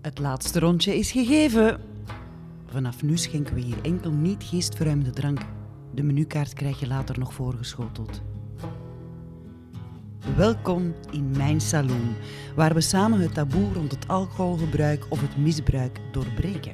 Het 0.00 0.18
laatste 0.18 0.58
rondje 0.58 0.98
is 0.98 1.10
gegeven. 1.10 1.80
Vanaf 2.66 3.02
nu 3.02 3.16
schenken 3.16 3.54
we 3.54 3.60
hier 3.60 3.80
enkel 3.82 4.10
niet 4.10 4.44
geestverruimende 4.44 5.10
drank. 5.10 5.40
De 5.94 6.02
menukaart 6.02 6.52
krijg 6.52 6.80
je 6.80 6.86
later 6.86 7.18
nog 7.18 7.34
voorgeschoteld. 7.34 8.22
Welkom 10.36 10.94
in 11.10 11.30
mijn 11.36 11.60
saloon, 11.60 12.14
waar 12.54 12.74
we 12.74 12.80
samen 12.80 13.20
het 13.20 13.34
taboe 13.34 13.72
rond 13.72 13.90
het 13.90 14.08
alcoholgebruik 14.08 15.06
of 15.08 15.20
het 15.20 15.36
misbruik 15.36 16.00
doorbreken. 16.12 16.72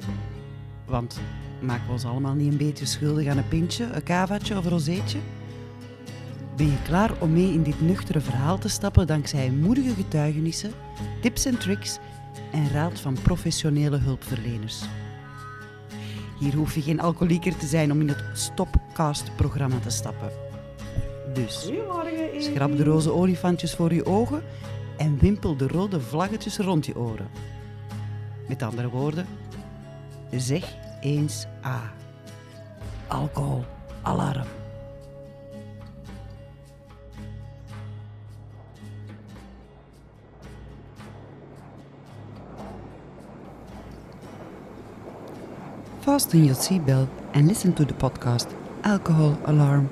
Want 0.85 1.19
maken 1.61 1.85
we 1.85 1.91
ons 1.91 2.05
allemaal 2.05 2.33
niet 2.33 2.51
een 2.51 2.57
beetje 2.57 2.85
schuldig 2.85 3.27
aan 3.27 3.37
een 3.37 3.47
pintje, 3.47 3.83
een 3.83 4.03
kavaatje 4.03 4.57
of 4.57 4.65
een 4.65 4.71
rozeetje? 4.71 5.19
Ben 6.55 6.65
je 6.65 6.81
klaar 6.83 7.11
om 7.21 7.33
mee 7.33 7.53
in 7.53 7.63
dit 7.63 7.81
nuchtere 7.81 8.19
verhaal 8.19 8.57
te 8.57 8.69
stappen 8.69 9.07
dankzij 9.07 9.51
moedige 9.51 9.93
getuigenissen, 9.93 10.71
tips 11.21 11.45
en 11.45 11.57
tricks 11.57 11.99
en 12.51 12.69
raad 12.69 12.99
van 12.99 13.17
professionele 13.21 13.97
hulpverleners? 13.97 14.83
Hier 16.39 16.55
hoef 16.55 16.75
je 16.75 16.81
geen 16.81 16.99
alcoholieker 16.99 17.57
te 17.57 17.65
zijn 17.65 17.91
om 17.91 18.01
in 18.01 18.07
het 18.07 18.23
Stopcast-programma 18.33 19.79
te 19.79 19.89
stappen. 19.89 20.31
Dus 21.33 21.71
schrap 22.37 22.77
de 22.77 22.83
roze 22.83 23.11
olifantjes 23.11 23.73
voor 23.75 23.93
je 23.93 24.05
ogen 24.05 24.43
en 24.97 25.17
wimpel 25.19 25.57
de 25.57 25.67
rode 25.67 26.01
vlaggetjes 26.01 26.57
rond 26.57 26.85
je 26.85 26.97
oren. 26.97 27.27
Met 28.47 28.63
andere 28.63 28.89
woorden, 28.89 29.25
zeg 30.31 30.75
eens 31.01 31.45
A. 31.65 31.93
Alcohol, 33.07 33.65
alarm. 34.01 34.56
Fasten 46.07 46.45
your 46.45 46.55
seatbelt 46.55 47.09
and 47.33 47.49
listen 47.49 47.73
to 47.73 47.83
the 47.83 47.93
podcast 47.93 48.47
Alcohol 48.85 49.37
Alarm. 49.43 49.89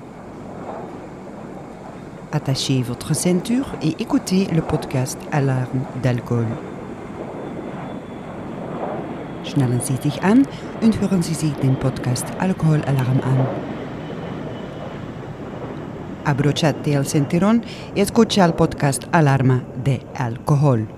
Attachez 2.32 2.80
votre 2.80 3.12
ceinture 3.14 3.66
et 3.82 3.94
écoutez 4.00 4.46
le 4.50 4.62
podcast 4.62 5.18
Alarme 5.30 5.84
d'Alcool. 6.02 6.46
Schnallen 9.44 9.82
Sie 9.82 9.96
sich 9.96 10.22
an 10.22 10.46
und 10.80 10.98
hören 11.02 11.22
Sie 11.22 11.34
sich 11.34 11.52
den 11.56 11.76
Podcast 11.76 12.24
Alcohol 12.38 12.80
Alarm 12.86 13.20
an. 13.22 13.46
Abrochate 16.24 16.94
el 16.94 17.04
cinturón 17.04 17.62
y 17.94 18.00
escucha 18.00 18.46
el 18.46 18.54
podcast 18.54 19.04
Alarma 19.12 19.64
de 19.84 20.00
Alcohol. 20.14 20.88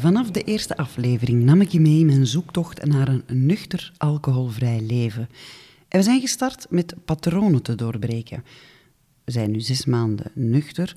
Vanaf 0.00 0.30
de 0.30 0.42
eerste 0.42 0.76
aflevering 0.76 1.42
nam 1.42 1.60
ik 1.60 1.68
je 1.68 1.80
mee 1.80 1.98
in 1.98 2.06
mijn 2.06 2.26
zoektocht 2.26 2.84
naar 2.84 3.08
een 3.08 3.24
nuchter 3.26 3.92
alcoholvrij 3.96 4.80
leven. 4.80 5.28
En 5.88 5.98
we 5.98 6.02
zijn 6.02 6.20
gestart 6.20 6.66
met 6.68 6.94
patronen 7.04 7.62
te 7.62 7.74
doorbreken. 7.74 8.44
We 9.24 9.32
zijn 9.32 9.50
nu 9.50 9.60
zes 9.60 9.84
maanden 9.84 10.30
nuchter, 10.34 10.96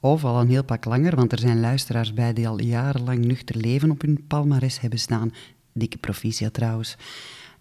of 0.00 0.24
al 0.24 0.40
een 0.40 0.48
heel 0.48 0.64
pak 0.64 0.84
langer, 0.84 1.16
want 1.16 1.32
er 1.32 1.38
zijn 1.38 1.60
luisteraars 1.60 2.12
bij 2.12 2.32
die 2.32 2.48
al 2.48 2.60
jarenlang 2.60 3.24
nuchter 3.24 3.56
leven 3.56 3.90
op 3.90 4.00
hun 4.00 4.24
palmares 4.26 4.80
hebben 4.80 4.98
staan. 4.98 5.32
Dikke 5.72 5.98
proficiat 5.98 6.54
trouwens. 6.54 6.96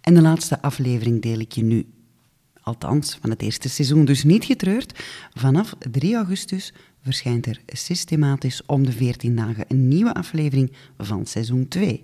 En 0.01 0.13
de 0.13 0.21
laatste 0.21 0.61
aflevering 0.61 1.21
deel 1.21 1.39
ik 1.39 1.51
je 1.51 1.63
nu. 1.63 1.85
Althans, 2.61 3.17
van 3.21 3.29
het 3.29 3.41
eerste 3.41 3.69
seizoen 3.69 4.05
dus 4.05 4.23
niet 4.23 4.45
getreurd. 4.45 5.03
Vanaf 5.33 5.75
3 5.91 6.15
augustus 6.15 6.73
verschijnt 7.05 7.45
er 7.45 7.61
systematisch 7.65 8.65
om 8.65 8.85
de 8.85 8.91
14 8.91 9.35
dagen 9.35 9.65
een 9.67 9.87
nieuwe 9.87 10.13
aflevering 10.13 10.71
van 10.97 11.25
seizoen 11.25 11.67
2. 11.67 12.01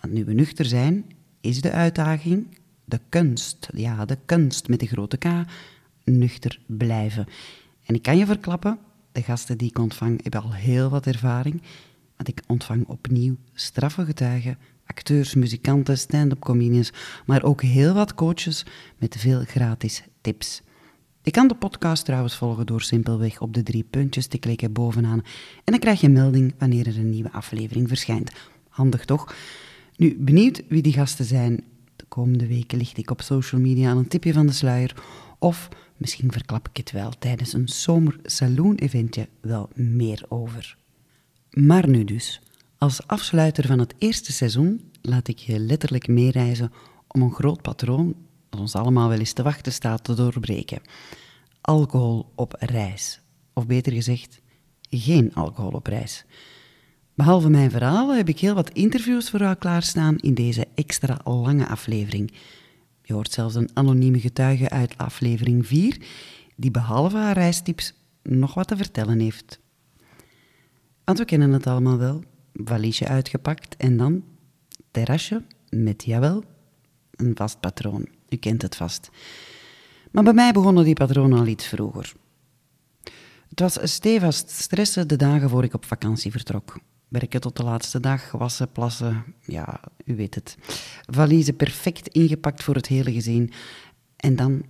Want 0.00 0.12
nu 0.12 0.24
we 0.24 0.32
nuchter 0.32 0.64
zijn, 0.64 1.04
is 1.40 1.60
de 1.60 1.70
uitdaging, 1.70 2.46
de 2.84 3.00
kunst, 3.08 3.68
ja, 3.74 4.04
de 4.04 4.18
kunst 4.24 4.68
met 4.68 4.80
de 4.80 4.86
grote 4.86 5.16
K, 5.16 5.24
nuchter 6.04 6.60
blijven. 6.66 7.26
En 7.84 7.94
ik 7.94 8.02
kan 8.02 8.16
je 8.16 8.26
verklappen, 8.26 8.78
de 9.12 9.22
gasten 9.22 9.58
die 9.58 9.68
ik 9.68 9.78
ontvang 9.78 10.22
hebben 10.22 10.42
al 10.42 10.52
heel 10.52 10.88
wat 10.88 11.06
ervaring, 11.06 11.62
want 12.16 12.28
ik 12.28 12.42
ontvang 12.46 12.86
opnieuw 12.86 13.36
straffe 13.54 14.04
getuigen, 14.04 14.58
acteurs, 14.86 15.34
muzikanten, 15.34 15.98
stand-up 15.98 16.40
comedians, 16.40 16.92
maar 17.26 17.42
ook 17.42 17.62
heel 17.62 17.94
wat 17.94 18.14
coaches 18.14 18.64
met 18.98 19.16
veel 19.16 19.44
gratis 19.44 20.02
tips. 20.20 20.62
Je 21.26 21.32
kan 21.32 21.48
de 21.48 21.54
podcast 21.54 22.04
trouwens 22.04 22.36
volgen 22.36 22.66
door 22.66 22.82
simpelweg 22.82 23.40
op 23.40 23.54
de 23.54 23.62
drie 23.62 23.84
puntjes 23.90 24.26
te 24.26 24.38
klikken 24.38 24.72
bovenaan 24.72 25.22
en 25.54 25.72
dan 25.72 25.78
krijg 25.78 26.00
je 26.00 26.08
melding 26.08 26.54
wanneer 26.58 26.86
er 26.86 26.98
een 26.98 27.10
nieuwe 27.10 27.32
aflevering 27.32 27.88
verschijnt. 27.88 28.32
Handig 28.68 29.04
toch? 29.04 29.34
Nu, 29.96 30.16
benieuwd 30.18 30.62
wie 30.68 30.82
die 30.82 30.92
gasten 30.92 31.24
zijn? 31.24 31.64
De 31.96 32.04
komende 32.08 32.46
weken 32.46 32.78
licht 32.78 32.98
ik 32.98 33.10
op 33.10 33.22
social 33.22 33.60
media 33.60 33.90
aan 33.90 33.96
een 33.96 34.08
tipje 34.08 34.32
van 34.32 34.46
de 34.46 34.52
sluier 34.52 34.94
of 35.38 35.68
misschien 35.96 36.32
verklap 36.32 36.68
ik 36.68 36.76
het 36.76 36.92
wel 36.92 37.10
tijdens 37.18 37.52
een 37.52 37.68
zomer 37.68 38.16
saloon-eventje 38.22 39.28
wel 39.40 39.68
meer 39.74 40.24
over. 40.28 40.76
Maar 41.50 41.88
nu 41.88 42.04
dus, 42.04 42.40
als 42.78 43.06
afsluiter 43.06 43.66
van 43.66 43.78
het 43.78 43.94
eerste 43.98 44.32
seizoen 44.32 44.90
laat 45.02 45.28
ik 45.28 45.38
je 45.38 45.58
letterlijk 45.58 46.08
meereizen 46.08 46.72
om 47.06 47.22
een 47.22 47.34
groot 47.34 47.62
patroon 47.62 48.14
ons 48.58 48.74
allemaal 48.74 49.08
wel 49.08 49.18
eens 49.18 49.32
te 49.32 49.42
wachten 49.42 49.72
staat 49.72 50.04
te 50.04 50.14
doorbreken. 50.14 50.80
Alcohol 51.60 52.32
op 52.34 52.56
reis. 52.58 53.20
Of 53.52 53.66
beter 53.66 53.92
gezegd, 53.92 54.40
geen 54.90 55.34
alcohol 55.34 55.70
op 55.70 55.86
reis. 55.86 56.24
Behalve 57.14 57.48
mijn 57.48 57.70
verhalen 57.70 58.16
heb 58.16 58.28
ik 58.28 58.38
heel 58.38 58.54
wat 58.54 58.70
interviews 58.70 59.30
voor 59.30 59.40
jou 59.40 59.54
klaarstaan 59.54 60.16
in 60.16 60.34
deze 60.34 60.66
extra 60.74 61.20
lange 61.24 61.66
aflevering. 61.66 62.32
Je 63.02 63.12
hoort 63.12 63.32
zelfs 63.32 63.54
een 63.54 63.70
anonieme 63.74 64.20
getuige 64.20 64.70
uit 64.70 64.98
aflevering 64.98 65.66
4, 65.66 66.02
die 66.56 66.70
behalve 66.70 67.16
haar 67.16 67.34
reistips 67.34 67.94
nog 68.22 68.54
wat 68.54 68.68
te 68.68 68.76
vertellen 68.76 69.18
heeft. 69.18 69.60
Want 71.04 71.18
we 71.18 71.24
kennen 71.24 71.52
het 71.52 71.66
allemaal 71.66 71.98
wel. 71.98 72.24
Valiesje 72.52 73.08
uitgepakt 73.08 73.76
en 73.76 73.96
dan 73.96 74.24
terrasje 74.90 75.42
met, 75.68 76.04
jawel, 76.04 76.44
een 77.10 77.36
vast 77.36 77.60
patroon. 77.60 78.15
U 78.36 78.38
kent 78.38 78.62
het 78.62 78.76
vast. 78.76 79.10
Maar 80.10 80.24
bij 80.24 80.32
mij 80.32 80.52
begonnen 80.52 80.84
die 80.84 80.94
patronen 80.94 81.38
al 81.38 81.46
iets 81.46 81.66
vroeger. 81.66 82.12
Het 83.48 83.60
was 83.60 83.78
stevast 83.82 84.50
stressen 84.50 85.08
de 85.08 85.16
dagen 85.16 85.50
voor 85.50 85.64
ik 85.64 85.74
op 85.74 85.84
vakantie 85.84 86.30
vertrok. 86.30 86.76
Werken 87.08 87.40
tot 87.40 87.56
de 87.56 87.62
laatste 87.62 88.00
dag, 88.00 88.30
wassen, 88.30 88.72
plassen, 88.72 89.24
ja, 89.40 89.80
u 90.04 90.16
weet 90.16 90.34
het. 90.34 90.56
Valiezen 91.10 91.56
perfect 91.56 92.08
ingepakt 92.08 92.62
voor 92.62 92.74
het 92.74 92.86
hele 92.86 93.12
gezin. 93.12 93.52
En 94.16 94.36
dan, 94.36 94.62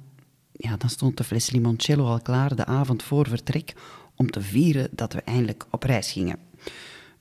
ja, 0.52 0.76
dan 0.76 0.90
stond 0.90 1.16
de 1.16 1.24
fles 1.24 1.50
limoncello 1.50 2.06
al 2.06 2.20
klaar 2.20 2.56
de 2.56 2.64
avond 2.64 3.02
voor 3.02 3.28
vertrek 3.28 3.74
om 4.16 4.30
te 4.30 4.40
vieren 4.40 4.88
dat 4.92 5.12
we 5.12 5.20
eindelijk 5.20 5.66
op 5.70 5.82
reis 5.82 6.12
gingen. 6.12 6.38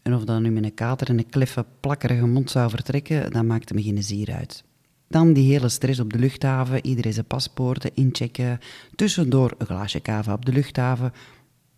En 0.02 0.14
of 0.14 0.24
dat 0.24 0.42
nu 0.42 0.52
met 0.52 0.64
een 0.64 0.74
kater 0.74 1.10
en 1.10 1.18
een 1.18 1.30
kleffe, 1.30 1.66
plakkerige 1.80 2.28
mond 2.28 2.52
zou 2.52 2.70
vertrekken, 2.70 3.32
dat 3.32 3.44
maakte 3.44 3.74
me 3.74 3.84
geen 3.84 4.04
zier 4.04 4.34
uit. 4.34 4.64
Dan 5.08 5.34
die 5.34 5.52
hele 5.52 5.70
stress 5.70 6.00
op 6.00 6.14
de 6.14 6.20
luchthaven, 6.20 6.86
iedereen 6.86 7.14
zijn 7.14 7.26
paspoorten 7.26 7.92
inchecken, 7.94 8.60
tussendoor 8.96 9.54
een 9.58 9.66
glaasje 9.66 10.00
kava 10.00 10.34
op 10.34 10.46
de 10.46 10.52
luchthaven. 10.52 11.14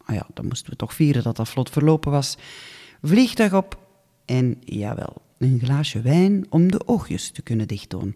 Ah 0.05 0.15
ja, 0.15 0.27
dan 0.33 0.45
moesten 0.45 0.69
we 0.69 0.75
toch 0.75 0.93
vieren 0.93 1.23
dat 1.23 1.35
dat 1.35 1.49
vlot 1.49 1.69
verlopen 1.69 2.11
was. 2.11 2.37
Vliegtuig 3.01 3.53
op 3.53 3.79
en 4.25 4.57
jawel, 4.59 5.21
een 5.37 5.59
glaasje 5.63 6.01
wijn 6.01 6.45
om 6.49 6.71
de 6.71 6.87
oogjes 6.87 7.31
te 7.31 7.41
kunnen 7.41 7.67
dichtdoen. 7.67 8.15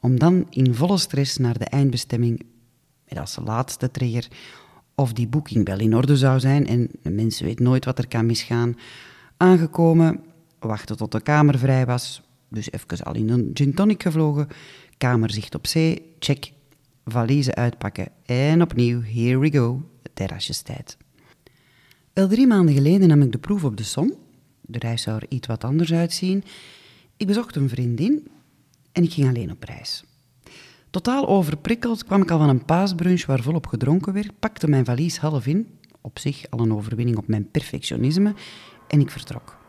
Om 0.00 0.18
dan 0.18 0.46
in 0.50 0.74
volle 0.74 0.98
stress 0.98 1.36
naar 1.36 1.58
de 1.58 1.64
eindbestemming, 1.64 2.42
met 3.08 3.18
als 3.18 3.38
laatste 3.44 3.90
trigger, 3.90 4.28
of 4.94 5.12
die 5.12 5.28
boeking 5.28 5.66
wel 5.66 5.78
in 5.78 5.96
orde 5.96 6.16
zou 6.16 6.40
zijn 6.40 6.66
en 6.66 6.90
de 7.02 7.10
mens 7.10 7.40
weet 7.40 7.60
nooit 7.60 7.84
wat 7.84 7.98
er 7.98 8.08
kan 8.08 8.26
misgaan. 8.26 8.76
Aangekomen, 9.36 10.20
wachten 10.58 10.96
tot 10.96 11.12
de 11.12 11.20
kamer 11.20 11.58
vrij 11.58 11.86
was, 11.86 12.22
dus 12.54 12.72
even 12.72 13.04
al 13.04 13.14
in 13.14 13.28
een 13.28 13.50
gin 13.54 13.74
tonic 13.74 14.02
gevlogen, 14.02 14.48
kamerzicht 14.98 15.54
op 15.54 15.66
zee, 15.66 16.14
check, 16.18 16.52
valiezen 17.04 17.54
uitpakken 17.54 18.08
en 18.24 18.62
opnieuw, 18.62 19.02
here 19.02 19.38
we 19.38 19.50
go, 19.50 19.82
terrasjestijd. 20.14 20.96
Wel 22.12 22.28
drie 22.28 22.46
maanden 22.46 22.74
geleden 22.74 23.08
nam 23.08 23.22
ik 23.22 23.32
de 23.32 23.38
proef 23.38 23.64
op 23.64 23.76
de 23.76 23.82
som. 23.82 24.14
De 24.60 24.78
reis 24.78 25.02
zou 25.02 25.16
er 25.16 25.26
iets 25.28 25.46
wat 25.46 25.64
anders 25.64 25.92
uitzien. 25.92 26.44
Ik 27.16 27.26
bezocht 27.26 27.56
een 27.56 27.68
vriendin 27.68 28.28
en 28.92 29.02
ik 29.02 29.12
ging 29.12 29.28
alleen 29.28 29.50
op 29.50 29.62
reis. 29.62 30.04
Totaal 30.90 31.28
overprikkeld 31.28 32.04
kwam 32.04 32.22
ik 32.22 32.30
al 32.30 32.38
van 32.38 32.48
een 32.48 32.64
paasbrunch 32.64 33.26
waar 33.26 33.42
volop 33.42 33.66
gedronken 33.66 34.12
werd, 34.12 34.38
pakte 34.38 34.68
mijn 34.68 34.84
valies 34.84 35.18
half 35.18 35.46
in, 35.46 35.78
op 36.00 36.18
zich 36.18 36.50
al 36.50 36.58
een 36.58 36.74
overwinning 36.74 37.16
op 37.16 37.28
mijn 37.28 37.50
perfectionisme, 37.50 38.34
en 38.88 39.00
ik 39.00 39.10
vertrok. 39.10 39.63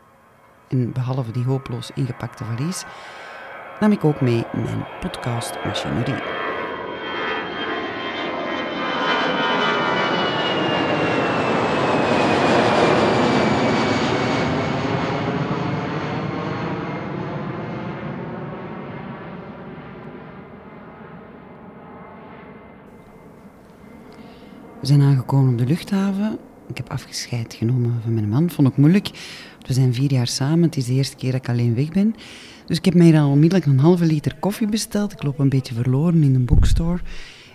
En 0.68 0.92
behalve 0.92 1.30
die 1.30 1.44
hopeloos 1.44 1.90
ingepakte 1.94 2.44
valies, 2.44 2.84
nam 3.80 3.92
ik 3.92 4.04
ook 4.04 4.20
mee 4.20 4.44
mijn 4.52 4.86
podcastmachinerie. 5.00 6.14
We 24.80 24.86
zijn 24.92 25.02
aangekomen 25.02 25.52
op 25.52 25.58
de 25.58 25.66
luchthaven 25.66 26.38
ik 26.68 26.76
heb 26.76 26.90
afgescheid 26.90 27.54
genomen 27.54 28.00
van 28.02 28.14
mijn 28.14 28.28
man. 28.28 28.50
Vond 28.50 28.68
ik 28.68 28.76
moeilijk. 28.76 29.10
We 29.66 29.72
zijn 29.72 29.94
vier 29.94 30.12
jaar 30.12 30.26
samen. 30.26 30.62
Het 30.62 30.76
is 30.76 30.84
de 30.86 30.92
eerste 30.92 31.16
keer 31.16 31.32
dat 31.32 31.40
ik 31.40 31.48
alleen 31.48 31.74
weg 31.74 31.88
ben. 31.88 32.14
Dus 32.66 32.76
ik 32.76 32.84
heb 32.84 32.94
mij 32.94 33.10
dan 33.12 33.30
onmiddellijk 33.30 33.66
een 33.70 33.78
halve 33.78 34.04
liter 34.04 34.36
koffie 34.40 34.68
besteld. 34.68 35.12
Ik 35.12 35.22
loop 35.22 35.38
een 35.38 35.48
beetje 35.48 35.74
verloren 35.74 36.22
in 36.22 36.34
een 36.34 36.44
boekstore. 36.44 37.00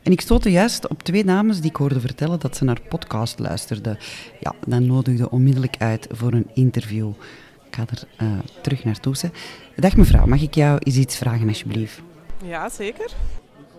En 0.03 0.11
ik 0.11 0.21
stootte 0.21 0.51
juist 0.51 0.87
op 0.87 1.03
twee 1.03 1.23
dames 1.23 1.59
die 1.59 1.69
ik 1.69 1.75
hoorde 1.75 1.99
vertellen 1.99 2.39
dat 2.39 2.57
ze 2.57 2.63
naar 2.63 2.81
podcast 2.89 3.39
luisterden. 3.39 3.97
Ja, 4.39 4.53
dan 4.67 4.85
nodigde 4.85 5.29
onmiddellijk 5.29 5.75
uit 5.77 6.07
voor 6.11 6.33
een 6.33 6.49
interview. 6.53 7.09
Ik 7.67 7.75
ga 7.75 7.85
er 7.89 8.27
uh, 8.27 8.39
terug 8.61 8.83
naartoe. 8.83 9.15
Dag 9.75 9.95
mevrouw, 9.95 10.25
mag 10.25 10.41
ik 10.41 10.55
jou 10.55 10.79
eens 10.83 10.95
iets 10.95 11.17
vragen 11.17 11.47
alsjeblieft? 11.47 12.01
Ja, 12.45 12.69
zeker. 12.69 13.11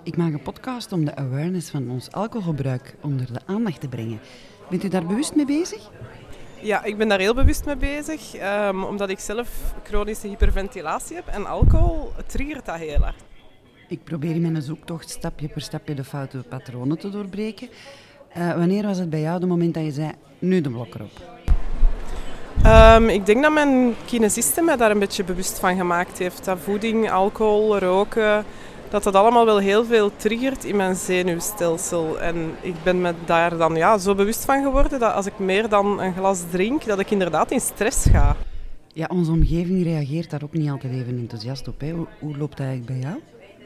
Ik 0.03 0.17
maak 0.17 0.33
een 0.33 0.43
podcast 0.43 0.93
om 0.93 1.05
de 1.05 1.17
awareness 1.17 1.71
van 1.71 1.91
ons 1.91 2.13
alcoholgebruik 2.13 2.97
onder 3.01 3.33
de 3.33 3.41
aandacht 3.47 3.81
te 3.81 3.89
brengen. 3.89 4.21
Bent 4.73 4.85
u 4.85 4.89
daar 4.89 5.07
bewust 5.07 5.35
mee 5.35 5.45
bezig? 5.45 5.91
Ja, 6.61 6.85
ik 6.85 6.97
ben 6.97 7.09
daar 7.09 7.19
heel 7.19 7.35
bewust 7.35 7.65
mee 7.65 7.77
bezig, 7.77 8.21
um, 8.69 8.85
omdat 8.85 9.09
ik 9.09 9.19
zelf 9.19 9.49
chronische 9.83 10.27
hyperventilatie 10.27 11.17
heb 11.17 11.27
en 11.27 11.47
alcohol 11.47 12.13
triggert 12.27 12.67
dat 12.67 12.77
heel 12.77 12.99
hard. 12.99 13.23
Ik 13.89 14.05
probeer 14.05 14.31
in 14.31 14.41
mijn 14.41 14.63
zoektocht 14.63 15.11
stapje 15.11 15.49
per 15.49 15.61
stapje 15.61 15.95
de 15.95 16.05
foute 16.05 16.39
patronen 16.39 16.99
te 16.99 17.11
doorbreken. 17.11 17.69
Uh, 18.37 18.55
wanneer 18.55 18.87
was 18.87 18.99
het 18.99 19.11
bij 19.11 19.21
jou 19.21 19.41
de 19.41 19.47
moment 19.47 19.75
dat 19.75 19.85
je 19.85 19.91
zei, 19.91 20.11
nu 20.39 20.61
de 20.61 20.71
blok 20.71 20.95
erop? 20.95 21.11
Um, 22.67 23.09
ik 23.09 23.27
denk 23.27 23.43
dat 23.43 23.53
mijn 23.53 23.95
kinesiste 24.05 24.63
mij 24.63 24.77
daar 24.77 24.91
een 24.91 24.99
beetje 24.99 25.25
bewust 25.25 25.59
van 25.59 25.77
gemaakt 25.77 26.19
heeft. 26.19 26.45
Dat 26.45 26.59
voeding, 26.59 27.11
alcohol, 27.11 27.79
roken, 27.79 28.45
dat 28.93 29.03
dat 29.03 29.15
allemaal 29.15 29.45
wel 29.45 29.59
heel 29.59 29.85
veel 29.85 30.17
triggert 30.17 30.65
in 30.65 30.77
mijn 30.77 30.95
zenuwstelsel. 30.95 32.21
En 32.21 32.55
ik 32.61 32.75
ben 32.83 33.01
me 33.01 33.15
daar 33.25 33.57
dan 33.57 33.75
ja, 33.75 33.99
zo 33.99 34.15
bewust 34.15 34.45
van 34.45 34.63
geworden 34.63 34.99
dat 34.99 35.13
als 35.13 35.27
ik 35.27 35.39
meer 35.39 35.69
dan 35.69 36.01
een 36.01 36.15
glas 36.15 36.43
drink, 36.51 36.85
dat 36.85 36.99
ik 36.99 37.11
inderdaad 37.11 37.51
in 37.51 37.61
stress 37.61 38.07
ga. 38.11 38.37
Ja, 38.93 39.07
onze 39.11 39.31
omgeving 39.31 39.83
reageert 39.83 40.31
daar 40.31 40.43
ook 40.43 40.53
niet 40.53 40.71
altijd 40.71 40.93
even 40.93 41.19
enthousiast 41.19 41.69
op. 41.69 41.81
Hè. 41.81 41.91
Hoe, 41.91 42.07
hoe 42.19 42.37
loopt 42.37 42.57
dat 42.57 42.67
eigenlijk 42.67 43.01
bij 43.01 43.11
jou? 43.11 43.21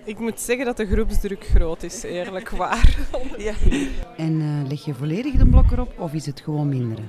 Ik 0.04 0.18
moet 0.18 0.40
zeggen 0.40 0.64
dat 0.64 0.76
de 0.76 0.86
groepsdruk 0.86 1.44
groot 1.54 1.82
is, 1.82 2.02
eerlijk 2.02 2.50
waar. 2.62 2.96
ja. 3.38 3.54
En 4.16 4.40
uh, 4.40 4.68
leg 4.68 4.84
je 4.84 4.94
volledig 4.94 5.34
de 5.34 5.46
blok 5.46 5.70
erop 5.70 6.00
of 6.00 6.12
is 6.12 6.26
het 6.26 6.40
gewoon 6.40 6.68
minderen? 6.68 7.08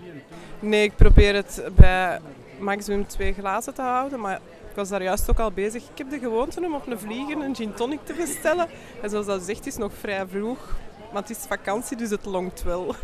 Nee, 0.60 0.84
ik 0.84 0.96
probeer 0.96 1.36
het 1.36 1.64
bij 1.76 2.20
maximum 2.60 3.08
twee 3.08 3.34
glazen 3.34 3.74
te 3.74 3.82
houden. 3.82 4.20
Maar 4.20 4.40
was 4.78 4.90
daar 4.90 5.04
juist 5.04 5.30
ook 5.30 5.40
al 5.40 5.52
bezig. 5.52 5.84
Ik 5.84 5.98
heb 5.98 6.10
de 6.10 6.20
gewoonte 6.20 6.66
om 6.66 6.76
op 6.76 6.88
een 6.88 7.00
vliegen 7.00 7.42
een 7.42 7.56
gin 7.56 7.74
tonic 7.74 8.00
te 8.04 8.14
bestellen. 8.14 8.68
En 9.02 9.10
zoals 9.10 9.26
dat 9.26 9.42
zegt, 9.42 9.66
is 9.66 9.78
nog 9.78 9.94
vrij 9.94 10.28
vroeg. 10.28 10.78
Maar 11.12 11.22
het 11.22 11.30
is 11.30 11.38
vakantie, 11.38 11.98
dus 11.98 12.10
het 12.10 12.26
longt 12.26 12.64
wel. 12.64 12.96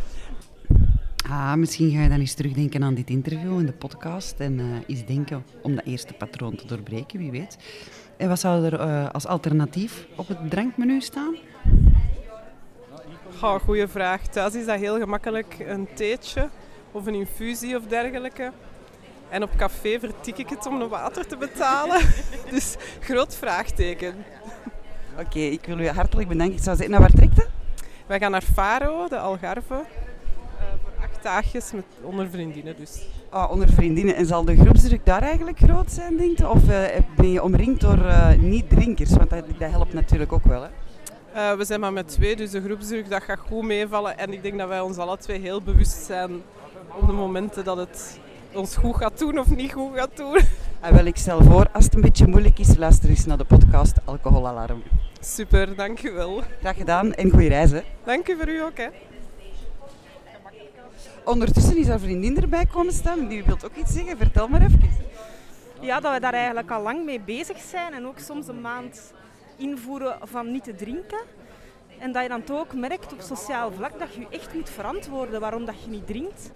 Ah, 1.29 1.53
misschien 1.53 1.91
ga 1.91 2.01
je 2.01 2.09
dan 2.09 2.19
eens 2.19 2.33
terugdenken 2.33 2.83
aan 2.83 2.93
dit 2.93 3.09
interview 3.09 3.59
in 3.59 3.65
de 3.65 3.73
podcast 3.73 4.39
en 4.39 4.59
uh, 4.59 4.65
eens 4.87 5.05
denken 5.05 5.45
om 5.61 5.75
dat 5.75 5.85
eerste 5.85 6.13
patroon 6.13 6.55
te 6.55 6.67
doorbreken, 6.67 7.19
wie 7.19 7.31
weet. 7.31 7.57
En 8.17 8.27
wat 8.27 8.39
zou 8.39 8.65
er 8.65 8.79
uh, 8.79 9.09
als 9.09 9.25
alternatief 9.25 10.07
op 10.15 10.27
het 10.27 10.49
drankmenu 10.49 11.01
staan? 11.01 11.35
Goeie 13.39 13.87
vraag. 13.87 14.27
Thuis 14.27 14.55
is 14.55 14.65
dat 14.65 14.79
heel 14.79 14.99
gemakkelijk 14.99 15.55
een 15.67 15.87
theetje 15.93 16.49
of 16.91 17.05
een 17.05 17.15
infusie 17.15 17.77
of 17.77 17.87
dergelijke. 17.87 18.51
En 19.33 19.43
op 19.43 19.55
café 19.55 19.99
vertik 19.99 20.37
ik 20.37 20.49
het 20.49 20.65
om 20.67 20.81
een 20.81 20.89
water 20.89 21.27
te 21.27 21.37
betalen. 21.37 22.01
dus 22.51 22.75
groot 22.99 23.35
vraagteken. 23.35 24.15
Oké, 25.19 25.39
ik 25.39 25.65
wil 25.65 25.79
u 25.79 25.87
hartelijk 25.87 26.27
bedanken. 26.27 26.55
Ik 26.55 26.63
zou 26.63 26.75
zeggen, 26.75 26.93
naar 26.93 27.01
waar 27.01 27.11
trekt 27.11 27.37
het? 27.37 27.49
Wij 28.05 28.19
gaan 28.19 28.31
naar 28.31 28.43
Faro, 28.53 29.07
de 29.07 29.17
Algarve. 29.17 29.73
Uh, 29.73 29.81
voor 30.83 31.03
acht 31.03 31.23
dagjes 31.23 31.71
met, 31.71 31.85
onder 32.01 32.29
vriendinnen 32.29 32.75
dus. 32.77 33.05
Oh, 33.31 33.51
onder 33.51 33.69
vriendinnen. 33.69 34.15
En 34.15 34.25
zal 34.25 34.45
de 34.45 34.55
groepsdruk 34.55 35.05
daar 35.05 35.21
eigenlijk 35.21 35.57
groot 35.57 35.91
zijn, 35.91 36.17
denk 36.17 36.37
je? 36.37 36.49
Of 36.49 36.63
uh, 36.69 36.83
ben 37.15 37.31
je 37.31 37.43
omringd 37.43 37.81
door 37.81 37.97
uh, 37.97 38.33
niet-drinkers? 38.33 39.09
Want 39.09 39.29
dat, 39.29 39.45
dat, 39.57 39.71
helpt 39.71 39.93
natuurlijk 39.93 40.31
ook 40.31 40.45
wel, 40.45 40.61
hè? 40.61 41.57
we 41.57 41.65
zijn 41.65 41.79
maar 41.79 41.93
met 41.93 42.07
twee, 42.07 42.35
dus 42.35 42.51
de 42.51 42.61
groepsdruk 42.61 43.09
dat 43.09 43.23
gaat 43.23 43.39
goed 43.39 43.63
meevallen. 43.63 44.17
En 44.17 44.33
ik 44.33 44.43
denk 44.43 44.57
dat 44.57 44.67
wij 44.67 44.79
ons 44.79 44.97
alle 44.97 45.17
twee 45.17 45.39
heel 45.39 45.61
bewust 45.61 46.05
zijn 46.05 46.31
op 46.99 47.07
de 47.07 47.13
momenten 47.13 47.63
dat 47.63 47.77
het 47.77 48.19
ons 48.55 48.75
goed 48.75 48.95
gaat 48.95 49.19
doen 49.19 49.39
of 49.39 49.55
niet 49.55 49.71
goed 49.71 49.95
gaat 49.95 50.17
doen. 50.17 50.39
En 50.79 50.93
wel, 50.95 51.05
ik 51.05 51.17
stel 51.17 51.43
voor, 51.43 51.69
als 51.73 51.83
het 51.85 51.95
een 51.95 52.01
beetje 52.01 52.27
moeilijk 52.27 52.59
is, 52.59 52.75
luister 52.77 53.09
eens 53.09 53.25
naar 53.25 53.37
de 53.37 53.45
podcast 53.45 53.97
Alcoholalarm. 54.05 54.83
Super, 55.19 55.75
dankjewel. 55.75 56.41
Graag 56.59 56.75
gedaan 56.75 57.13
en 57.13 57.29
goede 57.29 57.47
reis. 57.47 57.71
Hè. 57.71 57.81
Dank 58.03 58.27
u 58.27 58.37
voor 58.37 58.49
u 58.49 58.61
ook. 58.61 58.77
Hè. 58.77 58.87
Ondertussen 61.25 61.77
is 61.77 61.87
haar 61.87 61.99
vriendin 61.99 62.41
erbij 62.41 62.65
komen 62.65 62.93
staan. 62.93 63.27
Die 63.27 63.43
wilt 63.43 63.65
ook 63.65 63.75
iets 63.75 63.93
zeggen. 63.93 64.17
Vertel 64.17 64.47
maar 64.47 64.61
even. 64.61 64.91
Ja, 65.79 65.99
dat 65.99 66.13
we 66.13 66.19
daar 66.19 66.33
eigenlijk 66.33 66.71
al 66.71 66.81
lang 66.81 67.05
mee 67.05 67.19
bezig 67.19 67.57
zijn. 67.61 67.93
En 67.93 68.07
ook 68.07 68.19
soms 68.19 68.47
een 68.47 68.61
maand 68.61 69.13
invoeren 69.57 70.17
van 70.21 70.51
niet 70.51 70.63
te 70.63 70.75
drinken. 70.75 71.19
En 71.99 72.11
dat 72.11 72.23
je 72.23 72.29
dan 72.29 72.43
toch 72.43 72.59
ook 72.59 72.73
merkt 72.73 73.13
op 73.13 73.21
sociaal 73.21 73.71
vlak 73.71 73.99
dat 73.99 74.13
je 74.13 74.19
je 74.19 74.27
echt 74.29 74.53
moet 74.53 74.69
verantwoorden 74.69 75.39
waarom 75.39 75.65
dat 75.65 75.83
je 75.83 75.89
niet 75.89 76.07
drinkt. 76.07 76.51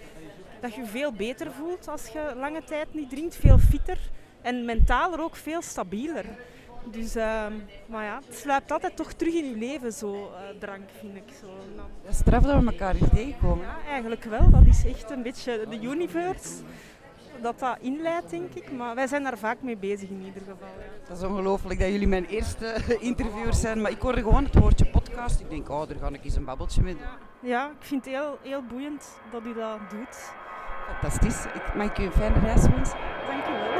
Dat 0.62 0.75
je 0.75 0.81
je 0.81 0.88
veel 0.88 1.12
beter 1.12 1.51
voelt 1.51 1.88
als 1.88 2.07
je 2.07 2.33
lange 2.36 2.63
tijd 2.63 2.94
niet 2.94 3.09
drinkt, 3.09 3.36
veel 3.36 3.57
fitter 3.57 3.98
en 4.42 4.65
mentaal 4.65 5.19
ook 5.19 5.36
veel 5.36 5.62
stabieler. 5.62 6.25
Dus, 6.92 7.15
uh, 7.15 7.45
maar 7.86 8.04
ja, 8.04 8.19
het 8.27 8.38
sluipt 8.38 8.71
altijd 8.71 8.95
toch 8.95 9.13
terug 9.13 9.33
in 9.33 9.50
je 9.50 9.56
leven, 9.56 9.94
zo 9.94 10.13
uh, 10.13 10.59
drank, 10.59 10.89
vind 11.00 11.15
ik. 11.15 11.33
Zo. 11.42 11.48
Nou. 11.75 11.88
Is 12.09 12.18
straf 12.18 12.44
dat 12.44 12.63
we 12.63 12.71
elkaar 12.71 12.94
hier 12.94 13.09
tegenkomen. 13.09 13.65
Ja, 13.65 13.77
eigenlijk 13.88 14.24
wel. 14.24 14.50
Dat 14.50 14.65
is 14.65 14.86
echt 14.86 15.12
een 15.12 15.21
beetje 15.21 15.65
de 15.69 15.81
universe 15.81 16.50
dat 17.42 17.60
dat 17.60 17.77
inleidt, 17.81 18.30
denk 18.30 18.53
ik. 18.53 18.71
Maar 18.71 18.95
wij 18.95 19.07
zijn 19.07 19.24
daar 19.24 19.38
vaak 19.38 19.62
mee 19.62 19.77
bezig 19.77 20.10
in 20.10 20.24
ieder 20.25 20.42
geval. 20.42 20.68
Ja. 20.77 21.07
Dat 21.07 21.18
is 21.18 21.24
ongelooflijk 21.24 21.80
dat 21.80 21.89
jullie 21.89 22.07
mijn 22.07 22.25
eerste 22.25 22.75
interviewers 23.00 23.60
zijn. 23.60 23.81
Maar 23.81 23.92
ik 23.92 24.01
hoorde 24.01 24.21
gewoon 24.21 24.44
het 24.44 24.60
woordje 24.60 24.86
podcast. 24.86 25.39
Ik 25.39 25.50
denk, 25.50 25.69
oh, 25.69 25.88
daar 25.88 25.98
ga 25.98 26.07
ik 26.07 26.24
eens 26.24 26.36
een 26.36 26.45
babbeltje 26.45 26.81
mee 26.81 26.94
doen. 26.94 27.50
Ja, 27.50 27.65
ik 27.65 27.86
vind 27.86 28.06
het 28.06 28.13
heel, 28.13 28.38
heel 28.42 28.63
boeiend 28.63 29.19
dat 29.31 29.42
u 29.45 29.53
dat 29.53 29.80
doet. 29.89 30.31
Fantastisch. 30.88 31.46
Ik 31.53 31.75
mag 31.75 32.00
u 32.00 32.03
een 32.03 32.12
fijne 32.12 32.39
reis 32.39 32.62
wensen. 32.62 32.98
Dank 33.27 33.46
u 33.46 33.51
wel. 33.51 33.77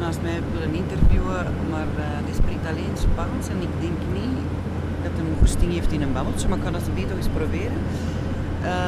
naast 0.00 0.22
mij 0.22 0.40
willen 0.52 0.74
interviewen, 0.74 1.46
maar 1.70 1.90
uh, 1.98 2.04
die 2.26 2.34
spreekt 2.34 2.66
alleen 2.66 2.94
Spaans 2.96 3.48
en 3.48 3.60
ik 3.68 3.74
denk 3.80 3.98
niet 4.12 4.38
dat 5.02 5.12
hij 5.14 5.24
een 5.26 5.39
goesting 5.50 5.72
heeft 5.72 5.92
in 5.92 6.02
een 6.02 6.12
babbeltje, 6.12 6.48
maar 6.48 6.58
ik 6.58 6.64
kan 6.64 6.72
dat 6.72 6.94
beter 6.94 7.16
eens 7.16 7.32
proberen. 7.38 7.78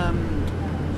Um, 0.07 0.17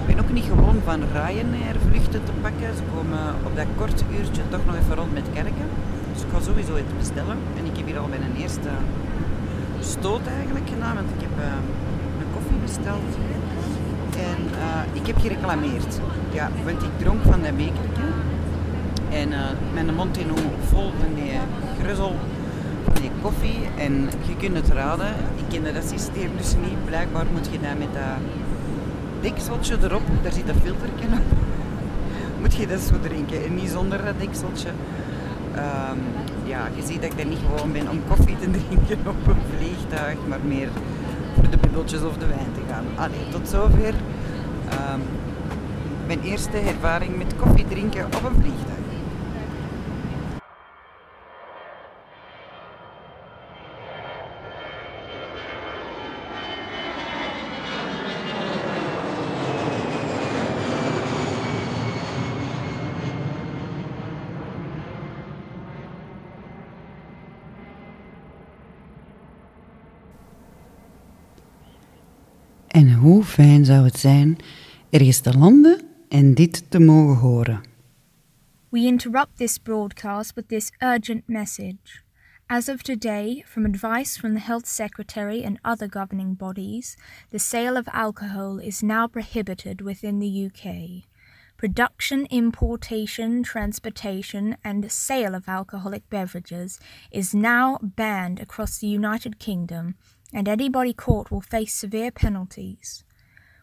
ik 0.00 0.06
ben 0.06 0.24
ook 0.24 0.32
niet 0.32 0.44
gewoon 0.44 0.78
van 0.84 1.00
Ryanair 1.12 1.76
vluchten 1.88 2.24
te 2.24 2.32
pakken. 2.40 2.68
Ze 2.78 2.82
komen 2.94 3.18
op 3.44 3.56
dat 3.56 3.66
korte 3.76 4.04
uurtje 4.18 4.42
toch 4.48 4.64
nog 4.66 4.76
even 4.80 4.94
rond 4.94 5.12
met 5.12 5.26
kerken. 5.32 5.68
Dus 6.12 6.22
ik 6.22 6.28
ga 6.32 6.40
sowieso 6.40 6.76
iets 6.76 6.94
bestellen. 6.98 7.36
En 7.58 7.64
ik 7.70 7.76
heb 7.76 7.86
hier 7.86 7.98
al 7.98 8.08
bij 8.14 8.18
een 8.18 8.36
eerste 8.42 8.72
stoot 9.80 10.26
eigenlijk 10.38 10.68
gedaan, 10.74 10.94
want 10.94 11.10
ik 11.16 11.20
heb 11.26 11.34
uh, 11.38 11.46
een 12.20 12.30
koffie 12.36 12.60
besteld. 12.66 13.10
En 14.30 14.40
uh, 14.64 15.00
ik 15.00 15.06
heb 15.06 15.18
gereclameerd. 15.24 15.92
Ja, 16.38 16.46
want 16.64 16.82
ik 16.82 16.94
dronk 17.02 17.22
van 17.22 17.40
dat 17.42 17.56
bekertje. 17.56 18.08
En 19.10 19.28
uh, 19.28 19.38
mijn 19.72 19.94
mond 19.94 20.18
in 20.18 20.28
vol 20.70 20.90
van 21.00 21.14
die 21.14 21.32
gruzzel 21.80 22.14
van 22.84 22.94
die 23.00 23.10
koffie. 23.22 23.58
En 23.86 23.92
je 24.28 24.36
kunt 24.36 24.56
het 24.56 24.68
raden, 24.68 25.12
dat 25.62 25.88
systeem 25.88 26.30
dus 26.36 26.54
niet. 26.54 26.84
Blijkbaar 26.84 27.26
moet 27.32 27.48
je 27.50 27.60
dat 27.60 27.78
met 27.78 27.92
dat 27.92 28.18
dekseltje 29.20 29.76
erop, 29.82 30.02
daar 30.22 30.32
zit 30.32 30.48
een 30.48 30.60
filterje 30.62 31.06
op, 31.12 31.38
moet 32.40 32.54
je 32.54 32.66
dat 32.66 32.80
zo 32.80 32.94
drinken. 33.00 33.44
En 33.44 33.54
niet 33.54 33.70
zonder 33.70 34.04
dat 34.04 34.18
dekseltje. 34.18 34.68
Um, 35.56 35.98
ja, 36.44 36.68
je 36.76 36.82
ziet 36.86 37.02
dat 37.02 37.12
ik 37.12 37.20
er 37.20 37.26
niet 37.26 37.38
gewoon 37.48 37.72
ben 37.72 37.88
om 37.90 38.00
koffie 38.08 38.36
te 38.38 38.50
drinken 38.58 38.98
op 39.06 39.26
een 39.26 39.42
vliegtuig, 39.56 40.16
maar 40.28 40.40
meer 40.44 40.68
voor 41.34 41.50
de 41.50 41.56
bubbeltjes 41.56 42.02
of 42.02 42.16
de 42.16 42.26
wijn 42.26 42.52
te 42.54 42.60
gaan. 42.68 42.84
Allee, 42.94 43.28
tot 43.30 43.48
zover 43.48 43.94
um, 44.92 45.02
mijn 46.06 46.22
eerste 46.22 46.58
ervaring 46.58 47.16
met 47.16 47.36
koffie 47.36 47.66
drinken 47.68 48.04
op 48.04 48.24
een 48.24 48.42
vliegtuig. 48.42 48.73
Fijn 73.34 73.64
zou 73.64 73.84
het 73.84 73.98
zijn 73.98 74.36
ergens 74.90 75.20
te 75.20 75.38
landen 75.38 75.80
en 76.08 76.34
dit 76.34 76.70
te 76.70 76.78
mogen 76.78 77.16
horen. 77.16 77.60
We 78.68 78.78
interrupt 78.78 79.36
this 79.36 79.58
broadcast 79.58 80.34
with 80.34 80.48
this 80.48 80.72
urgent 80.78 81.22
message. 81.26 82.02
As 82.46 82.68
of 82.68 82.82
today, 82.82 83.44
from 83.46 83.64
advice 83.64 84.18
from 84.18 84.34
the 84.34 84.40
Health 84.40 84.66
Secretary 84.66 85.44
and 85.44 85.58
other 85.62 85.88
governing 85.88 86.36
bodies, 86.36 86.96
the 87.30 87.38
sale 87.38 87.76
of 87.76 87.88
alcohol 87.88 88.58
is 88.58 88.80
now 88.80 89.06
prohibited 89.06 89.80
within 89.80 90.20
the 90.20 90.46
UK. 90.46 91.02
Production, 91.56 92.26
importation, 92.30 93.42
transportation, 93.42 94.56
and 94.62 94.92
sale 94.92 95.34
of 95.34 95.48
alcoholic 95.48 96.02
beverages 96.08 96.78
is 97.10 97.34
now 97.34 97.78
banned 97.82 98.40
across 98.40 98.78
the 98.78 98.96
United 98.96 99.38
Kingdom, 99.38 99.94
and 100.32 100.48
anybody 100.48 100.92
caught 100.92 101.30
will 101.30 101.44
face 101.50 101.74
severe 101.74 102.10
penalties. 102.10 103.04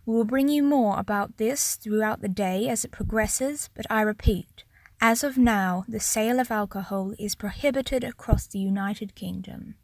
We 0.04 0.14
will 0.14 0.26
bring 0.26 0.50
you 0.50 0.64
more 0.64 0.98
about 0.98 1.38
this 1.38 1.78
throughout 1.82 2.22
the 2.22 2.34
day 2.34 2.68
as 2.70 2.84
it 2.84 2.92
progresses, 2.92 3.70
but 3.74 3.86
I 3.92 4.04
repeat, 4.04 4.66
as 4.98 5.24
of 5.24 5.38
now, 5.38 5.84
the 5.90 6.00
sale 6.00 6.40
of 6.40 6.50
alcohol 6.50 7.14
is 7.18 7.36
prohibited 7.36 8.04
across 8.04 8.48
the 8.48 8.58
United 8.58 9.14
Kingdom. 9.14 9.76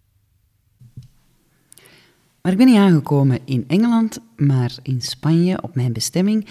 Maar 2.41 2.51
ik 2.51 2.57
ben 2.57 2.67
niet 2.67 2.77
aangekomen 2.77 3.39
in 3.45 3.63
Engeland, 3.67 4.19
maar 4.35 4.75
in 4.83 5.01
Spanje 5.01 5.61
op 5.61 5.75
mijn 5.75 5.93
bestemming. 5.93 6.47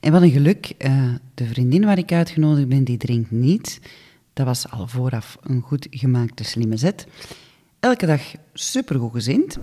En 0.00 0.12
wat 0.12 0.22
een 0.22 0.30
geluk, 0.30 0.74
uh, 0.78 1.14
de 1.34 1.46
vriendin 1.46 1.84
waar 1.84 1.98
ik 1.98 2.12
uitgenodigd 2.12 2.68
ben, 2.68 2.84
die 2.84 2.96
drinkt 2.96 3.30
niet. 3.30 3.80
Dat 4.32 4.46
was 4.46 4.70
al 4.70 4.88
vooraf 4.88 5.36
een 5.40 5.60
goed 5.60 5.86
gemaakte 5.90 6.44
slimme 6.44 6.76
zet. 6.76 7.06
Elke 7.80 8.06
dag 8.06 8.20
supergoed 8.52 9.12
gezind. 9.12 9.58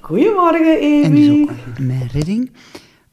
Goedemorgen, 0.00 0.76
Amy. 0.76 1.02
En 1.02 1.14
dus 1.14 1.28
ook 1.28 1.78
mijn 1.78 2.08
redding. 2.12 2.50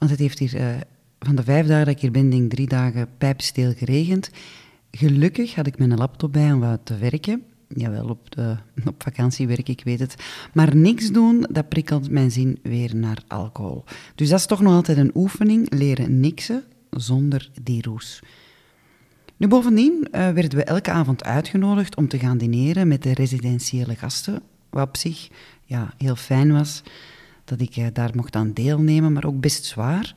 Want 0.06 0.18
het 0.20 0.28
heeft 0.28 0.40
hier 0.40 0.62
uh, 0.62 0.82
van 1.20 1.36
de 1.36 1.44
vijf 1.44 1.68
dagen 1.68 1.86
dat 1.86 1.96
ik 1.96 2.02
hier 2.02 2.12
ben, 2.12 2.30
denk 2.30 2.52
drie 2.52 2.68
dagen 2.68 3.08
pijpsteel 3.18 3.74
geregend. 3.74 4.30
Gelukkig 4.92 5.56
had 5.56 5.68
ik 5.68 5.78
mijn 5.78 5.98
laptop 5.98 6.34
bij 6.34 6.52
om 6.52 6.78
te 6.84 6.98
werken. 6.98 7.44
Jawel, 7.68 8.10
op, 8.10 8.32
de, 8.32 8.56
op 8.86 9.04
vakantie 9.04 9.48
werk 9.48 9.70
ik, 9.70 9.82
weet 9.84 10.00
het. 10.00 10.16
Maar 10.54 10.76
niks 10.76 11.12
doen, 11.12 11.48
dat 11.52 11.70
prikkelt 11.70 12.10
mijn 12.10 12.32
zin 12.32 12.60
weer 12.64 12.96
naar 12.96 13.24
alcohol. 13.28 13.84
Dus 14.16 14.30
dat 14.30 14.40
is 14.40 14.46
toch 14.46 14.62
nog 14.62 14.74
altijd 14.74 14.98
een 14.98 15.12
oefening, 15.14 15.74
leren 15.74 16.20
niksen 16.20 16.64
zonder 16.90 17.50
die 17.64 17.82
roes. 17.82 18.20
Nu, 19.38 19.48
bovendien 19.48 20.08
uh, 20.12 20.12
werden 20.12 20.58
we 20.58 20.64
elke 20.64 20.92
avond 20.92 21.24
uitgenodigd 21.24 21.96
om 21.96 22.08
te 22.08 22.20
gaan 22.20 22.38
dineren 22.38 22.88
met 22.88 23.04
de 23.04 23.14
residentiële 23.14 23.96
gasten. 23.96 24.42
Wat 24.70 24.88
op 24.88 24.98
zich 24.98 25.30
ja, 25.64 25.94
heel 25.98 26.16
fijn 26.16 26.52
was 26.52 26.84
dat 27.46 27.62
ik 27.62 27.76
uh, 27.76 27.86
daar 27.94 28.12
mocht 28.16 28.36
aan 28.36 28.54
deelnemen, 28.54 29.14
maar 29.14 29.26
ook 29.26 29.40
best 29.40 29.66
zwaar. 29.66 30.16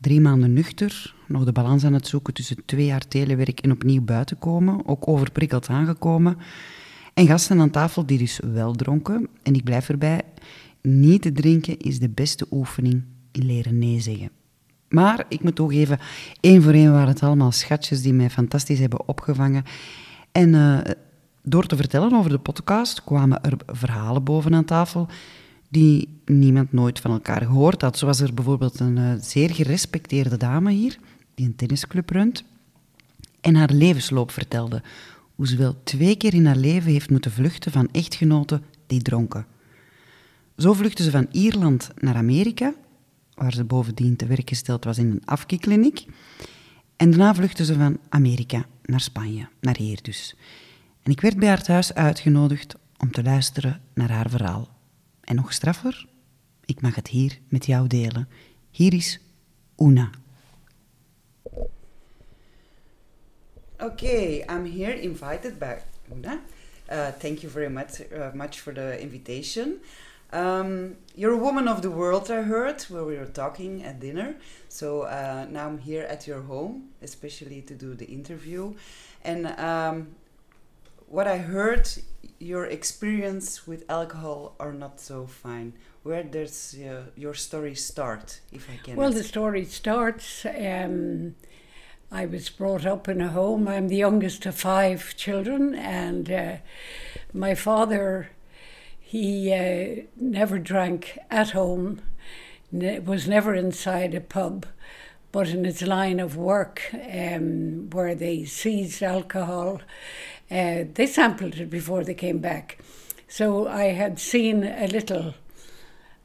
Drie 0.00 0.20
maanden 0.20 0.52
nuchter, 0.52 1.14
nog 1.26 1.44
de 1.44 1.52
balans 1.52 1.84
aan 1.84 1.92
het 1.92 2.06
zoeken 2.06 2.34
tussen 2.34 2.64
twee 2.64 2.86
jaar 2.86 3.08
telewerk 3.08 3.60
en 3.60 3.70
opnieuw 3.70 4.02
buiten 4.02 4.38
komen, 4.38 4.86
ook 4.86 5.08
overprikkeld 5.08 5.68
aangekomen. 5.68 6.36
En 7.14 7.26
gasten 7.26 7.60
aan 7.60 7.70
tafel 7.70 8.06
die 8.06 8.18
dus 8.18 8.40
wel 8.52 8.72
dronken. 8.72 9.28
En 9.42 9.54
ik 9.54 9.64
blijf 9.64 9.88
erbij, 9.88 10.22
niet 10.82 11.22
te 11.22 11.32
drinken 11.32 11.78
is 11.78 11.98
de 11.98 12.08
beste 12.08 12.46
oefening 12.50 13.02
in 13.32 13.46
leren 13.46 13.78
nee 13.78 14.00
zeggen. 14.00 14.30
Maar 14.88 15.24
ik 15.28 15.42
moet 15.42 15.54
toegeven, 15.54 15.98
één 16.40 16.62
voor 16.62 16.72
één 16.72 16.92
waren 16.92 17.08
het 17.08 17.22
allemaal 17.22 17.52
schatjes 17.52 18.02
die 18.02 18.12
mij 18.12 18.30
fantastisch 18.30 18.78
hebben 18.78 19.08
opgevangen. 19.08 19.64
En 20.32 20.48
uh, 20.48 20.78
door 21.42 21.66
te 21.66 21.76
vertellen 21.76 22.12
over 22.12 22.30
de 22.30 22.38
podcast 22.38 23.04
kwamen 23.04 23.42
er 23.42 23.56
verhalen 23.66 24.24
boven 24.24 24.54
aan 24.54 24.64
tafel 24.64 25.08
die 25.68 26.20
niemand 26.24 26.72
nooit 26.72 27.00
van 27.00 27.10
elkaar 27.10 27.42
gehoord 27.42 27.82
had. 27.82 27.98
Zo 27.98 28.06
was 28.06 28.20
er 28.20 28.34
bijvoorbeeld 28.34 28.80
een 28.80 28.96
uh, 28.96 29.12
zeer 29.20 29.54
gerespecteerde 29.54 30.36
dame 30.36 30.72
hier, 30.72 30.98
die 31.34 31.46
een 31.46 31.56
tennisclub 31.56 32.10
runt, 32.10 32.44
en 33.40 33.54
haar 33.54 33.72
levensloop 33.72 34.30
vertelde. 34.30 34.82
Hoe 35.34 35.48
ze 35.48 35.56
wel 35.56 35.82
twee 35.82 36.16
keer 36.16 36.34
in 36.34 36.46
haar 36.46 36.56
leven 36.56 36.92
heeft 36.92 37.10
moeten 37.10 37.30
vluchten 37.30 37.72
van 37.72 37.88
echtgenoten 37.92 38.62
die 38.86 39.02
dronken. 39.02 39.46
Zo 40.56 40.72
vluchtte 40.72 41.02
ze 41.02 41.10
van 41.10 41.26
Ierland 41.30 41.90
naar 41.96 42.14
Amerika, 42.14 42.74
waar 43.34 43.52
ze 43.52 43.64
bovendien 43.64 44.16
te 44.16 44.26
werk 44.26 44.48
gesteld 44.48 44.84
was 44.84 44.98
in 44.98 45.10
een 45.10 45.22
afkikliniek. 45.24 46.06
En 46.96 47.10
daarna 47.10 47.34
vluchtte 47.34 47.64
ze 47.64 47.74
van 47.74 47.98
Amerika 48.08 48.66
naar 48.82 49.00
Spanje, 49.00 49.48
naar 49.60 49.76
hier 49.76 49.98
dus. 50.02 50.36
En 51.02 51.10
ik 51.10 51.20
werd 51.20 51.36
bij 51.36 51.48
haar 51.48 51.62
thuis 51.62 51.94
uitgenodigd 51.94 52.74
om 52.96 53.12
te 53.12 53.22
luisteren 53.22 53.80
naar 53.94 54.10
haar 54.10 54.30
verhaal. 54.30 54.77
En 55.28 55.34
nog 55.36 55.52
straffer, 55.52 56.06
ik 56.64 56.80
mag 56.80 56.94
het 56.94 57.08
hier 57.08 57.38
met 57.48 57.66
jou 57.66 57.86
delen. 57.86 58.28
Hier 58.70 58.94
is 58.94 59.20
Una. 59.76 60.10
Okay, 63.78 64.44
I'm 64.48 64.64
here 64.78 65.00
invited 65.00 65.58
by 65.58 65.74
Una. 66.14 66.40
Uh, 66.90 67.06
thank 67.18 67.38
you 67.38 67.52
very 67.52 67.70
much, 67.70 68.00
uh, 68.12 68.32
much 68.34 68.60
for 68.60 68.74
the 68.74 69.00
invitation. 69.00 69.80
Um, 70.32 70.96
you're 71.14 71.34
a 71.34 71.42
woman 71.42 71.68
of 71.68 71.80
the 71.80 71.90
world, 71.90 72.30
I 72.30 72.42
heard, 72.42 72.86
where 72.88 73.04
we 73.04 73.16
were 73.16 73.32
talking 73.32 73.84
at 73.84 74.00
dinner. 74.00 74.34
So 74.68 75.02
uh, 75.02 75.46
now 75.50 75.66
I'm 75.66 75.78
here 75.78 76.06
at 76.10 76.26
your 76.26 76.40
home, 76.40 76.88
especially 77.02 77.62
to 77.62 77.74
do 77.74 77.94
the 77.94 78.06
interview. 78.06 78.74
And 79.24 79.46
um, 79.46 80.06
what 81.06 81.26
I 81.26 81.38
heard, 81.38 81.88
your 82.38 82.66
experience 82.66 83.66
with 83.66 83.84
alcohol 83.88 84.54
are 84.60 84.72
not 84.72 85.00
so 85.00 85.26
fine. 85.26 85.72
Where 86.02 86.22
does 86.22 86.76
uh, 86.78 87.10
your 87.16 87.34
story 87.34 87.74
start, 87.74 88.40
if 88.52 88.68
I 88.70 88.76
can? 88.82 88.96
Well, 88.96 89.10
the 89.10 89.24
story 89.24 89.64
starts. 89.64 90.46
Um, 90.46 91.34
I 92.10 92.24
was 92.24 92.48
brought 92.48 92.86
up 92.86 93.08
in 93.08 93.20
a 93.20 93.28
home. 93.28 93.68
I'm 93.68 93.88
the 93.88 93.96
youngest 93.96 94.46
of 94.46 94.54
five 94.54 95.14
children, 95.16 95.74
and 95.74 96.30
uh, 96.30 96.56
my 97.34 97.54
father, 97.54 98.30
he 98.98 99.52
uh, 99.52 100.02
never 100.16 100.58
drank 100.58 101.18
at 101.30 101.50
home, 101.50 102.00
ne- 102.72 103.00
was 103.00 103.28
never 103.28 103.54
inside 103.54 104.14
a 104.14 104.20
pub, 104.20 104.64
but 105.32 105.48
in 105.48 105.64
his 105.64 105.82
line 105.82 106.20
of 106.20 106.36
work, 106.36 106.82
um, 106.94 107.90
where 107.90 108.14
they 108.14 108.44
seized 108.44 109.02
alcohol, 109.02 109.82
uh, 110.50 110.84
they 110.94 111.06
sampled 111.06 111.56
it 111.56 111.70
before 111.70 112.04
they 112.04 112.14
came 112.14 112.38
back. 112.38 112.78
So 113.28 113.68
I 113.68 113.92
had 113.92 114.18
seen 114.18 114.64
a 114.64 114.86
little 114.86 115.34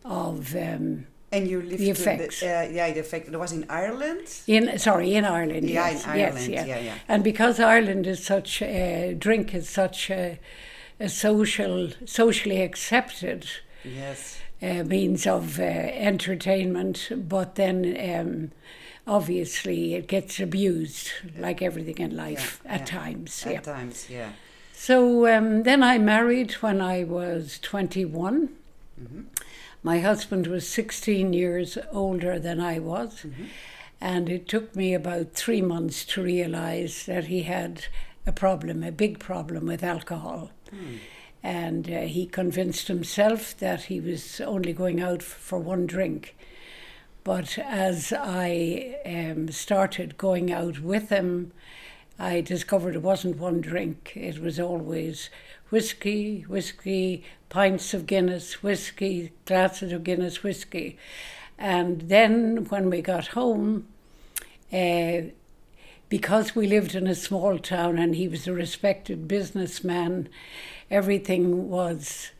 of. 0.05 0.55
Um, 0.55 1.07
and 1.31 1.47
you 1.47 1.61
lived 1.61 1.79
the 1.79 1.89
effects. 1.89 2.41
The, 2.41 2.45
uh, 2.45 2.61
yeah, 2.69 2.91
the 2.93 2.99
effect. 2.99 3.27
It 3.27 3.37
was 3.37 3.51
in 3.51 3.65
Ireland. 3.69 4.27
In 4.45 4.77
sorry, 4.77 5.15
in 5.15 5.25
Ireland. 5.25 5.69
Yeah, 5.69 5.89
yes, 5.89 6.03
in 6.03 6.09
Ireland. 6.11 6.47
Yes, 6.47 6.67
yeah. 6.67 6.75
yeah, 6.75 6.79
yeah. 6.81 6.93
And 7.07 7.23
because 7.23 7.59
Ireland 7.59 8.05
is 8.05 8.23
such, 8.23 8.61
uh, 8.61 9.13
drink 9.13 9.53
is 9.53 9.67
such 9.67 10.11
a, 10.11 10.39
a 10.99 11.09
social, 11.09 11.89
socially 12.05 12.61
accepted. 12.61 13.47
Yes. 13.83 14.39
Uh, 14.61 14.83
means 14.83 15.27
of 15.27 15.59
uh, 15.59 15.63
entertainment, 15.63 17.11
but 17.17 17.55
then 17.55 17.97
um, 18.17 18.51
obviously 19.05 19.95
it 19.95 20.07
gets 20.07 20.39
abused, 20.39 21.11
like 21.37 21.61
everything 21.61 21.97
in 21.97 22.15
life, 22.15 22.61
yeah, 22.65 22.73
at 22.73 22.79
yeah. 22.81 22.85
times. 22.85 23.45
At 23.45 23.53
yeah. 23.53 23.61
times, 23.61 24.09
yeah. 24.09 24.31
So 24.73 25.27
um, 25.33 25.63
then 25.63 25.83
I 25.83 25.97
married 25.97 26.53
when 26.53 26.81
I 26.81 27.03
was 27.03 27.59
21. 27.59 28.49
Mm-hmm. 29.01 29.21
My 29.81 29.99
husband 29.99 30.47
was 30.47 30.67
16 30.67 31.33
years 31.33 31.77
older 31.91 32.39
than 32.39 32.59
I 32.59 32.79
was, 32.79 33.23
mm-hmm. 33.23 33.45
and 33.99 34.29
it 34.29 34.47
took 34.47 34.75
me 34.75 34.93
about 34.93 35.33
three 35.33 35.61
months 35.61 36.05
to 36.05 36.23
realize 36.23 37.05
that 37.05 37.25
he 37.25 37.43
had 37.43 37.85
a 38.25 38.31
problem, 38.31 38.83
a 38.83 38.91
big 38.91 39.19
problem 39.19 39.67
with 39.67 39.83
alcohol. 39.83 40.51
Mm. 40.73 40.99
And 41.43 41.89
uh, 41.89 42.01
he 42.01 42.25
convinced 42.25 42.87
himself 42.87 43.57
that 43.57 43.83
he 43.83 43.99
was 43.99 44.39
only 44.39 44.71
going 44.71 45.01
out 45.01 45.21
for 45.21 45.59
one 45.59 45.85
drink. 45.85 46.35
But 47.23 47.57
as 47.57 48.11
I 48.15 48.97
um, 49.05 49.49
started 49.49 50.17
going 50.17 50.51
out 50.51 50.79
with 50.79 51.09
him, 51.09 51.51
I 52.19 52.41
discovered 52.41 52.95
it 52.95 53.01
wasn't 53.01 53.37
one 53.37 53.61
drink, 53.61 54.13
it 54.15 54.39
was 54.39 54.59
always 54.59 55.29
whiskey, 55.69 56.41
whiskey, 56.41 57.23
pints 57.49 57.93
of 57.93 58.05
Guinness, 58.05 58.61
whiskey, 58.61 59.31
glasses 59.45 59.91
of 59.91 60.03
Guinness, 60.03 60.43
whiskey. 60.43 60.97
And 61.57 62.01
then 62.01 62.65
when 62.65 62.89
we 62.89 63.01
got 63.01 63.27
home, 63.27 63.87
uh, 64.71 65.21
because 66.09 66.55
we 66.55 66.67
lived 66.67 66.93
in 66.93 67.07
a 67.07 67.15
small 67.15 67.57
town 67.57 67.97
and 67.97 68.15
he 68.15 68.27
was 68.27 68.47
a 68.47 68.53
respected 68.53 69.27
businessman, 69.27 70.29
everything 70.91 71.69
was 71.69 72.31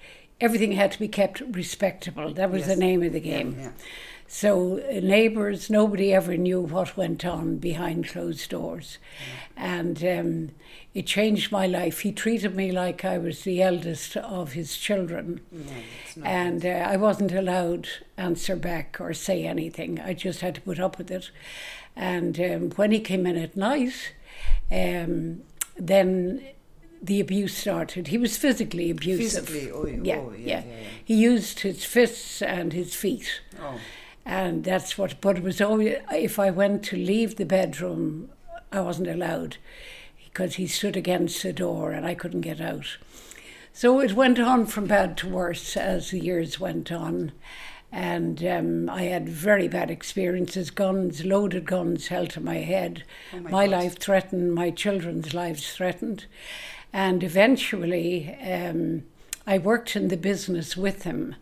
everything 0.41 0.73
had 0.73 0.91
to 0.91 0.99
be 0.99 1.07
kept 1.07 1.41
respectable. 1.51 2.33
That 2.33 2.51
was 2.51 2.67
Yes. 2.67 2.75
the 2.75 2.75
name 2.75 3.01
of 3.01 3.13
the 3.13 3.19
game. 3.21 3.55
Yeah. 3.57 3.69
So, 4.27 4.79
uh, 4.79 4.99
neighbours, 5.01 5.69
nobody 5.69 6.13
ever 6.13 6.35
knew 6.37 6.61
what 6.61 6.97
went 6.97 7.23
on 7.23 7.57
behind 7.57 8.07
closed 8.07 8.49
doors. 8.49 8.97
And 9.55 10.03
um, 10.03 10.49
it 10.93 11.05
changed 11.05 11.51
my 11.51 11.67
life. 11.67 11.99
He 11.99 12.11
treated 12.11 12.55
me 12.55 12.71
like 12.71 13.05
I 13.05 13.17
was 13.17 13.43
the 13.43 13.61
eldest 13.61 14.17
of 14.17 14.53
his 14.53 14.77
children. 14.77 15.41
and 16.23 16.65
uh, 16.65 16.69
I 16.69 16.97
wasn't 16.97 17.31
allowed 17.31 17.87
answer 18.17 18.55
back 18.55 18.97
or 18.99 19.13
say 19.13 19.45
anything. 19.45 19.99
I 19.99 20.13
just 20.13 20.41
had 20.41 20.55
to 20.55 20.61
put 20.61 20.79
up 20.79 20.97
with 20.97 21.11
it. 21.11 21.29
And 21.95 22.39
um, 22.39 22.69
when 22.71 22.91
he 22.91 22.99
came 22.99 23.25
in 23.27 23.37
at 23.37 23.55
night, 23.55 24.13
um, 24.71 25.41
then 25.77 26.43
the 27.01 27.19
abuse 27.19 27.55
started. 27.55 28.07
He 28.07 28.17
was 28.17 28.37
physically 28.37 28.89
abusive. 28.89 29.47
Physically, 29.47 29.71
oh, 29.71 29.85
yeah, 29.85 30.15
oh, 30.17 30.31
yeah. 30.31 30.37
yeah, 30.37 30.63
yeah. 30.65 30.87
He 31.03 31.15
used 31.15 31.59
his 31.59 31.83
fists 31.83 32.41
and 32.41 32.73
his 32.73 32.95
feet. 32.95 33.41
Oh. 33.61 33.79
And 34.25 34.63
that's 34.63 34.97
what, 34.97 35.19
but 35.21 35.37
it 35.37 35.43
was 35.43 35.59
always, 35.59 35.97
if 36.11 36.39
I 36.39 36.49
went 36.49 36.83
to 36.85 36.97
leave 36.97 37.35
the 37.35 37.45
bedroom, 37.45 38.29
I 38.71 38.81
wasn't 38.81 39.09
allowed 39.09 39.57
because 40.23 40.55
he 40.55 40.65
stood 40.65 40.95
against 40.95 41.43
the 41.43 41.53
door 41.53 41.91
and 41.91 42.05
I 42.05 42.15
couldn't 42.15 42.41
get 42.41 42.61
out. 42.61 42.97
So 43.73 43.99
it 43.99 44.13
went 44.13 44.39
on 44.39 44.65
from 44.65 44.85
bad 44.85 45.17
to 45.17 45.27
worse 45.29 45.75
as 45.75 46.11
the 46.11 46.19
years 46.19 46.59
went 46.59 46.91
on. 46.91 47.33
And 47.91 48.43
um, 48.43 48.89
I 48.89 49.03
had 49.03 49.29
very 49.29 49.67
bad 49.67 49.91
experiences 49.91 50.71
guns, 50.71 51.23
loaded 51.23 51.65
guns 51.65 52.07
held 52.07 52.31
to 52.31 52.39
my 52.39 52.57
head. 52.57 53.03
Oh 53.33 53.39
my 53.39 53.51
my 53.51 53.65
life 53.67 53.99
threatened, 53.99 54.55
my 54.55 54.71
children's 54.71 55.33
lives 55.33 55.71
threatened. 55.75 56.25
And 56.91 57.23
eventually, 57.23 58.35
um, 58.41 59.03
I 59.45 59.59
worked 59.59 59.95
in 59.95 60.07
the 60.07 60.17
business 60.17 60.75
with 60.75 61.03
him. 61.03 61.35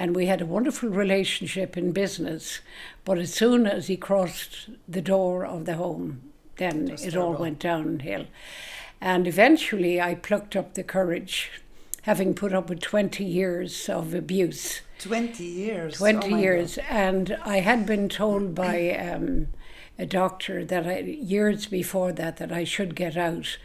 And 0.00 0.16
we 0.16 0.24
had 0.24 0.40
a 0.40 0.46
wonderful 0.46 0.88
relationship 0.88 1.76
in 1.76 1.92
business. 1.92 2.60
But 3.04 3.18
as 3.18 3.34
soon 3.34 3.66
as 3.66 3.88
he 3.88 3.98
crossed 3.98 4.70
the 4.88 5.02
door 5.02 5.44
of 5.44 5.66
the 5.66 5.74
home, 5.74 6.22
then 6.56 6.86
was 6.86 7.04
it 7.04 7.18
all 7.18 7.34
went 7.34 7.58
downhill. 7.58 8.24
And 8.98 9.26
eventually, 9.26 10.00
I 10.00 10.14
plucked 10.14 10.56
up 10.56 10.72
the 10.72 10.82
courage, 10.82 11.50
having 12.04 12.32
put 12.32 12.54
up 12.54 12.70
with 12.70 12.80
20 12.80 13.22
years 13.22 13.90
of 13.90 14.14
abuse. 14.14 14.80
20 15.00 15.44
years. 15.44 15.98
20 15.98 16.32
oh 16.32 16.38
years. 16.38 16.76
God. 16.76 16.86
And 16.88 17.38
I 17.44 17.60
had 17.60 17.84
been 17.84 18.08
told 18.08 18.54
by 18.54 18.92
um, 18.96 19.48
a 19.98 20.06
doctor 20.06 20.64
that 20.64 20.86
I, 20.86 21.00
years 21.00 21.66
before 21.66 22.12
that 22.12 22.38
that 22.38 22.50
I 22.50 22.64
should 22.64 22.94
get 22.94 23.18
out. 23.18 23.58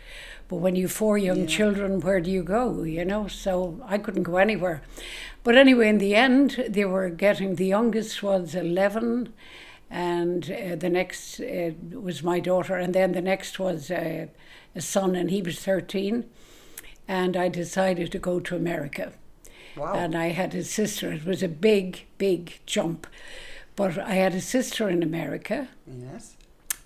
But 0.49 0.57
when 0.57 0.75
you 0.75 0.89
four 0.89 1.17
young 1.17 1.41
Yeah. 1.41 1.57
children, 1.57 2.01
where 2.01 2.19
do 2.19 2.29
you 2.29 2.43
go? 2.43 2.83
You 2.83 3.05
know, 3.05 3.27
so 3.27 3.81
I 3.85 3.97
couldn't 3.97 4.23
go 4.23 4.35
anywhere. 4.35 4.81
But 5.45 5.55
anyway, 5.55 5.87
in 5.89 5.99
the 5.99 6.15
end, 6.15 6.65
they 6.67 6.83
were 6.85 7.09
getting 7.09 7.55
the 7.55 7.67
youngest 7.67 8.21
was 8.21 8.53
11, 8.55 9.31
and 9.89 10.51
uh, 10.51 10.75
the 10.75 10.89
next 10.89 11.39
uh, 11.39 11.71
was 11.93 12.21
my 12.23 12.39
daughter, 12.41 12.75
and 12.75 12.93
then 12.93 13.13
the 13.13 13.21
next 13.21 13.59
was 13.59 13.89
uh, 13.89 14.25
a 14.75 14.81
son, 14.81 15.15
and 15.15 15.29
he 15.31 15.41
was 15.41 15.59
13. 15.59 16.25
And 17.07 17.37
I 17.37 17.47
decided 17.49 18.11
to 18.11 18.19
go 18.19 18.39
to 18.41 18.55
America 18.55 19.13
Wow. 19.77 19.93
and 19.93 20.15
I 20.15 20.27
had 20.29 20.55
a 20.55 20.63
sister. 20.63 21.11
It 21.11 21.25
was 21.25 21.43
a 21.43 21.47
big, 21.47 22.05
big 22.17 22.59
jump. 22.65 23.07
But 23.75 23.97
I 23.97 24.13
had 24.13 24.33
a 24.33 24.41
sister 24.41 24.89
in 24.89 25.03
America, 25.03 25.67
yes. 25.85 26.37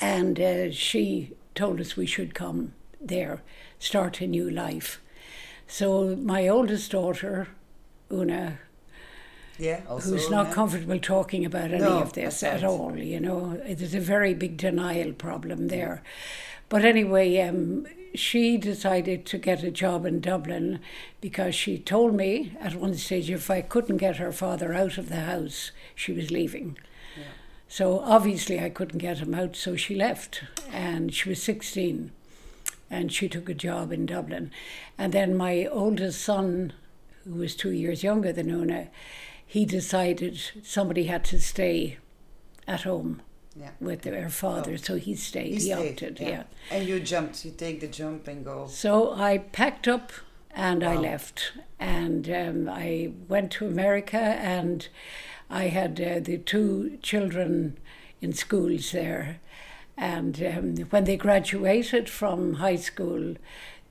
and 0.01 0.39
uh, 0.39 0.72
she 0.72 1.34
told 1.54 1.80
us 1.80 1.96
we 1.96 2.08
should 2.08 2.34
come 2.34 2.74
there, 3.00 3.44
start 3.78 4.22
a 4.22 4.28
new 4.28 4.50
life. 4.50 5.00
So 5.68 6.16
my 6.16 6.48
oldest 6.48 6.92
daughter, 6.92 7.50
Una, 8.12 8.60
Yeah. 9.58 9.82
Also, 9.89 10.12
who's 10.12 10.30
not 10.30 10.48
yeah. 10.48 10.54
comfortable 10.54 11.00
talking 11.00 11.45
about 11.45 11.72
any 11.72 11.80
No, 11.80 12.00
of 12.00 12.13
this 12.13 12.43
at 12.43 12.63
all. 12.63 12.98
You 12.98 13.19
know, 13.19 13.58
there's 13.67 13.93
a 13.93 14.00
very 14.00 14.34
big 14.34 14.58
denial 14.58 15.12
problem 15.13 15.67
there. 15.67 16.02
But 16.69 16.86
anyway, 16.86 17.38
um, 17.41 17.86
she 18.15 18.58
decided 18.58 19.26
to 19.26 19.38
get 19.38 19.63
a 19.63 19.72
job 19.72 20.06
in 20.06 20.22
Dublin 20.22 20.80
because 21.19 21.56
she 21.56 21.78
told 21.78 22.13
me 22.15 22.54
at 22.60 22.76
one 22.76 22.95
stage 22.95 23.30
if 23.30 23.50
I 23.52 23.62
couldn't 23.62 23.98
get 23.98 24.17
her 24.17 24.32
father 24.32 24.74
out 24.74 24.98
of 24.98 25.10
the 25.10 25.22
house, 25.22 25.72
she 25.95 26.12
was 26.13 26.32
leaving. 26.32 26.78
So 27.67 28.00
obviously 28.00 28.60
I 28.60 28.69
couldn't 28.69 28.98
get 28.98 29.19
him 29.19 29.36
out, 29.36 29.56
so 29.56 29.76
she 29.76 29.93
left. 29.95 30.41
And 30.72 31.13
she 31.13 31.30
was 31.30 31.43
16 31.43 32.12
and 32.89 33.12
she 33.12 33.30
took 33.30 33.48
a 33.50 33.54
job 33.54 33.91
in 33.91 34.08
Dublin. 34.08 34.52
And 34.98 35.13
then 35.13 35.38
my 35.38 35.65
oldest 35.65 36.22
son, 36.22 36.74
who 37.23 37.36
was 37.36 37.55
two 37.55 37.71
years 37.71 38.03
younger 38.03 38.32
than 38.32 38.49
Una, 38.49 38.89
he 39.45 39.65
decided 39.65 40.39
somebody 40.63 41.05
had 41.05 41.23
to 41.25 41.39
stay 41.39 41.97
at 42.67 42.82
home 42.82 43.21
Yeah. 43.55 43.71
with 43.79 44.03
their 44.03 44.29
father, 44.29 44.77
so 44.77 44.95
he 44.95 45.15
stayed. 45.15 45.53
He, 45.53 45.60
stayed, 45.60 46.03
opted, 46.03 46.19
yeah. 46.19 46.43
And 46.71 46.88
you 46.88 46.99
jumped. 46.99 47.43
You 47.43 47.51
take 47.51 47.79
the 47.82 47.88
jump 47.88 48.27
and 48.27 48.45
go. 48.45 48.67
So 48.67 49.13
I 49.13 49.39
packed 49.39 49.88
up 49.88 50.12
and 50.51 50.84
I 50.84 50.95
left. 50.95 51.53
And 51.79 52.29
um, 52.29 52.69
I 52.69 53.12
went 53.27 53.51
to 53.53 53.65
America 53.67 54.17
and 54.17 54.88
I 55.49 55.63
had 55.69 55.99
uh, 55.99 56.19
the 56.19 56.38
two 56.38 56.97
children 57.01 57.77
in 58.21 58.34
schools 58.34 58.91
there. 58.91 59.39
And 59.97 60.41
um, 60.43 60.75
when 60.91 61.05
they 61.05 61.17
graduated 61.17 62.10
from 62.10 62.55
high 62.55 62.75
school, 62.77 63.36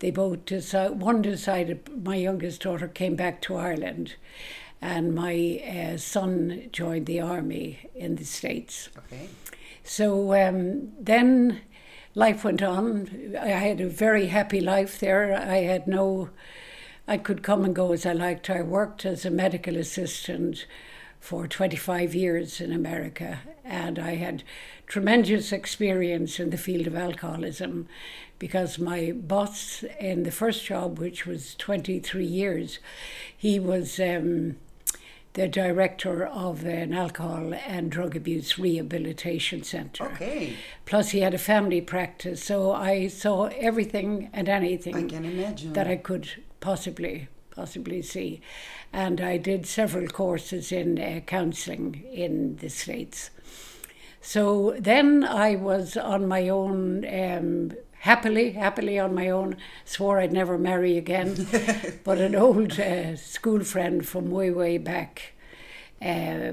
they 0.00 0.11
both 0.11 0.44
decided, 0.44 1.00
one 1.00 1.22
decided, 1.22 2.04
my 2.04 2.16
youngest 2.16 2.62
daughter 2.62 2.88
came 2.88 3.16
back 3.16 3.40
to 3.42 3.56
Ireland, 3.56 4.14
and 4.80 5.14
my 5.14 5.61
uh, 5.66 5.96
son 5.96 6.68
joined 6.72 7.06
the 7.06 7.20
army 7.20 7.90
in 7.94 8.16
the 8.16 8.24
States. 8.24 8.88
Okay. 8.96 9.28
So 9.82 10.34
um, 10.34 10.92
then 11.00 11.62
life 12.14 12.44
went 12.44 12.62
on. 12.62 13.34
I 13.40 13.48
had 13.48 13.80
a 13.80 13.88
very 13.88 14.26
happy 14.26 14.61
life 14.61 15.00
there. 15.00 15.34
I 15.34 15.62
had 15.62 15.88
no, 15.88 16.30
I 17.08 17.16
could 17.16 17.42
come 17.42 17.64
and 17.64 17.74
go 17.74 17.92
as 17.92 18.06
I 18.06 18.12
liked. 18.12 18.50
I 18.50 18.62
worked 18.62 19.04
as 19.04 19.24
a 19.24 19.30
medical 19.30 19.76
assistant 19.76 20.66
for 21.18 21.48
25 21.48 22.14
years 22.14 22.61
in 22.61 22.72
America, 22.72 23.40
and 23.64 23.98
I 23.98 24.14
had 24.14 24.44
tremendous 24.88 25.53
experience 25.53 26.40
in 26.40 26.51
the 26.51 26.57
field 26.57 26.87
of 26.87 26.96
alcoholism 26.96 27.87
because 28.38 28.79
my 28.79 29.12
boss 29.12 29.85
in 30.01 30.22
the 30.22 30.31
first 30.31 30.64
job, 30.64 30.98
which 30.98 31.27
was 31.27 31.55
23 31.57 32.24
years, 32.24 32.79
he 33.37 33.61
was. 33.61 34.01
Um, 34.01 34.57
the 35.35 35.46
director 35.46 36.27
of 36.27 36.64
an 36.64 36.92
alcohol 36.92 37.55
and 37.55 37.92
drug 37.92 38.16
abuse 38.16 38.59
rehabilitation 38.59 39.62
centre. 39.62 40.07
Okay. 40.07 40.57
Plus, 40.85 41.11
he 41.11 41.20
had 41.20 41.33
a 41.33 41.38
family 41.38 41.81
practice, 41.81 42.42
so 42.42 42.72
I 42.72 43.07
saw 43.07 43.44
everything 43.57 44.31
and 44.33 44.48
anything 44.48 44.96
I 44.96 45.03
can 45.05 45.24
imagine. 45.24 45.74
that 45.74 45.87
I 45.87 45.94
could 45.96 46.29
possibly 46.59 47.29
possibly 47.51 48.03
see, 48.03 48.40
and 48.92 49.20
I 49.20 49.37
did 49.37 49.66
several 49.66 50.09
courses 50.09 50.72
in 50.72 50.98
uh, 50.98 51.20
counselling 51.27 52.05
in 52.12 52.57
the 52.57 52.68
states. 52.68 53.31
So 54.20 54.74
then 54.78 55.24
I 55.24 55.54
was 55.57 55.96
on 55.96 56.26
my 56.28 56.48
own. 56.48 57.04
Um, 57.07 57.72
Happily, 58.02 58.52
happily 58.52 58.96
on 58.96 59.12
my 59.12 59.28
own, 59.28 59.57
swore 59.85 60.20
I'd 60.20 60.33
never 60.33 60.57
marry 60.57 60.96
again. 60.96 61.48
but 62.04 62.18
an 62.18 62.37
old 62.37 62.78
uh, 62.78 63.16
school 63.16 63.64
friend 63.64 64.07
from 64.07 64.31
way, 64.31 64.52
way 64.52 64.78
back, 64.78 65.33
uh, 66.00 66.52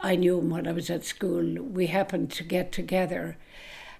I 0.00 0.14
knew 0.14 0.38
him 0.38 0.50
when 0.50 0.68
I 0.68 0.72
was 0.72 0.88
at 0.88 1.04
school. 1.04 1.42
We 1.60 1.88
happened 1.88 2.30
to 2.32 2.44
get 2.44 2.70
together, 2.70 3.36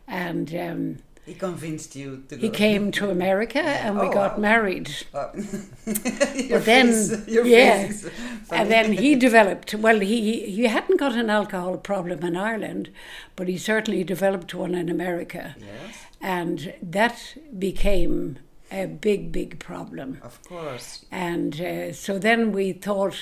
and 0.07 0.55
um, 0.55 0.97
he 1.27 1.35
convinced 1.35 1.97
you 1.97 2.23
to 2.29 2.37
go. 2.37 2.40
he 2.40 2.49
came 2.49 2.92
to 2.92 3.11
America 3.11 3.61
and 3.61 3.99
we 3.99 4.07
Oh, 4.07 4.12
got 4.12 4.35
wow. 4.37 4.42
married. 4.42 4.95
But 5.14 6.64
then, 6.64 6.92
face, 6.92 7.29
yeah, 7.29 7.42
face 7.88 8.09
and 8.53 8.71
then 8.71 8.93
he 8.93 9.15
developed. 9.29 9.75
Well, 9.75 10.01
he 10.01 10.41
he 10.51 10.65
hadn't 10.65 10.99
got 10.99 11.15
an 11.17 11.31
alcohol 11.31 11.77
problem 11.77 12.23
in 12.25 12.37
Ireland, 12.37 12.91
but 13.37 13.49
he 13.49 13.59
certainly 13.59 14.05
developed 14.05 14.55
one 14.55 14.75
in 14.75 14.88
America, 14.88 15.57
Yes, 15.59 16.07
and 16.21 16.75
that 16.83 17.37
became 17.59 18.38
a 18.71 18.87
big, 18.87 19.33
big 19.33 19.59
problem. 19.59 20.19
of 20.23 20.43
course. 20.45 21.05
And 21.11 21.61
uh, 21.61 21.93
so 21.93 22.19
then 22.19 22.53
we 22.53 22.73
thought 22.73 23.17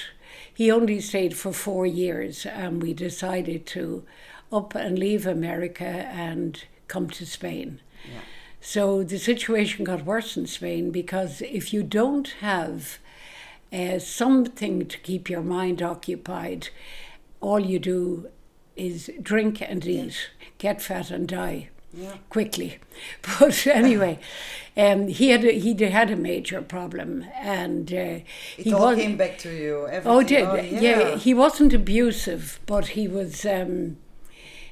he 0.54 0.70
only 0.70 1.00
stayed 1.00 1.36
for 1.36 1.52
four 1.52 1.86
years, 1.86 2.46
and 2.46 2.82
we 2.82 2.92
decided 2.94 3.66
to 3.66 4.04
up 4.52 4.74
and 4.74 4.98
leave 4.98 5.26
America 5.26 5.84
and 5.84 6.64
come 6.88 7.08
to 7.08 7.24
Spain. 7.26 7.80
Yeah. 8.04 8.20
So 8.60 9.02
the 9.02 9.18
situation 9.18 9.84
got 9.84 10.04
worse 10.04 10.36
in 10.36 10.46
Spain 10.46 10.90
because 10.90 11.40
if 11.40 11.72
you 11.72 11.82
don't 11.82 12.28
have 12.40 12.98
uh, 13.72 13.98
something 13.98 14.86
to 14.86 14.98
keep 14.98 15.30
your 15.30 15.42
mind 15.42 15.82
occupied, 15.82 16.68
all 17.40 17.60
you 17.60 17.78
do 17.78 18.28
is 18.76 19.10
drink 19.22 19.60
and 19.62 19.86
eat, 19.86 20.30
get 20.58 20.82
fat 20.82 21.10
and 21.10 21.28
die. 21.28 21.68
yeah. 21.92 22.16
quickly. 22.28 22.78
But 23.38 23.66
anyway, 23.66 24.18
um, 24.76 25.08
he 25.08 25.30
had 25.30 25.44
a, 25.44 25.52
he 25.52 25.74
had 25.84 26.10
a 26.10 26.16
major 26.16 26.62
problem, 26.62 27.24
and 27.34 27.92
uh, 27.92 27.96
it 27.96 28.24
he 28.56 28.72
all 28.72 28.94
came 28.94 29.16
back 29.16 29.38
to 29.38 29.50
you. 29.50 29.88
Oh, 30.04 30.22
did 30.22 30.44
oh, 30.44 30.54
yeah. 30.56 30.80
yeah. 30.80 31.16
He 31.16 31.34
wasn't 31.34 31.72
abusive, 31.72 32.60
but 32.66 32.88
he 32.88 33.08
was. 33.08 33.44
Um, 33.44 33.96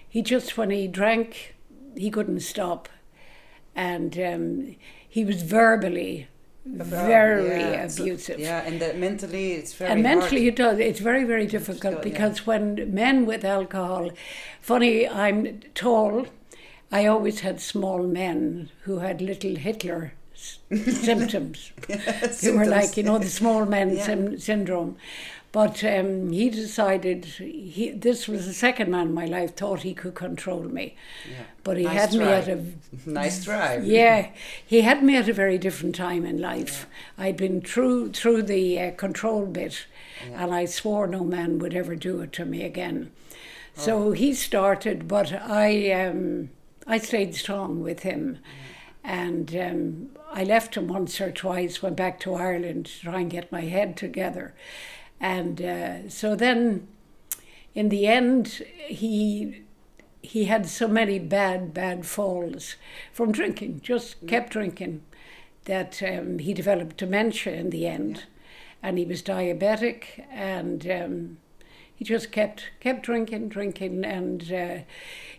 he 0.08 0.22
just 0.22 0.56
when 0.56 0.70
he 0.70 0.88
drank, 0.88 1.54
he 1.96 2.10
couldn't 2.10 2.40
stop, 2.40 2.88
and 3.74 4.18
um, 4.18 4.76
he 5.08 5.24
was 5.24 5.42
verbally 5.42 6.28
very 6.76 7.48
yeah, 7.60 7.84
abusive. 7.84 8.38
yeah, 8.38 8.62
and 8.66 8.80
that 8.80 8.98
mentally 8.98 9.52
it's 9.52 9.72
very 9.74 9.90
and 9.90 10.02
mentally 10.02 10.42
hard. 10.44 10.52
it 10.52 10.56
does. 10.56 10.78
It's 10.78 11.00
very 11.00 11.24
very 11.24 11.46
difficult 11.46 11.94
yeah. 11.96 12.00
because 12.02 12.46
when 12.46 12.92
men 12.94 13.26
with 13.26 13.44
alcohol, 13.44 14.10
funny, 14.60 15.08
I'm 15.08 15.60
tall. 15.74 16.26
I 16.90 17.06
always 17.06 17.40
had 17.40 17.60
small 17.60 18.02
men 18.02 18.70
who 18.82 18.98
had 18.98 19.20
little 19.20 19.56
Hitler 19.56 20.12
s- 20.34 20.58
symptoms. 21.04 21.72
They 22.40 22.50
were 22.52 22.64
like 22.64 22.96
you 22.96 23.02
know 23.02 23.18
the 23.18 23.28
small 23.28 23.66
men 23.66 23.90
Yeah. 23.96 24.36
syndrome. 24.38 24.96
But 25.58 25.82
um, 25.82 26.30
he 26.30 26.50
decided 26.50 27.24
he, 27.24 27.90
this 27.90 28.28
was 28.28 28.46
the 28.46 28.54
second 28.54 28.90
man 28.92 29.08
in 29.08 29.14
my 29.14 29.24
life 29.24 29.56
thought 29.56 29.80
he 29.82 29.92
could 29.92 30.14
control 30.14 30.62
me, 30.62 30.94
Yeah. 31.28 31.36
but 31.64 31.76
he 31.76 31.82
Nice 31.84 32.00
had 32.00 32.12
me 32.14 32.24
at 32.26 32.48
a 32.48 32.64
nice 33.06 33.44
try. 33.44 33.78
yeah, 33.78 34.30
he 34.64 34.82
had 34.82 35.02
me 35.02 35.16
at 35.16 35.28
a 35.28 35.32
very 35.32 35.58
different 35.58 35.96
time 35.96 36.24
in 36.24 36.38
life. 36.40 36.86
I'd 37.24 37.36
been 37.36 37.60
through 37.60 38.12
through 38.12 38.42
the 38.44 38.80
uh, 38.80 38.90
control 38.92 39.46
bit, 39.46 39.86
and 40.32 40.54
I 40.54 40.66
swore 40.66 41.08
no 41.08 41.24
man 41.24 41.58
would 41.58 41.74
ever 41.74 41.96
do 41.96 42.20
it 42.20 42.32
to 42.34 42.44
me 42.44 42.62
again. 42.62 43.10
So 43.74 44.12
he 44.12 44.34
started, 44.34 45.08
but 45.08 45.32
I 45.32 45.90
um, 45.90 46.50
I 46.86 46.98
stayed 46.98 47.34
strong 47.34 47.82
with 47.82 48.00
him, 48.04 48.38
and 49.02 49.56
um, 49.56 50.08
I 50.32 50.44
left 50.44 50.76
him 50.76 50.86
once 50.86 51.20
or 51.20 51.32
twice. 51.32 51.82
Went 51.82 51.96
back 51.96 52.20
to 52.20 52.34
Ireland 52.34 52.86
to 52.86 53.00
try 53.00 53.20
and 53.22 53.30
get 53.30 53.50
my 53.50 53.62
head 53.62 53.96
together, 53.96 54.54
and 55.20 55.60
uh, 55.60 56.08
so 56.08 56.34
then, 56.34 56.86
in 57.74 57.88
the 57.88 58.06
end, 58.06 58.62
he 58.86 59.62
he 60.22 60.44
had 60.44 60.66
so 60.66 60.88
many 60.88 61.18
bad, 61.18 61.72
bad 61.72 62.04
falls 62.04 62.76
from 63.12 63.32
drinking, 63.32 63.80
just 63.82 64.26
kept 64.26 64.52
drinking, 64.52 65.02
that 65.64 66.02
um, 66.02 66.38
he 66.38 66.52
developed 66.52 66.96
dementia 66.96 67.54
in 67.54 67.70
the 67.70 67.86
end. 67.86 68.24
And 68.82 68.98
he 68.98 69.04
was 69.04 69.22
diabetic 69.22 70.24
and 70.30 70.88
um, 70.90 71.38
he 71.94 72.04
just 72.04 72.30
kept 72.30 72.70
kept 72.78 73.02
drinking, 73.02 73.48
drinking, 73.48 74.04
and 74.04 74.52
uh, 74.52 74.78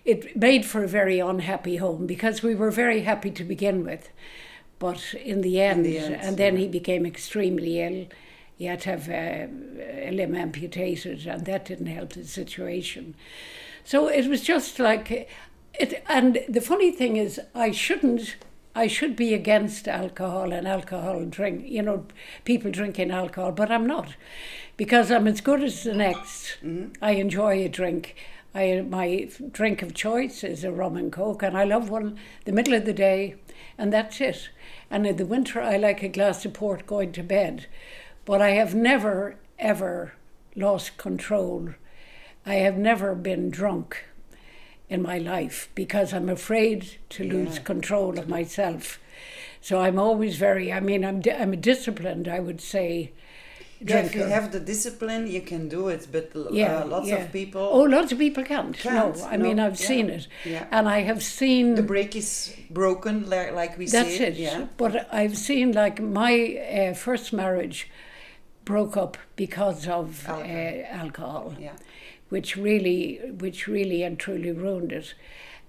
it 0.03 0.35
made 0.35 0.65
for 0.65 0.83
a 0.83 0.89
very 0.89 1.19
unhappy 1.19 1.77
home 1.77 2.05
because 2.05 2.43
we 2.43 2.53
were 2.53 2.71
very 2.71 3.01
happy 3.01 3.31
to 3.31 3.43
begin 3.45 3.85
with. 3.85 4.09
But 4.77 5.13
in 5.13 5.39
the 5.41 5.61
end, 5.61 5.85
the 5.85 5.99
end, 5.99 6.15
and 6.15 6.35
then 6.35 6.55
yeah. 6.55 6.61
he 6.61 6.67
became 6.67 7.05
extremely 7.05 7.81
ill. 7.81 8.07
He 8.59 8.65
had 8.65 8.81
to 8.81 8.89
have 8.89 9.09
uh, 9.09 9.47
a 10.09 10.11
limb 10.11 10.35
amputated, 10.35 11.25
and 11.25 11.45
that 11.45 11.63
didn't 11.63 11.85
help 11.87 12.11
the 12.11 12.25
situation. 12.25 13.15
So 13.85 14.09
it 14.09 14.27
was 14.27 14.41
just 14.41 14.79
like 14.79 15.29
it. 15.73 16.03
And 16.09 16.39
the 16.49 16.59
funny 16.59 16.91
thing 16.91 17.15
is, 17.15 17.39
I 17.55 17.71
shouldn't. 17.71 18.35
I 18.75 18.87
should 18.87 19.15
be 19.15 19.33
against 19.33 19.87
alcohol 19.87 20.51
and 20.51 20.67
alcohol 20.67 21.23
drink. 21.23 21.69
You 21.69 21.83
know, 21.83 22.05
people 22.43 22.69
drinking 22.69 23.11
alcohol, 23.11 23.53
but 23.53 23.71
I'm 23.71 23.87
not, 23.87 24.15
because 24.75 25.09
I'm 25.09 25.25
as 25.25 25.39
good 25.39 25.63
as 25.63 25.83
the 25.83 25.93
next. 25.93 26.57
I 27.01 27.11
enjoy 27.11 27.63
a 27.63 27.69
drink. 27.69 28.17
I 28.53 28.81
my 28.81 29.29
drink 29.51 29.81
of 29.81 29.93
choice 29.93 30.43
is 30.43 30.65
a 30.65 30.71
rum 30.71 30.97
and 30.97 31.13
coke, 31.13 31.43
and 31.43 31.57
I 31.57 31.63
love 31.63 31.89
one 31.89 32.19
the 32.43 32.51
middle 32.51 32.73
of 32.73 32.83
the 32.83 32.93
day, 32.93 33.35
and 33.77 33.93
that's 33.93 34.19
it. 34.19 34.49
And 34.91 35.07
in 35.07 35.15
the 35.15 35.25
winter, 35.25 35.61
I 35.61 35.77
like 35.77 36.03
a 36.03 36.09
glass 36.09 36.43
of 36.45 36.53
port 36.53 36.85
going 36.85 37.13
to 37.13 37.23
bed, 37.23 37.67
but 38.25 38.41
I 38.41 38.51
have 38.51 38.73
never 38.75 39.35
ever 39.57 40.13
lost 40.55 40.97
control. 40.97 41.69
I 42.45 42.55
have 42.55 42.77
never 42.77 43.15
been 43.15 43.49
drunk 43.49 44.05
in 44.89 45.01
my 45.01 45.17
life 45.17 45.69
because 45.75 46.13
I'm 46.13 46.29
afraid 46.29 46.97
to 47.09 47.23
lose 47.23 47.55
Yeah. 47.57 47.63
control 47.63 48.17
of 48.19 48.27
myself. 48.27 48.99
So 49.61 49.79
I'm 49.81 49.99
always 49.99 50.37
very. 50.37 50.71
I 50.71 50.79
mean, 50.79 51.03
I'm 51.03 51.19
di- 51.19 51.31
I'm 51.41 51.53
a 51.53 51.57
disciplined. 51.57 52.27
I 52.27 52.39
would 52.39 52.61
say. 52.61 53.11
Yeah, 53.81 53.99
if 53.99 54.13
you 54.15 54.23
have 54.23 54.51
the 54.51 54.59
discipline, 54.59 55.25
you 55.27 55.41
can 55.41 55.69
do 55.69 55.87
it. 55.87 56.07
But 56.11 56.31
uh, 56.35 56.49
Yeah, 56.51 56.83
lots 56.83 57.07
yeah. 57.07 57.23
of 57.23 57.31
people, 57.31 57.61
Oh, 57.61 57.83
lots 57.83 58.11
of 58.11 58.17
people 58.17 58.43
can't. 58.43 58.77
Can't, 58.77 59.15
no, 59.17 59.23
I 59.25 59.37
mean 59.37 59.57
I've 59.57 59.79
yeah, 59.79 59.87
seen 59.87 60.09
it, 60.09 60.27
yeah. 60.43 60.65
and 60.71 60.87
I 60.89 60.99
have 61.03 61.21
seen. 61.23 61.75
the 61.75 61.83
break 61.83 62.13
is 62.15 62.53
broken, 62.69 63.29
like, 63.29 63.53
like 63.53 63.77
we 63.77 63.85
That's 63.85 64.17
say. 64.17 64.27
it. 64.27 64.35
Yeah. 64.35 64.67
But 64.75 65.07
I've 65.13 65.37
seen 65.37 65.71
like 65.71 66.01
my 66.01 66.33
uh, 66.89 66.93
first 66.93 67.31
marriage 67.31 67.87
broke 68.65 68.95
up 68.97 69.17
because 69.35 69.87
of 69.87 70.27
Alcohol. 70.27 70.43
Uh, 70.43 70.95
alcohol, 71.03 71.53
Yeah. 71.59 71.73
which 72.29 72.55
really, 72.55 73.17
which 73.39 73.67
really 73.67 74.03
and 74.03 74.19
truly 74.19 74.51
ruined 74.51 74.91
it. 74.91 75.13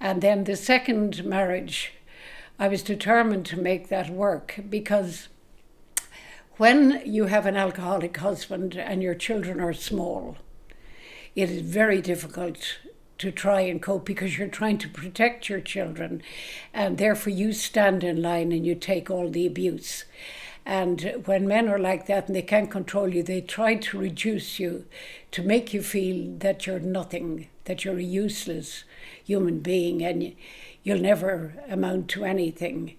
And 0.01 0.23
then 0.23 0.45
the 0.45 0.57
second 0.57 1.25
marriage, 1.25 1.93
I 2.59 2.69
was 2.69 2.83
determined 2.83 3.47
to 3.47 3.61
make 3.61 3.89
that 3.89 4.11
work 4.11 4.61
because 4.69 5.29
when 6.57 7.03
you 7.07 7.27
have 7.27 7.47
an 7.47 7.57
alcoholic 7.57 8.17
husband 8.19 8.77
and 8.77 9.03
your 9.03 9.15
children 9.15 9.61
are 9.61 9.73
small, 9.73 10.37
it 11.35 11.49
is 11.51 11.63
very 11.63 12.03
difficult 12.03 12.79
to 13.19 13.31
try 13.31 13.61
and 13.61 13.81
cope 13.83 14.05
because 14.05 14.37
you're 14.39 14.49
trying 14.49 14.79
to 14.79 14.89
protect 14.89 15.49
your 15.49 15.61
children 15.61 16.23
and 16.73 16.97
therefore 16.99 17.33
you 17.33 17.53
stand 17.53 18.03
in 18.03 18.21
line 18.23 18.53
and 18.53 18.67
you 18.67 18.75
take 18.75 19.11
all 19.11 19.29
the 19.31 19.47
abuse. 19.47 20.05
And 20.71 21.25
when 21.25 21.49
men 21.49 21.69
are 21.69 21.81
like 21.81 22.07
that 22.07 22.29
and 22.29 22.37
they 22.37 22.43
can't 22.43 22.71
control 22.71 23.09
you, 23.09 23.25
they 23.25 23.41
try 23.41 23.75
to 23.75 23.99
reduce 23.99 24.61
you 24.61 24.85
to 25.33 25.43
make 25.43 25.75
you 25.75 25.83
feel 25.83 26.33
that 26.39 26.65
you're 26.65 26.79
nothing, 26.79 27.49
that 27.65 27.85
you're 27.85 27.99
a 27.99 28.05
useless 28.05 28.85
human 29.25 29.59
being 29.59 30.01
and 30.01 30.33
you'll 30.85 31.01
never 31.01 31.55
amount 31.69 32.07
to 32.11 32.25
anything. 32.25 32.95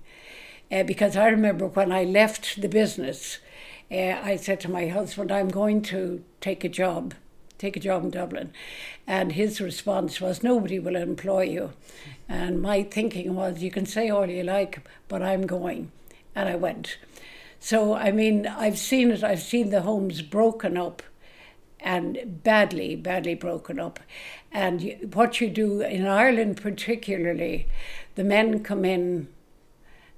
Uh, 0.70 0.84
because 0.84 1.16
I 1.16 1.30
remember 1.30 1.66
when 1.66 1.94
I 1.94 2.04
left 2.04 2.62
the 2.62 2.68
business, 2.68 3.38
uh, 3.90 4.20
I 4.22 4.36
said 4.36 4.60
to 4.62 4.70
my 4.70 4.90
husband, 4.90 5.32
I'm 5.32 5.48
going 5.48 5.82
to 5.84 6.26
take 6.42 6.66
a 6.66 6.70
job, 6.70 7.14
take 7.58 7.78
a 7.78 7.80
job 7.80 8.04
in 8.04 8.10
Dublin. 8.10 8.52
And 9.08 9.32
his 9.32 9.62
response 9.62 10.20
was, 10.20 10.44
Nobody 10.44 10.78
will 10.78 10.98
employ 10.98 11.44
you. 11.44 11.72
And 12.28 12.62
my 12.62 12.84
thinking 12.84 13.34
was, 13.34 13.64
You 13.64 13.72
can 13.72 13.86
say 13.86 14.10
all 14.10 14.26
you 14.26 14.44
like, 14.44 14.82
but 15.08 15.22
I'm 15.22 15.48
going. 15.48 15.94
And 16.36 16.50
I 16.50 16.58
went. 16.58 16.98
So, 17.63 17.93
I 17.93 18.12
mean, 18.12 18.47
I've 18.47 18.80
seen 18.80 19.12
it, 19.12 19.24
I've 19.24 19.43
seen 19.43 19.69
the 19.69 19.84
homes 19.84 20.24
broken 20.24 20.78
up 20.78 21.04
and 21.80 22.41
badly, 22.43 22.95
badly 22.95 23.36
broken 23.36 23.80
up. 23.80 24.00
And 24.52 25.12
what 25.13 25.39
you 25.39 25.47
do 25.47 25.82
in 25.82 26.08
Ireland, 26.08 26.58
particularly, 26.58 27.67
the 28.15 28.24
men 28.24 28.63
come 28.63 28.84
in 28.84 29.28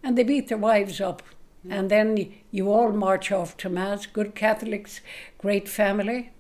and 0.02 0.18
they 0.18 0.24
beat 0.24 0.48
their 0.48 0.58
wives 0.58 1.02
up. 1.02 1.22
And 1.70 1.92
then 1.92 2.34
you 2.50 2.72
all 2.72 2.94
march 2.94 3.30
off 3.30 3.58
to 3.58 3.70
Mass, 3.70 4.06
good 4.06 4.36
Catholics, 4.36 5.02
great 5.38 5.68
family. 5.68 6.32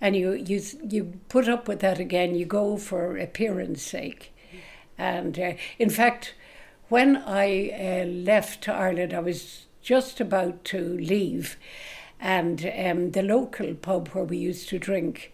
And 0.00 0.16
you, 0.16 0.32
you, 0.32 0.62
you 0.88 1.20
put 1.28 1.46
up 1.46 1.68
with 1.68 1.80
that 1.80 1.98
again, 1.98 2.34
you 2.34 2.46
go 2.46 2.78
for 2.78 3.18
appearance 3.18 3.82
sake. 3.82 4.34
And 4.96 5.38
uh, 5.38 5.52
in 5.78 5.90
fact, 5.90 6.34
when 6.88 7.18
I 7.18 7.68
uh, 7.70 8.06
left 8.06 8.66
Ireland, 8.66 9.12
I 9.12 9.20
was 9.20 9.65
just 9.86 10.20
about 10.20 10.64
to 10.64 10.80
leave. 10.98 11.56
And 12.18 12.70
um, 12.76 13.12
the 13.12 13.22
local 13.22 13.74
pub 13.74 14.08
where 14.08 14.24
we 14.24 14.36
used 14.36 14.68
to 14.70 14.78
drink, 14.78 15.32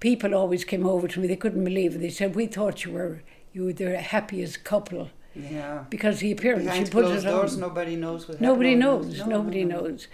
people 0.00 0.34
always 0.34 0.64
came 0.64 0.84
over 0.86 1.06
to 1.08 1.20
me. 1.20 1.28
They 1.28 1.36
couldn't 1.36 1.62
believe 1.64 1.94
it. 1.94 1.98
They 2.00 2.10
said, 2.10 2.34
"We 2.34 2.46
thought 2.46 2.84
you 2.84 2.92
were 2.92 3.22
you 3.52 3.64
were 3.66 3.72
the 3.72 3.98
happiest 3.98 4.64
couple 4.64 5.10
Yeah. 5.36 5.84
because 5.90 6.18
the 6.18 6.32
appearance 6.32 6.64
Behind 6.64 6.86
you 6.86 6.92
put 6.92 7.04
closed 7.04 7.26
it 7.26 7.30
doors, 7.30 7.54
on." 7.54 7.60
nobody 7.60 7.96
knows 7.96 8.26
what 8.28 8.40
Nobody 8.40 8.70
happened. 8.74 9.08
knows. 9.08 9.18
No, 9.20 9.26
Nobody 9.26 9.64
no, 9.64 9.76
no. 9.76 9.86
knows. 9.88 10.08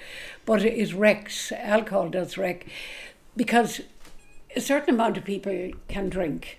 But 0.44 0.62
it 0.64 0.92
wrecks. 0.94 1.50
Alcohol 1.52 2.10
does 2.10 2.36
wreck, 2.36 2.66
because 3.36 3.80
a 4.54 4.60
certain 4.60 4.94
amount 4.96 5.16
of 5.16 5.24
people 5.24 5.70
can 5.88 6.08
drink, 6.10 6.58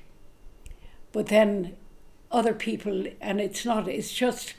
but 1.11 1.27
then 1.27 1.75
other 2.31 2.53
people, 2.53 3.05
and 3.19 3.39
it's 3.41 3.65
not. 3.65 3.87
It's 3.89 4.13
just 4.13 4.53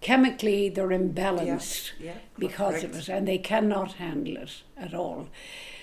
chemically 0.00 0.68
they're 0.68 0.88
imbalanced 0.88 1.92
Yeah, 1.98 2.14
because 2.38 2.84
of 2.84 2.96
it, 2.96 3.08
and 3.08 3.26
they 3.26 3.38
cannot 3.38 3.94
handle 3.94 4.36
it 4.36 4.62
at 4.76 4.94
all. 4.94 5.28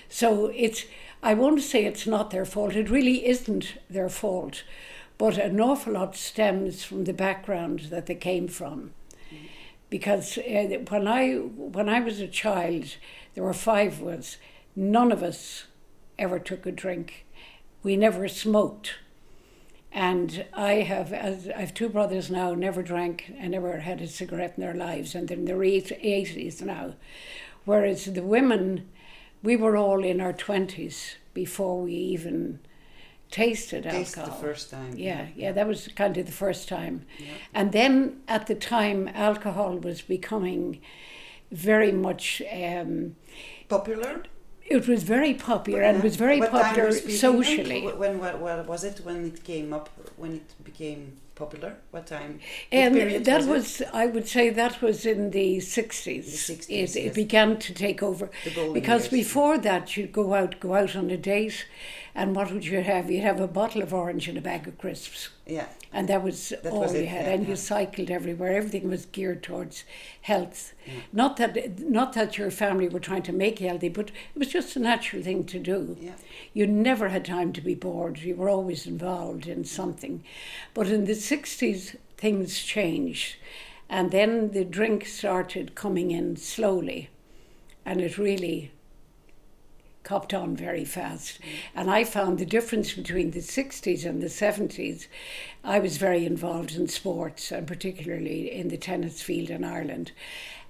So 0.08 0.46
it's. 0.54 0.84
I 1.22 1.34
won't 1.34 1.62
say 1.62 1.84
it's 1.84 2.06
not 2.06 2.30
their 2.30 2.44
fault. 2.44 2.76
It 2.76 2.90
really 2.90 3.26
isn't 3.26 3.78
their 3.90 4.08
fault, 4.08 4.62
but 5.18 5.38
an 5.38 5.60
awful 5.60 5.94
lot 5.94 6.14
stems 6.14 6.84
from 6.84 7.04
the 7.04 7.12
background 7.12 7.88
that 7.90 8.06
they 8.06 8.14
came 8.14 8.48
from 8.48 8.92
because 9.90 10.38
uh, 10.38 10.78
when 10.88 11.06
I 11.06 11.34
when 11.34 11.88
I 11.88 12.00
was 12.00 12.20
a 12.20 12.28
child, 12.28 12.96
there 13.34 13.44
were 13.44 13.52
five 13.52 14.00
of 14.00 14.08
us. 14.08 14.36
None 14.74 15.12
of 15.12 15.22
us 15.22 15.64
ever 16.18 16.38
took 16.38 16.66
a 16.66 16.72
drink. 16.72 17.26
We 17.82 17.96
never 17.96 18.28
smoked, 18.28 18.94
And 19.96 20.44
I 20.52 20.82
have, 20.82 21.10
as 21.14 21.48
I 21.48 21.60
have 21.60 21.72
two 21.72 21.88
brothers 21.88 22.30
now, 22.30 22.52
never 22.52 22.82
drank 22.82 23.32
and 23.38 23.52
never 23.52 23.78
had 23.78 24.02
a 24.02 24.06
cigarette 24.06 24.52
in 24.58 24.60
their 24.60 24.74
lives, 24.74 25.14
and 25.14 25.26
they're 25.26 25.38
in 25.38 25.46
their 25.46 25.64
eighties 25.64 26.60
now. 26.60 26.96
Whereas 27.64 28.04
the 28.04 28.22
women, 28.22 28.90
we 29.42 29.56
were 29.56 29.74
all 29.74 30.04
in 30.04 30.20
our 30.20 30.34
twenties 30.34 31.16
before 31.32 31.80
we 31.80 31.94
even 31.94 32.58
tasted 33.30 33.86
alcohol. 33.86 34.04
Taste 34.04 34.18
alcohol. 34.18 34.38
the 34.38 34.46
first 34.46 34.70
time. 34.70 34.92
Yeah, 34.98 35.28
yeah, 35.34 35.52
that 35.52 35.66
was 35.66 35.88
kind 35.88 36.18
of 36.18 36.26
the 36.26 36.32
first 36.32 36.68
time. 36.68 37.06
Yeah. 37.18 37.32
And 37.54 37.72
then 37.72 38.20
at 38.28 38.48
the 38.48 38.54
time, 38.54 39.08
alcohol 39.14 39.78
was 39.78 40.02
becoming 40.02 40.82
very 41.50 41.90
much. 41.90 42.42
Um, 42.52 43.16
Popular. 43.70 44.24
It 44.68 44.88
was 44.88 45.02
very 45.02 45.34
popular 45.34 45.82
and 45.82 45.98
it 45.98 46.04
was 46.04 46.16
very 46.16 46.40
What 46.40 46.50
popular 46.50 46.92
socially. 46.92 47.82
When, 47.82 48.18
when, 48.18 48.40
when 48.40 48.66
was 48.66 48.84
it 48.84 49.00
when 49.04 49.26
it 49.26 49.44
came 49.44 49.72
up? 49.72 49.88
When 50.16 50.34
it 50.34 50.64
became 50.64 51.18
popular? 51.34 51.76
What 51.92 52.06
time? 52.06 52.40
And 52.72 53.24
that 53.24 53.42
it? 53.42 53.46
was, 53.46 53.82
I 53.92 54.06
would 54.06 54.26
say, 54.26 54.50
that 54.50 54.82
was 54.82 55.06
in 55.06 55.30
the 55.30 55.58
60s. 55.58 56.02
The 56.02 56.54
60s, 56.54 56.68
it, 56.68 56.96
it 56.96 57.04
yes. 57.04 57.14
began 57.14 57.58
to 57.58 57.72
take 57.72 58.02
over. 58.02 58.30
Because 58.72 59.12
years. 59.12 59.24
before 59.24 59.58
that, 59.58 59.96
you'd 59.96 60.12
go 60.12 60.34
out, 60.34 60.58
go 60.58 60.74
out 60.74 60.96
on 60.96 61.10
a 61.10 61.16
date, 61.16 61.66
and 62.16 62.34
what 62.34 62.50
would 62.50 62.64
you 62.64 62.80
have? 62.80 63.10
You'd 63.10 63.22
have 63.22 63.40
a 63.40 63.46
bottle 63.46 63.82
of 63.82 63.92
orange 63.92 64.26
and 64.26 64.38
a 64.38 64.40
bag 64.40 64.66
of 64.66 64.78
crisps. 64.78 65.28
Yeah. 65.46 65.66
And 65.92 66.08
that 66.08 66.24
was 66.24 66.48
That 66.62 66.72
all 66.72 66.80
was 66.80 66.94
you 66.94 67.00
it, 67.00 67.08
had, 67.08 67.26
yeah, 67.26 67.32
and 67.32 67.42
yeah. 67.42 67.50
you 67.50 67.56
cycled 67.56 68.10
everywhere. 68.10 68.56
Everything 68.56 68.88
was 68.88 69.04
geared 69.04 69.42
towards 69.42 69.84
health. 70.22 70.72
Yeah. 70.86 70.94
Not 71.12 71.36
that, 71.36 71.78
not 71.78 72.14
that 72.14 72.38
your 72.38 72.50
family 72.50 72.88
were 72.88 73.00
trying 73.00 73.22
to 73.24 73.34
make 73.34 73.60
you 73.60 73.68
healthy, 73.68 73.90
but 73.90 74.08
it 74.08 74.38
was 74.38 74.48
just 74.48 74.76
a 74.76 74.80
natural 74.80 75.22
thing 75.22 75.44
to 75.44 75.58
do. 75.58 75.98
Yeah. 76.00 76.14
You 76.54 76.66
never 76.66 77.10
had 77.10 77.26
time 77.26 77.52
to 77.52 77.60
be 77.60 77.74
bored. 77.74 78.18
You 78.18 78.34
were 78.34 78.48
always 78.48 78.86
involved 78.86 79.46
in 79.46 79.64
something. 79.64 80.24
But 80.72 80.88
in 80.88 81.04
the 81.04 81.14
sixties, 81.14 81.96
things 82.16 82.62
changed, 82.62 83.36
and 83.90 84.10
then 84.10 84.52
the 84.52 84.64
drink 84.64 85.04
started 85.04 85.74
coming 85.74 86.10
in 86.10 86.36
slowly, 86.36 87.10
and 87.84 88.00
it 88.00 88.16
really 88.16 88.72
copped 90.06 90.32
on 90.32 90.54
very 90.56 90.84
fast. 90.84 91.40
And 91.74 91.90
I 91.90 92.04
found 92.04 92.38
the 92.38 92.46
difference 92.46 92.92
between 92.94 93.32
the 93.32 93.40
60s 93.40 94.06
and 94.08 94.22
the 94.22 94.28
70s. 94.28 95.08
I 95.64 95.80
was 95.80 95.96
very 95.96 96.24
involved 96.24 96.76
in 96.76 96.86
sports, 96.86 97.50
and 97.50 97.66
particularly 97.66 98.50
in 98.52 98.68
the 98.68 98.76
tennis 98.78 99.20
field 99.20 99.50
in 99.50 99.64
Ireland. 99.64 100.12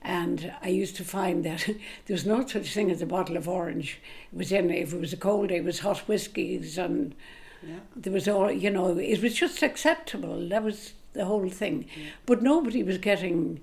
And 0.01 0.55
I 0.63 0.69
used 0.69 0.97
to 0.97 1.05
find 1.05 1.45
that 1.45 1.67
there 2.07 2.15
was 2.15 2.25
no 2.25 2.47
such 2.47 2.73
thing 2.73 2.91
as 2.91 3.03
a 3.03 3.07
bottle 3.07 3.37
of 3.37 3.47
orange. 3.47 3.99
It 4.33 4.39
was 4.39 4.51
in, 4.53 4.71
if 4.71 4.95
it 4.95 5.01
was 5.01 5.13
a 5.13 5.19
cold 5.19 5.51
day, 5.51 5.57
it 5.57 5.65
was 5.65 5.81
hot 5.81 5.99
whiskies, 6.09 6.79
and 6.79 7.15
Yeah. 7.63 7.81
there 7.95 8.13
was 8.15 8.27
all, 8.27 8.51
you 8.51 8.71
know, 8.71 8.97
it 8.99 9.21
was 9.23 9.35
just 9.35 9.63
acceptable. 9.63 10.49
That 10.49 10.63
was 10.63 10.95
the 11.13 11.27
whole 11.27 11.51
thing. 11.51 11.87
But 12.25 12.41
nobody 12.43 12.83
was 12.83 12.97
getting 12.99 13.61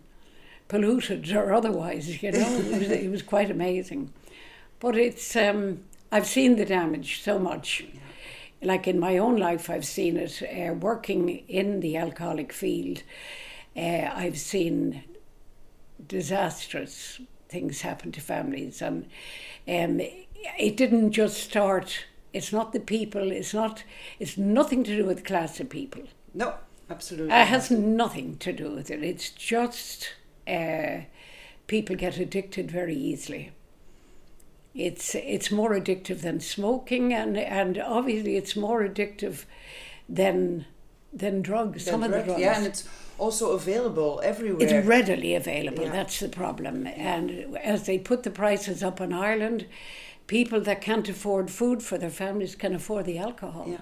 polluted 0.67 1.31
or 1.31 1.51
otherwise, 1.51 2.21
you 2.21 2.31
know. 2.31 2.39
it, 2.59 2.79
was, 2.79 2.91
it 2.91 3.09
was 3.11 3.23
quite 3.23 3.49
amazing. 3.49 4.11
But 4.83 4.97
it's, 4.97 5.33
um, 5.37 5.85
I've 6.11 6.27
seen 6.27 6.57
the 6.57 6.65
damage 6.65 7.21
so 7.21 7.39
much. 7.39 7.85
Like 8.61 8.85
in 8.85 8.99
my 8.99 9.17
own 9.17 9.37
life, 9.37 9.69
I've 9.69 9.85
seen 9.85 10.17
it 10.17 10.43
uh, 10.43 10.73
working 10.73 11.29
in 11.47 11.79
the 11.79 11.95
alcoholic 11.95 12.51
field. 12.51 13.01
Uh, 13.77 14.09
I've 14.13 14.37
seen 14.37 15.05
disastrous 16.05 17.21
things 17.47 17.79
happen 17.79 18.11
to 18.11 18.19
families, 18.19 18.81
and 18.81 19.05
um, 19.69 20.01
it 20.59 20.75
didn't 20.75 21.13
just 21.13 21.37
start. 21.37 22.05
It's 22.33 22.51
not 22.51 22.73
the 22.73 22.81
people. 22.81 23.31
It's 23.31 23.53
not. 23.53 23.85
It's 24.19 24.37
nothing 24.37 24.83
to 24.83 24.97
do 24.97 25.05
with 25.05 25.23
class 25.23 25.61
of 25.61 25.69
people. 25.69 26.03
No, 26.33 26.55
absolutely. 26.89 27.33
It 27.33 27.47
has 27.47 27.71
nothing 27.71 28.35
to 28.39 28.51
do 28.51 28.71
with 28.71 28.91
it. 28.91 29.01
It's 29.01 29.29
just 29.29 30.09
uh, 30.45 31.03
people 31.67 31.95
get 31.95 32.17
addicted 32.17 32.69
very 32.69 32.95
easily. 32.97 33.51
It's 34.75 35.13
it's 35.15 35.51
more 35.51 35.71
addictive 35.71 36.21
than 36.21 36.39
smoking, 36.39 37.13
and 37.13 37.37
and 37.37 37.77
obviously 37.77 38.37
it's 38.37 38.55
more 38.55 38.81
addictive 38.81 39.45
than 40.09 40.65
than 41.11 41.41
drugs. 41.41 41.85
The 41.85 41.91
Some 41.91 42.03
of 42.03 42.11
the 42.11 42.23
drugs. 42.23 42.41
Yeah, 42.41 42.57
and 42.57 42.65
it's 42.65 42.87
also 43.19 43.51
available 43.51 44.19
everywhere. 44.23 44.67
It's 44.67 44.87
readily 44.87 45.35
available. 45.35 45.83
Yeah. 45.83 45.91
That's 45.91 46.19
the 46.19 46.29
problem. 46.29 46.87
And 46.87 47.55
as 47.57 47.85
they 47.85 47.99
put 47.99 48.23
the 48.23 48.31
prices 48.31 48.83
up 48.83 48.99
in 48.99 49.13
Ireland, 49.13 49.67
people 50.27 50.59
that 50.61 50.81
can't 50.81 51.07
afford 51.07 51.51
food 51.51 51.83
for 51.83 51.97
their 51.97 52.09
families 52.09 52.55
can 52.55 52.73
afford 52.73 53.05
the 53.05 53.19
alcohol. 53.19 53.67
Yeah. 53.67 53.81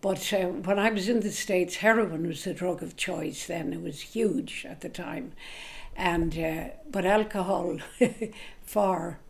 But 0.00 0.32
uh, 0.32 0.46
when 0.46 0.78
I 0.78 0.90
was 0.90 1.08
in 1.08 1.20
the 1.20 1.32
States, 1.32 1.76
heroin 1.76 2.26
was 2.26 2.44
the 2.44 2.54
drug 2.54 2.82
of 2.82 2.96
choice 2.96 3.46
then. 3.46 3.72
It 3.72 3.82
was 3.82 4.00
huge 4.00 4.66
at 4.68 4.80
the 4.80 4.88
time. 4.88 5.32
And, 5.96 6.38
uh, 6.38 6.64
but 6.90 7.06
alcohol 7.06 7.78
far 8.62 9.20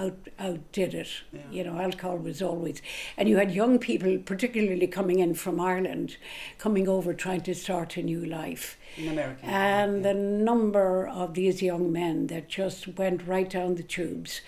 out, 0.00 0.28
outdid 0.38 0.94
it. 0.94 1.08
Yeah. 1.32 1.40
You 1.50 1.64
know, 1.64 1.78
alcohol 1.78 2.16
was 2.16 2.40
always. 2.40 2.80
And 3.16 3.28
you 3.28 3.36
had 3.36 3.52
young 3.52 3.78
people, 3.78 4.18
particularly 4.18 4.86
coming 4.86 5.18
in 5.18 5.34
from 5.34 5.60
Ireland, 5.60 6.16
coming 6.58 6.88
over 6.88 7.12
trying 7.12 7.42
to 7.42 7.54
start 7.54 7.96
a 7.96 8.02
new 8.02 8.24
life. 8.24 8.78
in 8.96 9.08
America. 9.08 9.44
And 9.44 9.96
yeah. 9.96 10.12
the 10.12 10.14
number 10.18 11.06
of 11.06 11.34
these 11.34 11.62
young 11.62 11.92
men 11.92 12.28
that 12.28 12.48
just 12.48 12.88
went 12.98 13.26
right 13.26 13.48
down 13.48 13.74
the 13.74 13.82
tubes, 13.82 14.40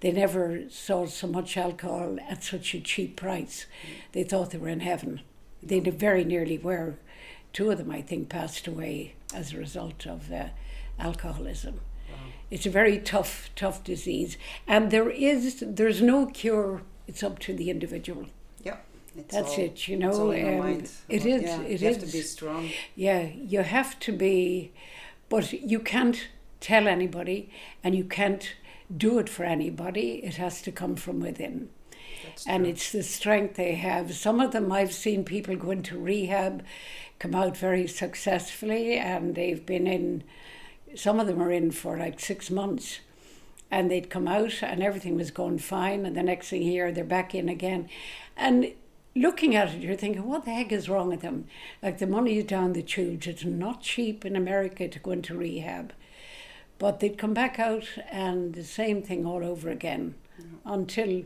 they 0.00 0.12
never 0.12 0.68
saw 0.70 1.06
so 1.06 1.26
much 1.26 1.56
alcohol 1.56 2.18
at 2.28 2.44
such 2.44 2.74
a 2.74 2.80
cheap 2.80 3.16
price. 3.16 3.66
They 4.12 4.24
thought 4.24 4.50
they 4.50 4.58
were 4.58 4.68
in 4.68 4.80
heaven. 4.80 5.20
They 5.62 5.80
very 5.80 6.24
nearly 6.24 6.58
were. 6.58 6.96
Two 7.52 7.70
of 7.70 7.78
them, 7.78 7.90
I 7.90 8.00
think, 8.00 8.28
passed 8.28 8.66
away 8.66 9.14
as 9.34 9.52
a 9.52 9.58
result 9.58 10.06
of 10.06 10.32
uh, 10.32 10.46
alcoholism. 10.98 11.80
It's 12.50 12.66
a 12.66 12.70
very 12.70 12.98
tough, 12.98 13.50
tough 13.54 13.84
disease, 13.84 14.36
and 14.66 14.90
there 14.90 15.08
is 15.10 15.62
there's 15.66 16.02
no 16.02 16.26
cure. 16.26 16.82
It's 17.06 17.22
up 17.22 17.38
to 17.40 17.52
the 17.54 17.70
individual. 17.70 18.26
yeah. 18.62 18.76
It's 19.16 19.34
That's 19.34 19.58
all- 19.58 19.64
it, 19.64 19.88
you 19.88 19.96
know, 19.96 20.30
um, 20.30 20.34
it 20.36 20.58
Well, 20.58 20.68
Yeah, 21.08 21.60
it 21.62 21.80
you 21.80 21.88
have 21.88 21.98
to 21.98 22.06
be 22.06 22.22
strong. 22.22 22.70
Yeah, 22.94 23.22
you 23.34 23.62
have 23.62 23.98
to 24.00 24.12
be, 24.12 24.70
but 25.28 25.52
you 25.52 25.80
can't 25.80 26.28
tell 26.60 26.86
anybody 26.86 27.50
and 27.82 27.94
you 27.96 28.04
can't 28.04 28.54
do 28.96 29.18
it 29.18 29.28
for 29.28 29.42
anybody. 29.44 30.20
It 30.24 30.36
has 30.36 30.62
to 30.62 30.70
come 30.72 30.94
from 30.94 31.18
within. 31.20 31.70
That's 32.24 32.46
And 32.46 32.64
true. 32.64 32.70
it's 32.72 32.92
the 32.92 33.02
strength 33.02 33.54
they 33.56 33.74
have. 33.74 34.14
Some 34.14 34.38
of 34.40 34.52
them 34.52 34.70
I've 34.70 34.92
seen 34.94 35.24
people 35.24 35.56
go 35.56 35.70
into 35.72 35.98
rehab, 35.98 36.64
come 37.18 37.34
out 37.34 37.56
very 37.56 37.88
successfully, 37.88 38.94
and 38.94 39.34
they've 39.34 39.64
been 39.66 39.86
in, 39.88 40.22
some 40.94 41.20
of 41.20 41.26
them 41.26 41.38
were 41.38 41.50
in 41.50 41.70
for 41.70 41.96
like 41.96 42.20
six 42.20 42.50
months. 42.50 43.00
And 43.70 43.88
they'd 43.88 44.10
come 44.10 44.26
out 44.26 44.62
and 44.62 44.82
everything 44.82 45.16
was 45.16 45.30
going 45.30 45.58
fine, 45.58 46.04
and 46.04 46.16
the 46.16 46.24
next 46.24 46.48
thing 46.48 46.62
hear, 46.62 46.90
they're 46.90 47.04
back 47.04 47.36
in 47.36 47.48
again. 47.48 47.88
And 48.36 48.72
looking 49.14 49.54
at 49.54 49.74
it, 49.74 49.80
you're 49.80 49.96
thinking, 49.96 50.26
what 50.26 50.44
the 50.44 50.52
heck 50.52 50.72
is 50.72 50.88
wrong 50.88 51.08
with 51.08 51.20
them? 51.20 51.46
Like 51.82 51.98
the 51.98 52.06
money 52.06 52.38
is 52.38 52.44
down 52.44 52.72
the 52.72 52.82
tubes. 52.82 53.26
It's 53.26 53.44
not 53.44 53.82
cheap 53.82 54.24
in 54.24 54.36
America 54.36 54.88
to 54.88 54.98
go 54.98 55.12
into 55.12 55.36
rehab. 55.36 55.92
But 56.78 57.00
they'd 57.00 57.18
come 57.18 57.34
back 57.34 57.58
out 57.58 57.84
and 58.10 58.54
the 58.54 58.64
same 58.64 59.02
thing 59.02 59.26
all 59.26 59.44
over 59.44 59.68
again 59.68 60.14
mm-hmm. 60.40 60.68
until 60.68 61.24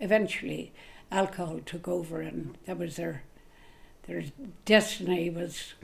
eventually 0.00 0.72
alcohol 1.10 1.60
took 1.64 1.86
over 1.86 2.20
and 2.20 2.58
that 2.66 2.78
was 2.78 2.96
their 2.96 3.22
their 4.06 4.24
destiny 4.64 5.30
was 5.30 5.74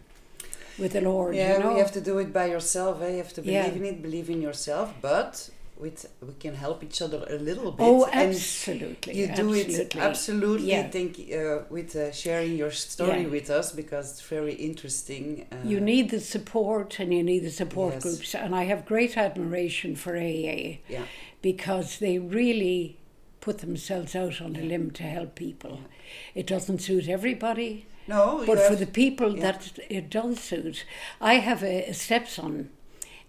with 0.81 0.93
the 0.93 1.01
Lord. 1.01 1.35
Yeah, 1.35 1.57
you 1.57 1.62
know? 1.62 1.73
you 1.73 1.79
have 1.79 1.93
to 1.93 2.01
do 2.01 2.19
it 2.19 2.33
by 2.33 2.47
yourself. 2.47 3.03
Eh? 3.03 3.11
You 3.11 3.16
have 3.19 3.33
to 3.35 3.43
believe 3.43 3.55
Yeah. 3.55 3.73
in 3.81 3.85
it, 3.85 4.03
believe 4.03 4.29
in 4.31 4.40
yourself. 4.43 4.88
But 5.01 5.51
with 5.79 6.07
we 6.21 6.35
can 6.45 6.55
help 6.55 6.83
each 6.85 7.01
other 7.03 7.25
a 7.31 7.38
little 7.38 7.73
bit. 7.73 7.85
Oh, 7.87 8.05
and 8.12 8.35
absolutely. 8.35 9.16
you 9.19 9.27
do 9.35 9.55
it 9.55 9.69
absolutely. 9.69 10.01
absolutely. 10.01 10.69
Yeah. 10.69 10.88
Think 10.90 11.19
uh, 11.33 11.64
with 11.71 11.97
uh, 11.97 12.12
sharing 12.12 12.57
your 12.57 12.71
story 12.71 13.23
Yeah. 13.23 13.29
with 13.37 13.49
us 13.51 13.73
because 13.73 14.07
it's 14.12 14.21
very 14.23 14.55
interesting. 14.55 15.47
Uh, 15.51 15.57
You 15.73 15.81
need 15.81 16.11
the 16.11 16.21
support 16.21 17.01
and 17.01 17.12
you 17.14 17.23
need 17.23 17.45
the 17.45 17.51
support 17.62 17.95
Yes. 17.95 18.03
groups. 18.03 18.35
And 18.35 18.55
I 18.55 18.64
have 18.64 18.85
great 18.85 19.16
admiration 19.16 19.97
for 19.97 20.12
AA 20.16 20.81
yeah, 20.88 21.05
because 21.43 21.99
they 21.99 22.19
really 22.19 22.99
put 23.40 23.59
themselves 23.59 24.14
out 24.14 24.43
on 24.43 24.57
a 24.57 24.61
limb 24.62 24.90
to 24.90 25.03
help 25.03 25.35
people. 25.35 25.81
It 26.35 26.47
doesn't 26.47 26.81
suit 26.83 27.09
everybody, 27.09 27.87
no, 28.07 28.45
but 28.47 28.59
for 28.61 28.75
the 28.75 28.87
people 28.87 29.37
yeah. 29.37 29.53
that 29.53 29.79
it 29.89 30.11
does 30.11 30.41
suit. 30.41 30.85
I 31.21 31.35
have 31.35 31.63
a, 31.63 31.91
a 31.91 31.95
stepson, 31.95 32.71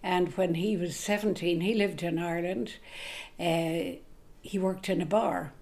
and 0.02 0.36
when 0.36 0.54
he 0.54 0.76
was 0.76 0.96
17, 0.96 1.60
he 1.60 1.74
lived 1.74 2.02
in 2.02 2.18
Ireland. 2.18 2.74
Uh, 3.38 3.98
he 4.42 4.58
worked 4.58 4.88
in 4.88 5.00
a 5.00 5.06
bar. 5.06 5.52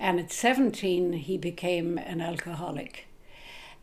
And 0.00 0.18
at 0.18 0.32
17, 0.32 1.12
he 1.12 1.38
became 1.38 1.96
an 1.96 2.20
alcoholic. 2.20 3.06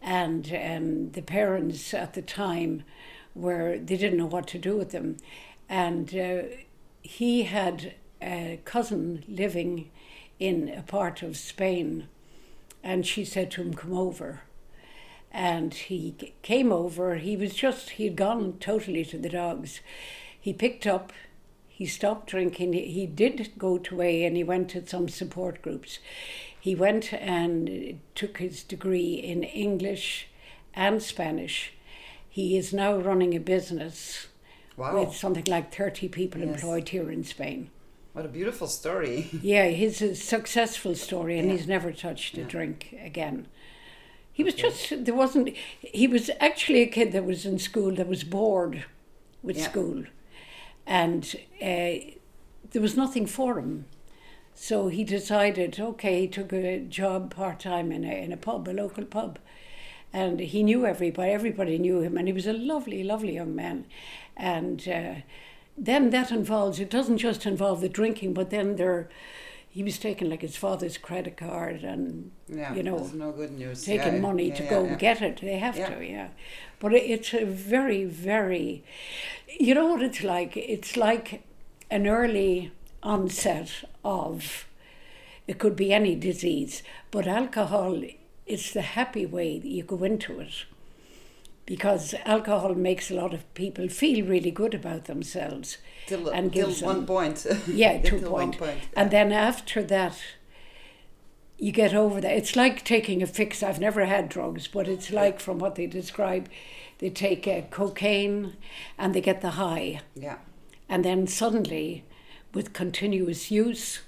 And 0.01 0.47
um, 0.47 1.11
the 1.11 1.21
parents 1.21 1.93
at 1.93 2.13
the 2.13 2.21
time 2.21 2.83
were, 3.33 3.77
they 3.77 3.95
didn't 3.95 4.17
know 4.17 4.25
what 4.25 4.47
to 4.47 4.57
do 4.57 4.75
with 4.75 4.91
him. 4.91 5.17
And 5.69 6.13
uh, 6.15 6.41
he 7.01 7.43
had 7.43 7.93
a 8.21 8.59
cousin 8.65 9.23
living 9.29 9.91
in 10.39 10.69
a 10.69 10.81
part 10.81 11.21
of 11.21 11.37
Spain. 11.37 12.09
And 12.83 13.05
she 13.05 13.25
said 13.25 13.51
to 13.51 13.61
him, 13.61 13.73
Come 13.73 13.93
over. 13.93 14.41
and 15.31 15.73
he 15.73 16.33
came 16.41 16.71
over. 16.71 17.15
He 17.17 17.35
was 17.37 17.53
just, 17.53 17.91
he 17.91 18.05
had 18.05 18.15
gone 18.15 18.57
totally 18.59 19.05
to 19.05 19.17
the 19.17 19.29
dogs. 19.29 19.79
He 20.39 20.53
picked 20.53 20.87
up, 20.87 21.11
he 21.67 21.85
stopped 21.85 22.27
drinking. 22.29 22.73
He, 22.73 23.05
did 23.05 23.51
go 23.57 23.77
to 23.77 24.01
A 24.01 24.23
and 24.25 24.35
he 24.35 24.43
went 24.43 24.69
to 24.71 24.87
some 24.87 25.07
support 25.09 25.61
groups. 25.61 25.99
He 26.59 26.73
went 26.75 27.13
and 27.13 27.99
took 28.15 28.37
his 28.39 28.63
degree 28.63 29.13
in 29.15 29.43
English 29.43 30.27
and 30.73 31.01
Spanish. 31.03 31.73
He 32.27 32.57
is 32.57 32.73
now 32.73 32.95
running 32.97 33.35
a 33.35 33.39
business 33.39 34.27
Wow. 34.77 34.99
with 35.03 35.15
something 35.15 35.45
like 35.45 35.73
30 35.75 36.07
people 36.09 36.41
Yes. 36.41 36.49
employed 36.55 36.89
here 36.89 37.11
in 37.11 37.23
Spain. 37.23 37.69
What 38.13 38.25
a 38.25 38.29
beautiful 38.29 38.67
story. 38.67 39.29
Yeah, 39.41 39.67
he's 39.67 40.01
a 40.01 40.15
successful 40.15 40.95
story, 40.95 41.37
and 41.39 41.49
Yeah. 41.49 41.57
he's 41.57 41.67
never 41.67 41.91
touched 41.91 42.37
a 42.37 42.41
Yeah. 42.41 42.47
drink 42.47 42.95
again. 43.03 43.47
He 44.33 44.43
was 44.43 44.53
just 44.55 45.03
there 45.05 45.13
wasn't. 45.15 45.49
He 45.81 46.07
was 46.07 46.31
actually 46.39 46.81
a 46.81 46.87
kid 46.87 47.11
that 47.11 47.25
was 47.25 47.45
in 47.45 47.59
school 47.59 47.91
that 47.95 48.07
was 48.07 48.23
bored 48.23 48.85
with 49.43 49.57
Yeah. 49.57 49.65
school, 49.69 50.03
and 50.87 51.35
uh, 51.61 52.15
there 52.71 52.81
was 52.81 52.95
nothing 52.95 53.25
for 53.25 53.59
him. 53.59 53.85
So 54.55 54.87
he 54.87 55.03
decided, 55.03 55.79
okay, 55.79 56.21
he 56.21 56.27
took 56.27 56.51
a 56.53 56.79
job 56.79 57.33
part 57.35 57.59
time 57.59 57.91
in 57.91 58.03
a 58.03 58.23
in 58.23 58.31
a 58.31 58.37
pub, 58.37 58.67
a 58.67 58.71
local 58.73 59.05
pub, 59.05 59.39
and 60.13 60.39
he 60.39 60.63
knew 60.63 60.85
everybody. 60.85 61.31
Everybody 61.31 61.77
knew 61.77 61.99
him, 62.01 62.17
and 62.17 62.27
he 62.27 62.33
was 62.33 62.47
a 62.47 62.53
lovely, 62.53 63.03
lovely 63.03 63.33
young 63.35 63.53
man. 63.55 63.85
And 64.37 64.87
uh, 64.87 65.15
then 65.79 66.09
that 66.09 66.31
involves 66.31 66.79
it 66.79 66.89
doesn't 66.89 67.19
just 67.19 67.45
involve 67.45 67.81
the 67.81 67.89
drinking, 67.89 68.33
but 68.33 68.49
then 68.49 68.75
there, 68.75 69.09
he 69.69 69.81
was 69.83 69.97
taking 69.97 70.29
like 70.29 70.41
his 70.41 70.57
father's 70.57 70.97
credit 70.97 71.37
card 71.37 71.83
and 71.83 72.31
Yeah, 72.47 72.73
you 72.73 72.83
know 72.83 73.09
no 73.13 73.31
good 73.31 73.51
news. 73.51 73.85
taking 73.85 74.15
Yeah, 74.15 74.19
money 74.19 74.49
yeah, 74.49 74.55
to 74.55 74.63
go 74.63 74.95
get 74.95 75.21
it. 75.21 75.39
They 75.41 75.57
have 75.57 75.75
to, 75.75 76.03
yeah. 76.03 76.29
But 76.79 76.93
it's 76.93 77.33
a 77.33 77.45
very, 77.45 78.03
very, 78.05 78.83
you 79.59 79.73
know 79.73 79.87
what 79.87 80.01
it's 80.01 80.23
like? 80.23 80.55
It's 80.57 80.97
like 80.97 81.43
an 81.89 82.07
early 82.07 82.71
onset 83.01 83.83
of, 84.03 84.65
it 85.47 85.59
could 85.59 85.75
be 85.75 85.93
any 85.93 86.15
disease, 86.15 86.83
but 87.11 87.27
alcohol, 87.27 88.03
it's 88.45 88.71
the 88.73 88.81
happy 88.81 89.25
way 89.25 89.59
that 89.59 89.67
you 89.67 89.83
go 89.83 90.03
into 90.03 90.39
it. 90.39 90.65
Because 91.69 92.15
alcohol 92.25 92.73
makes 92.73 93.11
a 93.11 93.13
lot 93.13 93.31
of 93.31 93.41
people 93.53 93.87
feel 93.89 94.25
really 94.25 94.49
good 94.49 94.73
about 94.73 95.05
themselves. 95.05 95.77
Till, 96.07 96.27
and 96.29 96.51
till 96.51 96.65
gives 96.67 96.81
one 96.81 96.95
them- 96.95 97.05
point. 97.05 97.45
Yeah, 97.67 98.01
to 98.01 98.15
a 98.15 98.19
till 98.19 98.31
one 98.31 98.47
point. 98.53 98.57
point. 98.59 98.79
And 98.95 99.11
then 99.11 99.31
after 99.31 99.83
that, 99.83 100.17
you 101.59 101.71
get 101.71 101.93
over 101.93 102.19
that. 102.21 102.35
It's 102.35 102.55
like 102.55 102.83
taking 102.83 103.21
a 103.21 103.27
fix. 103.27 103.61
I've 103.61 103.79
never 103.79 104.05
had 104.05 104.29
drugs, 104.29 104.67
but 104.67 104.87
it's 104.87 105.11
like 105.11 105.39
from 105.39 105.59
what 105.59 105.75
they 105.75 105.85
describe, 105.85 106.49
they 106.97 107.11
take 107.11 107.47
uh, 107.47 107.61
cocaine 107.69 108.53
and 108.97 109.13
they 109.13 109.21
get 109.21 109.41
the 109.41 109.51
high. 109.51 110.01
yeah. 110.15 110.37
And 110.91 111.05
then 111.05 111.27
suddenly, 111.27 112.03
with 112.51 112.73
continuous 112.73 113.51
use, 113.51 113.99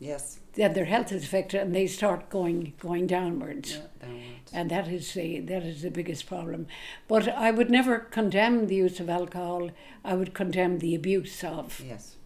Yes. 0.00 0.37
Then 0.58 0.72
their 0.74 0.84
health 0.94 1.10
is 1.12 1.24
affected 1.24 1.60
and 1.62 1.74
they 1.74 1.86
start 1.86 2.28
going 2.30 2.74
going 2.78 3.06
downwards. 3.06 3.70
Yeah, 3.76 3.82
downwards. 4.06 4.50
And 4.52 4.70
that 4.70 4.88
is 4.88 5.14
the 5.14 5.40
that 5.40 5.62
is 5.62 5.82
the 5.82 5.90
biggest 5.90 6.26
problem. 6.26 6.66
But 7.06 7.28
I 7.28 7.50
would 7.50 7.70
never 7.70 7.98
condemn 7.98 8.66
the 8.66 8.74
use 8.86 9.00
of 9.00 9.08
alcohol. 9.08 9.70
I 10.04 10.14
would 10.14 10.32
condemn 10.34 10.78
the 10.80 10.94
abuse 10.94 11.42
of. 11.44 11.80
Yes. 11.86 12.16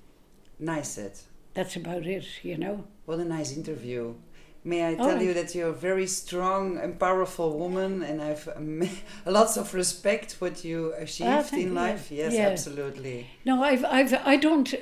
Nice 0.59 0.91
said. 0.91 1.15
That's 1.55 1.77
about 1.77 2.07
it, 2.07 2.25
you 2.43 2.57
know. 2.57 2.85
What 3.05 3.19
a 3.19 3.25
nice 3.25 3.57
interview. 3.57 4.15
May 4.65 4.81
I 4.85 4.93
Oh, 4.95 4.97
tell 4.97 5.11
and- 5.11 5.23
you 5.27 5.35
that 5.35 5.55
you're 5.57 5.71
a 5.71 5.73
very 5.91 6.07
strong 6.07 6.79
and 6.79 6.99
powerful 6.99 7.59
woman, 7.59 8.03
and 8.03 8.23
I've 8.23 8.49
um, 8.57 8.89
lots 9.27 9.57
of 9.57 9.75
respect 9.75 10.37
what 10.39 10.65
you 10.65 10.95
achieved 10.95 11.47
thank 11.51 11.65
in 11.65 11.69
you. 11.71 11.75
life. 11.85 12.11
Yes, 12.13 12.33
Yeah. 12.33 12.49
absolutely. 12.49 13.27
No, 13.45 13.63
I've, 13.65 13.85
I've, 13.85 14.15
I 14.25 14.37
don't. 14.37 14.73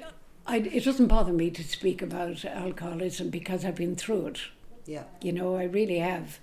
I, 0.46 0.58
it 0.58 0.84
doesn't 0.84 1.06
bother 1.06 1.32
me 1.32 1.50
to 1.50 1.62
speak 1.62 2.02
about 2.02 2.44
alcoholism 2.44 3.30
because 3.30 3.64
I've 3.64 3.76
been 3.76 3.96
through 3.96 4.26
it. 4.28 4.40
Yeah. 4.86 5.04
You 5.22 5.32
know, 5.32 5.56
I 5.56 5.64
really 5.64 5.98
have. 5.98 6.38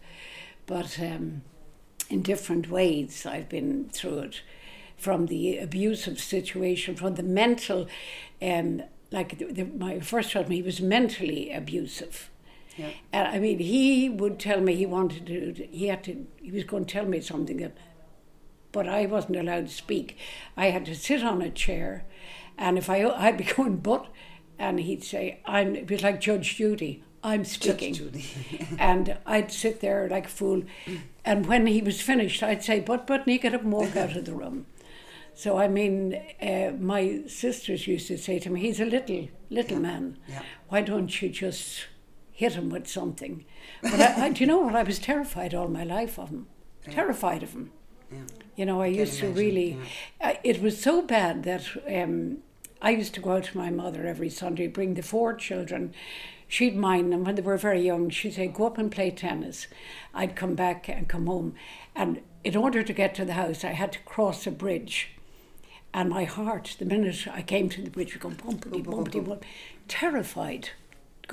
But 0.65 0.99
um, 0.99 1.41
in 2.09 2.21
different 2.21 2.69
ways, 2.69 3.25
I've 3.25 3.49
been 3.49 3.89
through 3.89 4.19
it. 4.19 4.41
From 4.97 5.27
the 5.27 5.59
abusive 5.59 6.19
situation, 6.19 6.95
from 6.95 7.15
the 7.15 7.23
mental, 7.23 7.87
um, 8.41 8.81
like 9.11 9.37
the, 9.37 9.45
the, 9.45 9.63
my 9.65 9.99
first 9.99 10.33
husband, 10.33 10.55
he 10.55 10.63
was 10.63 10.81
mentally 10.81 11.51
abusive. 11.51 12.29
Yeah. 12.77 12.89
And 13.13 13.27
I 13.27 13.39
mean, 13.39 13.59
he 13.59 14.09
would 14.09 14.39
tell 14.39 14.61
me 14.61 14.75
he 14.75 14.85
wanted 14.85 15.27
to, 15.27 15.67
he 15.69 15.87
had 15.87 16.03
to, 16.05 16.25
he 16.41 16.51
was 16.51 16.63
going 16.63 16.85
to 16.85 16.93
tell 16.93 17.05
me 17.05 17.21
something 17.21 17.57
that, 17.57 17.75
but 18.71 18.87
I 18.87 19.05
wasn't 19.05 19.37
allowed 19.37 19.67
to 19.67 19.73
speak. 19.73 20.17
I 20.55 20.67
had 20.67 20.85
to 20.85 20.95
sit 20.95 21.23
on 21.23 21.41
a 21.41 21.49
chair, 21.49 22.05
and 22.57 22.77
if 22.77 22.89
I, 22.89 23.03
I'd 23.03 23.37
be 23.37 23.43
going, 23.55 23.77
but, 23.77 24.07
and 24.59 24.79
he'd 24.79 25.03
say, 25.03 25.39
I'm, 25.45 25.75
it 25.75 25.89
was 25.89 26.03
like 26.03 26.19
Judge 26.19 26.55
Judy, 26.55 27.03
I'm 27.23 27.45
speaking. 27.45 27.93
Judy. 27.93 28.25
and 28.79 29.17
I'd 29.25 29.51
sit 29.51 29.81
there 29.81 30.07
like 30.09 30.25
a 30.25 30.29
fool. 30.29 30.63
And 31.25 31.45
when 31.45 31.67
he 31.67 31.81
was 31.81 32.01
finished, 32.01 32.41
I'd 32.43 32.63
say, 32.63 32.79
but, 32.79 33.05
but, 33.07 33.27
and 33.27 33.41
get 33.41 33.53
up 33.53 33.63
and 33.63 33.71
walk 33.71 33.95
out 33.95 34.15
of 34.15 34.25
the 34.25 34.33
room. 34.33 34.65
So, 35.33 35.57
I 35.57 35.67
mean, 35.67 36.19
uh, 36.41 36.71
my 36.79 37.21
sisters 37.27 37.85
used 37.85 38.07
to 38.07 38.17
say 38.17 38.39
to 38.39 38.49
me, 38.49 38.61
he's 38.61 38.79
a 38.79 38.85
little, 38.85 39.27
little 39.49 39.79
man. 39.79 40.17
Yeah. 40.27 40.41
Why 40.69 40.81
don't 40.81 41.21
you 41.21 41.29
just 41.29 41.85
hit 42.31 42.53
him 42.53 42.69
with 42.69 42.87
something? 42.87 43.45
But 43.83 43.99
I, 43.99 44.25
I, 44.25 44.29
do 44.31 44.39
you 44.39 44.47
know 44.47 44.59
what? 44.59 44.75
I 44.75 44.83
was 44.83 44.97
terrified 44.97 45.53
all 45.53 45.67
my 45.67 45.83
life 45.83 46.17
of 46.17 46.29
him. 46.29 46.47
Terrified 46.89 47.43
of 47.43 47.53
him. 47.53 47.71
Yeah. 48.11 48.19
You 48.55 48.65
know, 48.65 48.81
I 48.81 48.87
used 48.87 49.19
to 49.19 49.29
really. 49.29 49.77
Uh, 50.19 50.33
it 50.43 50.61
was 50.61 50.81
so 50.81 51.01
bad 51.01 51.43
that 51.43 51.65
um, 51.87 52.39
I 52.81 52.91
used 52.91 53.13
to 53.15 53.21
go 53.21 53.31
out 53.31 53.45
to 53.45 53.57
my 53.57 53.69
mother 53.69 54.05
every 54.05 54.29
Sunday, 54.29 54.67
bring 54.67 54.93
the 54.93 55.01
four 55.01 55.33
children. 55.33 55.93
She'd 56.47 56.75
mind 56.75 57.11
them 57.11 57.23
when 57.23 57.35
they 57.35 57.41
were 57.41 57.57
very 57.57 57.81
young. 57.81 58.09
She'd 58.09 58.35
say, 58.35 58.47
"Go 58.47 58.67
up 58.67 58.77
and 58.77 58.91
play 58.91 59.11
tennis." 59.11 59.67
I'd 60.13 60.35
come 60.35 60.55
back 60.55 60.87
and 60.87 61.07
come 61.07 61.25
home, 61.27 61.55
and 61.95 62.21
in 62.43 62.55
order 62.55 62.83
to 62.83 62.93
get 62.93 63.13
to 63.15 63.25
the 63.25 63.33
house, 63.33 63.63
I 63.63 63.71
had 63.71 63.91
to 63.93 63.99
cross 63.99 64.47
a 64.47 64.51
bridge. 64.51 65.09
And 65.93 66.09
my 66.09 66.23
heart, 66.25 66.75
the 66.79 66.85
minute 66.85 67.27
I 67.27 67.41
came 67.41 67.69
to 67.69 67.81
the 67.81 67.89
bridge, 67.89 68.13
would 68.13 68.21
go 68.21 68.29
bumpity, 68.29 68.83
bumpity, 68.83 69.25
bump, 69.25 69.43
terrified. 69.87 70.69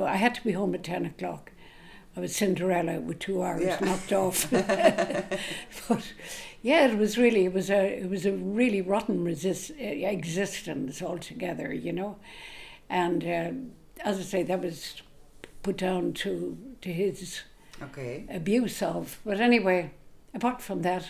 I 0.01 0.17
had 0.17 0.35
to 0.37 0.43
be 0.45 0.53
home 0.53 0.75
at 0.75 0.83
ten 0.83 1.07
o'clock. 1.07 1.53
I 2.17 2.21
was 2.21 2.35
Cinderella 2.35 3.01
with 3.01 3.19
two 3.19 3.43
hours 3.43 3.63
Yeah. 3.65 3.79
knocked 3.81 4.13
off. 4.13 4.51
but 5.89 6.13
yeah, 6.71 6.87
it 6.91 6.99
was 6.99 7.17
really 7.19 7.45
it 7.45 7.53
was 7.53 7.69
a 7.71 7.83
it 8.05 8.09
was 8.11 8.25
a 8.27 8.33
really 8.33 8.81
rotten 8.83 9.23
resist, 9.25 9.71
uh, 9.71 9.85
existence 10.19 11.03
altogether, 11.03 11.73
you 11.73 11.93
know. 11.93 12.17
And 12.89 13.23
uh, 13.25 13.51
as 14.11 14.19
I 14.19 14.23
say, 14.23 14.43
that 14.45 14.61
was 14.63 15.03
put 15.63 15.77
down 15.77 16.13
to 16.23 16.57
to 16.81 16.89
his 16.93 17.43
Okay. 17.83 18.25
abuse 18.31 18.83
of. 18.83 19.19
But 19.25 19.41
anyway, 19.41 19.91
apart 20.33 20.63
from 20.63 20.83
that, 20.83 21.05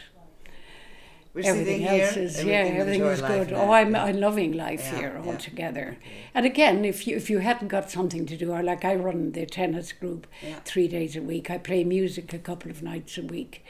We're 1.34 1.44
everything 1.46 1.80
here. 1.80 2.04
else 2.04 2.16
is 2.16 2.38
everything 2.38 2.74
yeah, 2.74 2.80
everything 2.80 3.02
is 3.04 3.20
good. 3.22 3.50
now. 3.50 3.62
Oh, 3.62 3.70
I'm 3.72 3.92
Yeah. 3.94 4.04
I'm 4.04 4.18
loving 4.20 4.52
life 4.52 4.84
Yeah, 4.84 4.98
here 4.98 5.12
yeah. 5.20 5.30
altogether. 5.30 5.86
Okay. 6.00 6.30
And 6.34 6.46
again, 6.46 6.84
if 6.84 7.06
you 7.06 7.16
if 7.16 7.28
you 7.30 7.38
hadn't 7.40 7.68
got 7.68 7.90
something 7.90 8.24
to 8.26 8.36
do, 8.36 8.46
like 8.62 8.84
I 8.84 8.94
run 8.94 9.32
the 9.32 9.46
tennis 9.46 9.92
group 9.92 10.26
three 10.64 10.88
days 10.88 11.16
a 11.16 11.22
week, 11.22 11.50
I 11.50 11.58
play 11.58 11.84
music 11.84 12.32
a 12.32 12.38
couple 12.38 12.70
of 12.70 12.82
nights 12.82 13.18
a 13.18 13.22
week, 13.22 13.64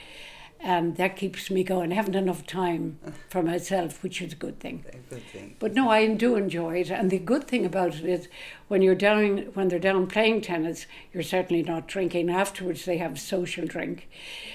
and 0.60 0.96
that 0.96 1.16
keeps 1.16 1.50
me 1.50 1.62
going. 1.62 1.92
I 1.92 1.96
haven't 1.96 2.14
enough 2.14 2.46
time 2.46 2.98
for 3.28 3.42
myself, 3.42 4.02
which 4.02 4.22
is 4.22 4.32
a 4.32 4.36
good 4.36 4.60
thing. 4.60 4.84
A 4.88 5.14
good 5.14 5.22
thing. 5.24 5.56
But 5.58 5.74
no, 5.74 5.90
I 5.90 6.06
do 6.14 6.36
enjoy 6.36 6.80
it, 6.80 6.90
and 6.90 7.10
the 7.10 7.18
good 7.18 7.46
thing 7.46 7.64
about 7.64 7.94
it 7.96 8.04
is 8.04 8.28
when 8.68 8.82
you're 8.82 8.94
down 8.94 9.50
when 9.54 9.68
they're 9.68 9.78
down 9.78 10.06
playing 10.06 10.40
tennis, 10.40 10.86
you're 11.12 11.22
certainly 11.22 11.62
not 11.62 11.86
drinking. 11.86 12.30
Afterwards, 12.30 12.84
they 12.84 12.98
have 12.98 13.20
social 13.20 13.66
drink. 13.66 14.08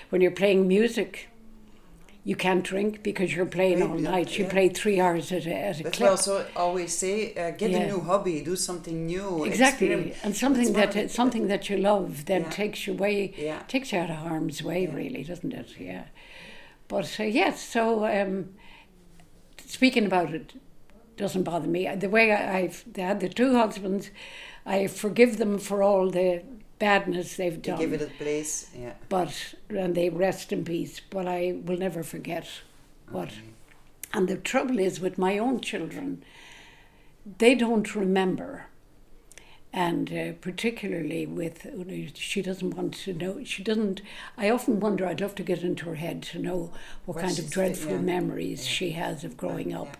When 0.09 0.21
you're 0.21 0.31
playing 0.31 0.67
music, 0.67 1.28
you 2.23 2.35
can't 2.35 2.63
drink 2.63 3.01
because 3.01 3.33
you're 3.33 3.45
playing 3.45 3.81
all 3.81 3.97
night. 3.97 4.37
You 4.37 4.43
yeah. 4.43 4.51
play 4.51 4.69
three 4.69 4.99
hours 4.99 5.31
at 5.31 5.45
a, 5.45 5.53
at 5.53 5.79
a 5.79 5.83
That's 5.83 5.97
clip. 5.97 6.07
why 6.07 6.11
also 6.11 6.45
always 6.55 6.95
say, 6.95 7.33
uh, 7.33 7.51
get 7.51 7.71
Yeah. 7.71 7.79
a 7.79 7.87
new 7.87 8.01
hobby, 8.01 8.41
do 8.41 8.55
something 8.55 9.05
new. 9.05 9.45
Exactly, 9.45 10.13
and 10.23 10.35
something 10.35 10.73
that 10.73 10.91
the- 10.91 11.09
something 11.09 11.47
that 11.47 11.69
you 11.69 11.77
love 11.77 12.25
that 12.25 12.41
Yeah. 12.41 12.49
takes 12.49 12.85
you 12.85 12.93
away, 12.93 13.33
Yeah. 13.37 13.63
takes 13.67 13.91
you 13.93 13.99
out 13.99 14.09
of 14.09 14.17
harm's 14.17 14.61
way, 14.61 14.85
really, 14.87 15.23
doesn't 15.23 15.53
it? 15.53 15.69
Yeah. 15.79 16.03
But 16.87 17.19
uh, 17.19 17.23
yes, 17.23 17.61
so 17.61 18.05
um, 18.05 18.49
speaking 19.65 20.05
about 20.05 20.33
it 20.33 20.53
doesn't 21.17 21.43
bother 21.43 21.67
me. 21.67 21.87
The 21.95 22.09
way 22.09 22.31
I, 22.31 22.57
I've 22.59 22.83
they 22.91 23.01
had 23.01 23.19
the 23.21 23.29
two 23.29 23.55
husbands, 23.55 24.09
I 24.65 24.87
forgive 24.87 25.37
them 25.37 25.57
for 25.57 25.81
all 25.83 26.09
the 26.09 26.43
badness 26.79 27.35
they've 27.35 27.61
done. 27.61 27.77
give 27.79 27.93
it 27.93 28.01
a 28.01 28.07
place. 28.23 28.69
Yeah. 28.75 28.93
but 29.09 29.55
and 29.69 29.93
they 29.95 30.09
rest 30.09 30.51
in 30.51 30.63
peace. 30.65 31.01
But 31.09 31.27
I 31.27 31.59
will 31.63 31.77
never 31.77 32.03
forget 32.03 32.47
what. 33.11 33.31
And 34.13 34.27
the 34.27 34.37
trouble 34.37 34.79
is 34.79 34.99
with 34.99 35.17
my 35.17 35.37
own 35.37 35.59
children, 35.61 36.23
they 37.37 37.53
don't 37.55 37.95
remember. 37.95 38.65
and 39.71 40.11
uh, 40.11 40.31
particularly 40.41 41.27
with 41.27 41.67
she 42.15 42.41
doesn't 42.41 42.75
want 42.75 42.91
to 43.05 43.13
know 43.13 43.43
she 43.43 43.61
doesn't 43.63 44.01
i 44.35 44.49
often 44.49 44.79
wonder 44.79 45.05
i'd 45.05 45.21
love 45.21 45.35
to 45.35 45.43
get 45.43 45.61
into 45.61 45.85
her 45.85 45.93
head 46.05 46.23
to 46.23 46.39
know 46.39 46.71
what, 47.05 47.17
What 47.17 47.25
kind 47.25 47.37
of 47.37 47.51
dreadful 47.51 47.91
yeah. 47.91 47.99
memories 48.15 48.61
Yeah. 48.65 48.71
she 48.77 48.91
has 48.93 49.23
of 49.23 49.37
growing 49.37 49.71
up 49.81 49.95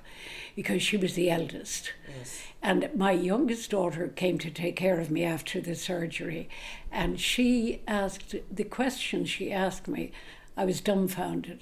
because 0.59 0.81
she 0.83 0.97
was 0.97 1.13
the 1.13 1.29
eldest 1.31 1.93
Yes. 2.17 2.41
and 2.61 2.89
my 2.93 3.13
youngest 3.13 3.71
daughter 3.71 4.09
came 4.09 4.37
to 4.39 4.51
take 4.51 4.75
care 4.75 4.99
of 4.99 5.09
me 5.09 5.23
after 5.23 5.61
the 5.61 5.73
surgery 5.75 6.49
and 6.91 7.17
she 7.17 7.81
asked 7.87 8.35
the 8.59 8.65
question 8.65 9.23
she 9.23 9.53
asked 9.53 9.87
me 9.87 10.11
i 10.57 10.65
was 10.65 10.81
dumbfounded 10.81 11.61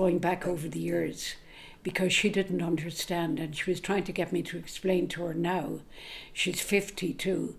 going 0.00 0.18
back 0.18 0.48
over 0.48 0.66
the 0.68 0.80
years 0.80 1.36
because 1.84 2.12
she 2.12 2.28
didn't 2.28 2.62
understand 2.72 3.38
and 3.38 3.54
she 3.56 3.70
was 3.70 3.78
trying 3.78 4.02
to 4.02 4.18
get 4.20 4.32
me 4.32 4.42
to 4.42 4.56
explain 4.56 5.06
to 5.06 5.22
her 5.22 5.34
now. 5.34 5.80
She's 6.32 6.62
52 6.62 7.54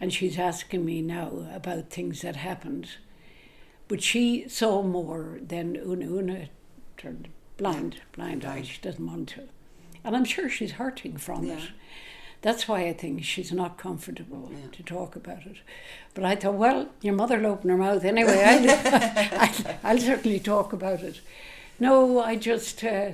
and 0.00 0.12
she's 0.12 0.38
asking 0.38 0.82
me 0.84 1.02
now 1.02 1.46
about 1.54 1.90
things 1.90 2.22
that 2.22 2.36
happened. 2.36 2.88
But 3.86 4.02
she 4.02 4.48
saw 4.48 4.82
more 4.82 5.38
than 5.42 5.76
Una. 5.76 6.06
Una 6.06 6.48
turned 6.96 7.28
blind, 7.58 8.00
blind 8.16 8.44
eye. 8.46 8.62
She 8.62 8.80
doesn't 8.80 9.06
want 9.06 9.28
to. 9.36 9.42
And 10.06 10.16
I'm 10.16 10.24
sure 10.24 10.48
she's 10.48 10.72
hurting 10.72 11.16
from 11.16 11.44
Yeah. 11.44 11.54
it. 11.54 11.62
That's 12.42 12.68
why 12.68 12.86
I 12.86 12.92
think 12.92 13.24
she's 13.24 13.50
not 13.52 13.76
comfortable 13.76 14.50
Yeah. 14.52 14.68
to 14.72 14.82
talk 14.82 15.16
about 15.16 15.44
it. 15.46 15.56
But 16.14 16.24
I 16.24 16.36
thought, 16.36 16.54
well, 16.54 16.88
your 17.02 17.14
mother 17.14 17.38
will 17.38 17.46
open 17.52 17.70
her 17.70 17.76
mouth 17.76 18.04
anyway. 18.04 18.42
I'll, 18.44 18.70
I'll, 19.40 19.76
I'll 19.82 19.98
certainly 19.98 20.38
talk 20.38 20.72
about 20.72 21.00
it. 21.02 21.20
No, 21.80 22.20
I 22.20 22.36
just, 22.36 22.82
uh, 22.84 23.12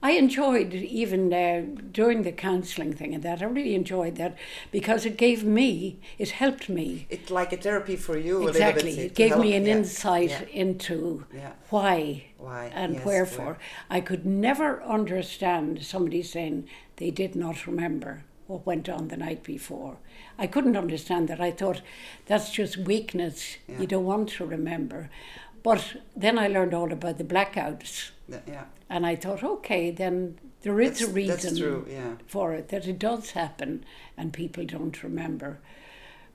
I 0.00 0.12
enjoyed 0.12 0.72
even 0.74 1.32
uh, 1.34 1.64
during 1.90 2.22
the 2.22 2.30
counselling 2.30 2.92
thing 2.92 3.14
and 3.14 3.22
that. 3.24 3.42
I 3.42 3.46
really 3.46 3.74
enjoyed 3.74 4.14
that 4.16 4.36
because 4.70 5.04
it 5.04 5.16
gave 5.16 5.42
me, 5.42 5.98
it 6.18 6.30
helped 6.30 6.68
me. 6.68 7.08
It's 7.10 7.30
like 7.32 7.52
a 7.52 7.56
therapy 7.56 7.96
for 7.96 8.16
you. 8.16 8.46
Exactly. 8.46 8.82
A 8.82 8.94
little 8.94 9.02
bit, 9.02 9.10
It 9.10 9.14
gave 9.16 9.30
help- 9.30 9.42
me 9.42 9.54
an 9.56 9.66
yeah, 9.66 9.76
insight 9.76 10.30
yeah, 10.30 10.44
into 10.52 11.24
Yeah. 11.34 11.52
why 11.70 12.26
Why, 12.38 12.70
and 12.74 12.94
yes, 12.94 13.04
wherefore. 13.04 13.44
where. 13.44 13.58
I 13.90 14.00
could 14.00 14.24
never 14.24 14.80
understand 14.84 15.82
somebody 15.84 16.22
saying 16.22 16.68
they 16.96 17.10
did 17.10 17.34
not 17.34 17.66
remember 17.66 18.22
what 18.46 18.64
went 18.64 18.88
on 18.88 19.08
the 19.08 19.16
night 19.16 19.42
before. 19.42 19.96
I 20.38 20.46
couldn't 20.46 20.76
understand 20.76 21.26
that. 21.28 21.40
I 21.40 21.50
thought 21.50 21.82
that's 22.26 22.50
just 22.52 22.76
weakness. 22.78 23.56
You 23.66 23.86
don't 23.86 24.04
want 24.06 24.28
to 24.30 24.46
remember. 24.46 25.10
But 25.64 25.96
then 26.16 26.38
I 26.38 26.46
learned 26.46 26.72
all 26.72 26.92
about 26.92 27.18
the 27.18 27.24
blackouts. 27.24 28.12
Yeah. 28.46 28.64
And 28.90 29.06
I 29.06 29.16
thought, 29.16 29.42
okay, 29.42 29.90
then 29.90 30.38
there 30.62 30.80
is 30.80 30.98
That's- 30.98 31.08
a 31.10 31.12
reason 31.12 31.56
true, 31.56 31.86
yeah. 31.90 32.14
for 32.26 32.52
it, 32.54 32.68
that 32.68 32.86
it 32.86 32.98
does 32.98 33.30
happen 33.32 33.84
and 34.16 34.32
people 34.32 34.64
don't 34.64 35.02
remember. 35.02 35.60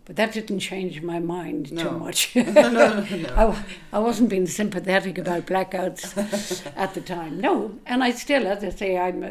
But 0.05 0.17
that 0.17 0.33
didn't 0.33 0.59
change 0.59 1.01
my 1.01 1.19
mind 1.19 1.71
No. 1.71 1.83
too 1.83 1.97
much. 1.99 2.35
no, 2.35 2.43
no, 2.51 2.99
no. 3.05 3.29
I, 3.37 3.63
I 3.93 3.99
wasn't 3.99 4.29
being 4.29 4.47
sympathetic 4.47 5.17
about 5.17 5.45
blackouts 5.45 6.65
at 6.75 6.93
the 6.93 6.99
time. 7.01 7.39
No, 7.39 7.79
and 7.85 8.03
I 8.03 8.11
still, 8.11 8.45
as 8.45 8.63
I 8.63 8.69
say, 8.69 8.97
I'm 8.97 9.23
uh, 9.23 9.29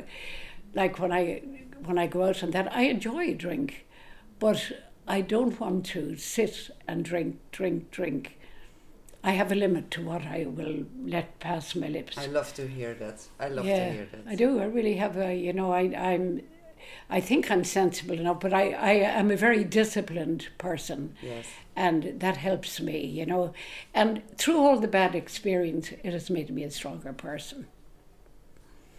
like 0.75 0.99
when 0.99 1.13
I 1.13 1.43
when 1.85 1.99
I 1.99 2.07
go 2.07 2.25
out 2.25 2.43
and 2.43 2.53
that 2.55 2.75
I 2.75 2.85
enjoy 2.85 3.31
a 3.31 3.35
drink, 3.35 3.85
but 4.39 4.73
I 5.07 5.21
don't 5.21 5.59
want 5.61 5.85
to 5.87 6.17
sit 6.17 6.71
and 6.89 7.05
drink, 7.05 7.39
drink, 7.51 7.91
drink. 7.91 8.39
I 9.25 9.33
have 9.33 9.53
a 9.53 9.55
limit 9.55 9.91
to 9.93 10.03
what 10.03 10.23
I 10.23 10.47
will 10.47 10.85
let 11.05 11.39
pass 11.39 11.77
my 11.77 11.87
lips. 11.87 12.19
I 12.19 12.27
love 12.27 12.53
to 12.55 12.67
hear 12.67 12.95
that. 12.95 13.25
I 13.39 13.49
love 13.49 13.65
yeah, 13.65 13.87
to 13.87 13.93
hear 13.93 14.09
that. 14.11 14.25
I 14.27 14.35
do. 14.35 14.61
I 14.61 14.65
really 14.65 14.97
have 14.97 15.17
a, 15.17 15.35
you 15.35 15.53
know, 15.53 15.73
I, 15.73 15.83
I'm, 15.97 16.43
I 17.09 17.21
think 17.21 17.49
I'm 17.49 17.63
sensible 17.63 18.19
enough, 18.19 18.41
but 18.41 18.53
I, 18.53 18.73
I 18.73 18.93
am 18.93 19.31
a 19.31 19.37
very 19.37 19.63
disciplined 19.63 20.49
person. 20.59 21.15
Yes. 21.23 21.47
And 21.77 22.19
that 22.19 22.37
helps 22.37 22.81
me, 22.81 23.05
you 23.07 23.25
know. 23.25 23.55
And 23.95 24.23
through 24.37 24.59
all 24.59 24.81
the 24.81 24.89
bad 24.89 25.15
experience, 25.15 25.93
it 26.03 26.13
has 26.13 26.29
made 26.29 26.51
me 26.51 26.65
a 26.65 26.71
stronger 26.71 27.13
person. 27.13 27.69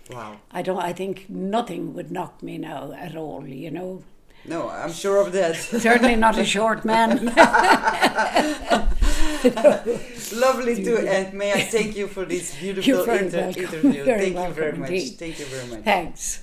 Wow. 0.09 0.39
I 0.51 0.61
don't. 0.61 0.79
I 0.79 0.93
think 0.93 1.29
nothing 1.29 1.93
would 1.93 2.11
knock 2.11 2.41
me 2.41 2.57
now 2.57 2.93
at 2.93 3.15
all, 3.15 3.47
you 3.47 3.71
know. 3.71 4.03
No, 4.45 4.69
I'm 4.69 4.91
sure 4.91 5.25
of 5.25 5.31
that. 5.33 5.55
Certainly 5.55 6.17
not 6.17 6.37
a 6.37 6.43
short 6.43 6.83
man. 6.83 7.29
Lovely 10.45 10.83
to 10.83 10.95
end. 10.95 11.33
May 11.33 11.51
I 11.53 11.61
thank 11.69 11.93
you 11.95 12.07
for 12.07 12.27
this 12.27 12.51
beautiful 12.61 12.93
You're 12.93 13.05
very 13.05 13.25
inter- 13.25 13.37
welcome. 13.39 13.63
interview. 13.63 14.03
Very 14.03 14.19
thank 14.31 14.35
you 14.45 14.53
very 14.53 14.77
much. 14.77 14.89
indeed. 14.89 15.17
Thank 15.17 15.37
you 15.37 15.47
very 15.49 15.67
much. 15.69 15.83
Thanks. 15.83 16.39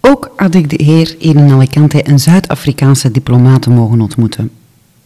Ook 0.00 0.32
had 0.36 0.54
ik 0.54 0.70
de 0.70 0.80
eer 0.80 1.14
hier 1.18 1.36
in 1.36 1.50
Alicante 1.52 2.08
een 2.08 2.18
Zuid-Afrikaanse 2.18 3.10
diplomaat 3.10 3.62
te 3.62 3.70
mogen 3.70 4.00
ontmoeten. 4.00 4.50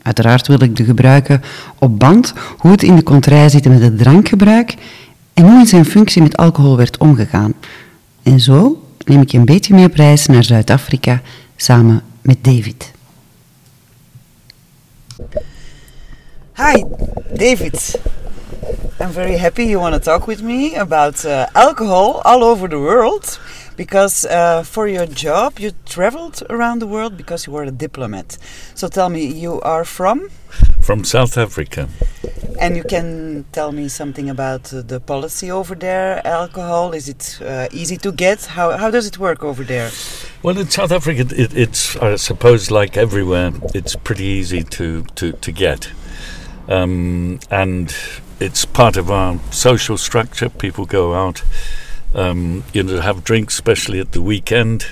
Uiteraard 0.03 0.47
wil 0.47 0.63
ik 0.63 0.77
de 0.77 0.85
gebruiken 0.85 1.43
op 1.79 1.99
band 1.99 2.33
hoe 2.59 2.71
het 2.71 2.83
in 2.83 2.97
de 2.97 3.03
contraille 3.03 3.49
zit 3.49 3.69
met 3.69 3.81
het 3.81 3.99
drankgebruik 3.99 4.75
en 5.35 5.45
hoe 5.45 5.59
in 5.61 5.67
zijn 5.67 5.85
functie 5.85 6.23
met 6.23 6.37
alcohol 6.37 6.77
werd 6.77 6.99
omgegaan. 6.99 7.53
En 8.23 8.41
zo 8.41 8.83
neem 9.05 9.21
ik 9.21 9.31
je 9.31 9.39
een 9.39 9.45
beetje 9.45 9.75
mee 9.75 9.87
op 9.87 9.95
reis 9.95 10.27
naar 10.27 10.45
Zuid-Afrika 10.45 11.23
samen 11.57 12.03
met 12.27 12.43
David. 12.43 12.91
Hi, 16.55 16.83
David. 17.33 17.79
I'm 18.99 19.11
very 19.11 19.37
happy 19.37 19.67
you 19.67 19.79
want 19.79 19.95
to 19.95 20.01
talk 20.01 20.27
with 20.27 20.43
me 20.43 20.75
about 20.75 21.25
uh, 21.25 21.47
alcohol 21.55 22.23
all 22.25 22.43
over 22.43 22.67
the 22.67 22.81
world 22.81 23.39
because 23.77 24.25
uh, 24.25 24.63
for 24.63 24.89
your 24.89 25.07
job 25.07 25.59
you 25.59 25.73
traveled 25.85 26.43
around 26.51 26.81
the 26.81 26.87
world 26.87 27.17
because 27.17 27.47
you 27.47 27.53
were 27.53 27.65
a 27.65 27.71
diplomat. 27.71 28.39
So 28.75 28.89
tell 28.89 29.09
me, 29.09 29.27
you 29.27 29.61
are 29.63 29.85
from? 29.85 30.31
From 30.83 31.05
South 31.05 31.37
Africa. 31.37 31.89
And 32.59 32.77
you 32.77 32.85
can 32.85 33.45
tell 33.53 33.73
me 33.73 33.89
something 33.89 34.31
about 34.31 34.73
uh, 34.73 34.81
the 34.81 34.99
policy 34.99 35.51
over 35.51 35.75
there. 35.75 36.27
Alcohol 36.27 36.95
is 36.95 37.09
it 37.09 37.39
uh, 37.43 37.69
easy 37.71 37.99
to 37.99 38.13
get? 38.13 38.47
How 38.47 38.77
how 38.79 38.91
does 38.91 39.07
it 39.07 39.19
work 39.19 39.45
over 39.45 39.63
there? 39.65 39.91
Well, 40.43 40.59
in 40.59 40.71
South 40.71 40.93
Africa, 40.93 41.27
it, 41.37 41.55
it's 41.55 41.97
I 41.97 42.17
suppose 42.17 42.71
like 42.71 42.97
everywhere, 42.97 43.53
it's 43.75 43.95
pretty 43.97 44.25
easy 44.25 44.63
to 44.63 45.03
to 45.17 45.33
to 45.33 45.53
get, 45.53 45.91
um, 46.69 47.41
and 47.51 47.95
it's 48.41 48.65
part 48.65 48.97
of 48.97 49.11
our 49.11 49.39
social 49.51 49.99
structure. 49.99 50.49
People 50.49 50.87
go 50.87 51.15
out, 51.15 51.43
um, 52.17 52.65
you 52.73 52.83
know, 52.83 52.97
to 52.97 53.03
have 53.03 53.23
drinks, 53.23 53.55
especially 53.55 54.01
at 54.01 54.13
the 54.13 54.23
weekend. 54.23 54.87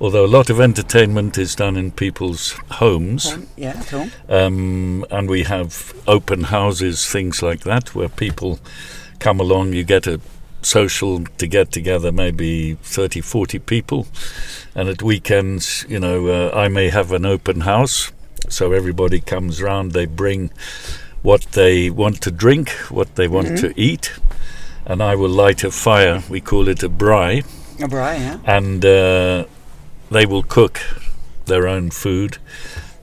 Although 0.00 0.24
a 0.24 0.26
lot 0.26 0.50
of 0.50 0.60
entertainment 0.60 1.36
is 1.36 1.54
done 1.54 1.76
in 1.76 1.90
people's 1.90 2.52
homes. 2.70 3.32
Home? 3.32 3.48
Yeah, 3.56 3.70
at 3.70 3.88
home. 3.90 4.10
Um, 4.28 5.06
and 5.10 5.28
we 5.28 5.42
have 5.44 5.92
open 6.06 6.44
houses, 6.44 7.06
things 7.06 7.42
like 7.42 7.60
that, 7.60 7.94
where 7.94 8.08
people 8.08 8.60
come 9.18 9.40
along. 9.40 9.72
You 9.72 9.84
get 9.84 10.06
a 10.06 10.20
social 10.62 11.24
to 11.24 11.46
get 11.46 11.72
together, 11.72 12.10
maybe 12.12 12.74
30, 12.74 13.20
40 13.20 13.58
people. 13.60 14.06
And 14.74 14.88
at 14.88 15.02
weekends, 15.02 15.84
you 15.88 16.00
know, 16.00 16.28
uh, 16.28 16.50
I 16.56 16.68
may 16.68 16.88
have 16.88 17.12
an 17.12 17.26
open 17.26 17.60
house. 17.60 18.12
So 18.48 18.72
everybody 18.72 19.20
comes 19.20 19.62
round, 19.62 19.92
they 19.92 20.06
bring 20.06 20.50
what 21.22 21.42
they 21.52 21.88
want 21.88 22.20
to 22.22 22.30
drink, 22.30 22.70
what 22.90 23.14
they 23.14 23.26
want 23.26 23.58
to 23.58 23.72
eat. 23.80 24.12
And 24.86 25.02
I 25.02 25.14
will 25.14 25.30
light 25.30 25.64
a 25.64 25.70
fire. 25.70 26.22
We 26.28 26.40
call 26.40 26.68
it 26.68 26.82
a 26.82 26.88
braai 26.88 27.38
A 27.80 27.88
braai, 27.88 28.18
yeah. 28.18 28.38
and 28.44 28.84
uh, 28.84 29.44
they 30.10 30.26
will 30.26 30.42
cook 30.42 30.80
their 31.46 31.66
own 31.66 31.90
food 31.90 32.38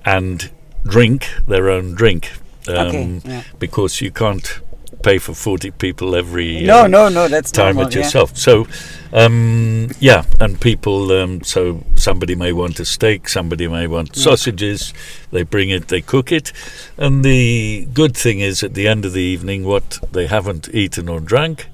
and 0.05 0.49
drink 0.83 1.27
their 1.47 1.69
own 1.69 1.93
drink 1.95 2.31
um, 2.67 2.75
Okay, 2.87 3.21
yeah. 3.25 3.43
because 3.59 4.01
you 4.01 4.11
can't 4.11 4.59
pay 5.03 5.17
for 5.17 5.33
40 5.33 5.71
people 5.71 6.15
every 6.15 6.61
No, 6.61 6.83
uh, 6.83 6.87
no, 6.87 7.09
no, 7.09 7.27
that's 7.27 7.51
time 7.51 7.75
normal, 7.75 7.87
at 7.87 7.95
yeah. 7.95 8.01
yourself 8.03 8.37
so 8.37 8.67
um, 9.13 9.89
yeah 9.99 10.23
and 10.39 10.59
people 10.61 11.11
um, 11.11 11.43
so 11.43 11.83
somebody 11.95 12.35
may 12.35 12.51
want 12.53 12.79
a 12.79 12.85
steak 12.85 13.27
somebody 13.29 13.67
may 13.67 13.87
want 13.87 14.15
sausages 14.15 14.93
they 15.31 15.43
bring 15.43 15.69
it 15.69 15.87
they 15.89 16.01
cook 16.01 16.31
it 16.31 16.51
and 16.97 17.23
the 17.25 17.87
good 17.93 18.15
thing 18.15 18.39
is 18.39 18.63
at 18.63 18.73
the 18.73 18.87
end 18.87 19.05
of 19.05 19.13
the 19.13 19.21
evening 19.21 19.63
what 19.65 19.99
they 20.11 20.27
haven't 20.27 20.69
eaten 20.73 21.09
or 21.09 21.19
drank 21.19 21.67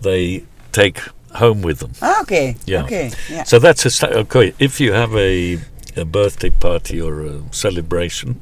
they 0.00 0.44
take 0.72 1.00
home 1.36 1.62
with 1.62 1.78
them 1.80 1.92
Ah, 2.02 2.20
okay. 2.22 2.56
Yeah. 2.66 2.84
Okay. 2.84 3.10
Yeah. 3.30 3.44
so 3.44 3.58
that's 3.58 3.84
a 3.86 3.90
sta- 3.90 4.08
okay. 4.24 4.54
If 4.58 4.80
you 4.80 4.92
have 4.92 5.14
a 5.14 5.58
a 5.96 6.04
birthday 6.04 6.50
party 6.50 7.00
or 7.00 7.22
a 7.24 7.40
celebration, 7.52 8.40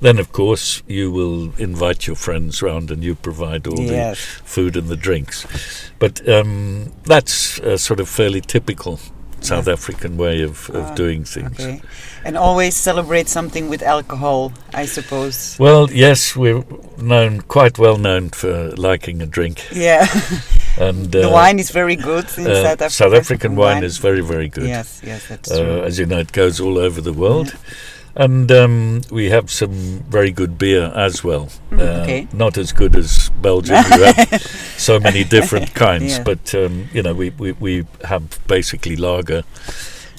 then 0.00 0.18
of 0.18 0.32
course 0.32 0.82
you 0.86 1.10
will 1.10 1.52
invite 1.58 2.06
your 2.06 2.16
friends 2.16 2.62
round 2.62 2.90
and 2.90 3.02
you 3.04 3.14
provide 3.14 3.66
all 3.66 3.80
Yes. 3.80 4.18
the 4.38 4.42
food 4.44 4.76
and 4.76 4.88
the 4.88 4.96
drinks. 4.96 5.46
But 5.98 6.28
um, 6.28 6.92
that's 7.04 7.58
a 7.60 7.78
sort 7.78 8.00
of 8.00 8.08
fairly 8.08 8.40
typical 8.40 8.98
South 9.40 9.68
African 9.68 10.16
way 10.16 10.42
of, 10.42 10.68
of 10.70 10.84
Ah, 10.90 10.94
doing 10.94 11.24
things. 11.24 11.60
Okay. 11.60 11.80
And 12.24 12.36
always 12.36 12.74
celebrate 12.76 13.28
something 13.28 13.68
with 13.70 13.82
alcohol, 13.82 14.52
I 14.74 14.86
suppose. 14.86 15.56
Well, 15.60 15.88
yes, 15.92 16.34
we're 16.34 16.64
known 16.96 17.42
quite 17.42 17.78
well 17.78 17.98
known 17.98 18.30
for 18.30 18.70
liking 18.76 19.22
a 19.22 19.26
drink. 19.26 19.68
Yeah. 19.72 20.06
And 20.80 21.10
the 21.12 21.28
uh, 21.28 21.32
wine 21.32 21.58
is 21.58 21.70
very 21.70 21.96
good 21.96 22.26
in 22.38 22.46
uh, 22.46 22.54
South 22.62 22.82
Africa. 22.82 22.90
South 22.90 23.14
African 23.14 23.56
wine 23.56 23.82
is 23.84 23.98
very, 23.98 24.20
very 24.20 24.48
good. 24.48 24.66
Yes, 24.68 25.00
yes, 25.04 25.26
that's 25.28 25.50
Uh, 25.50 25.62
true. 25.62 25.82
as 25.82 25.98
you 25.98 26.06
know, 26.06 26.18
it 26.18 26.32
goes 26.32 26.60
all 26.60 26.78
over 26.78 27.00
the 27.00 27.12
world. 27.12 27.56
And 28.14 28.50
um, 28.50 29.02
we 29.12 29.30
have 29.30 29.48
some 29.50 29.70
very 30.10 30.32
good 30.32 30.58
beer 30.58 30.92
as 30.94 31.22
well. 31.22 31.50
Uh, 31.72 32.02
okay. 32.02 32.26
Not 32.32 32.58
as 32.58 32.72
good 32.72 32.96
as 32.96 33.30
Belgium. 33.42 33.76
you 33.76 34.02
have 34.04 34.42
so 34.76 34.98
many 34.98 35.22
different 35.24 35.72
kinds. 35.74 36.16
Yeah. 36.18 36.24
But, 36.24 36.54
um, 36.54 36.88
you 36.92 37.02
know, 37.02 37.14
we, 37.14 37.30
we, 37.30 37.52
we 37.52 37.86
have 38.04 38.40
basically 38.48 38.96
lager, 38.96 39.42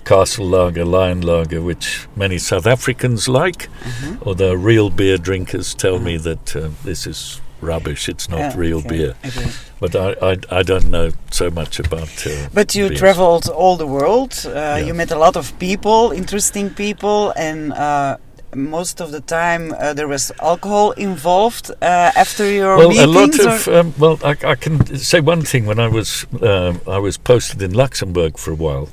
castle 0.06 0.46
lager, 0.48 0.86
lion 0.86 1.22
lager, 1.22 1.62
which 1.62 2.08
many 2.16 2.38
South 2.38 2.66
Africans 2.68 3.28
like. 3.28 3.68
Mm-hmm. 3.84 4.24
Although 4.26 4.54
real 4.54 4.90
beer 4.90 5.18
drinkers 5.18 5.74
tell 5.74 6.00
me 6.00 6.16
that 6.18 6.56
uh, 6.56 6.70
this 6.86 7.06
is 7.06 7.42
rubbish. 7.62 8.10
It's 8.10 8.30
not 8.30 8.56
real 8.56 8.78
okay, 8.80 8.90
beer. 8.90 9.14
okay. 9.26 9.50
But 9.80 9.96
I, 9.96 10.32
I, 10.32 10.60
I 10.60 10.64
don't 10.64 10.90
know 10.90 11.12
so 11.32 11.50
much 11.50 11.80
about. 11.80 12.28
Uh, 12.28 12.48
But 12.54 12.76
you 12.76 12.88
beers. 12.90 13.00
traveled 13.00 13.48
all 13.50 13.78
the 13.78 13.88
world. 13.88 14.34
Uh, 14.46 14.50
Yeah. 14.50 14.78
You 14.88 14.94
met 14.94 15.12
a 15.12 15.18
lot 15.18 15.36
of 15.36 15.52
people, 15.60 16.12
interesting 16.16 16.70
people, 16.70 17.32
and 17.36 17.72
uh, 17.74 18.18
most 18.56 19.02
of 19.02 19.12
the 19.12 19.22
time 19.22 19.74
uh, 19.74 19.94
there 19.94 20.08
was 20.08 20.32
alcohol 20.42 20.92
involved 20.98 21.70
uh, 21.82 22.12
after 22.16 22.44
your 22.52 22.78
well, 22.78 22.90
meetings. 22.90 23.40
a 23.40 23.48
lot 23.48 23.54
of 23.54 23.68
um, 23.68 23.94
well, 23.98 24.18
I, 24.24 24.36
I 24.52 24.56
can 24.56 24.98
say 24.98 25.20
one 25.22 25.42
thing. 25.44 25.66
When 25.68 25.80
I 25.80 25.88
was 25.88 26.26
um, 26.42 26.82
I 26.88 26.98
was 27.00 27.18
posted 27.18 27.62
in 27.62 27.74
Luxembourg 27.74 28.38
for 28.38 28.52
a 28.52 28.56
while, 28.56 28.88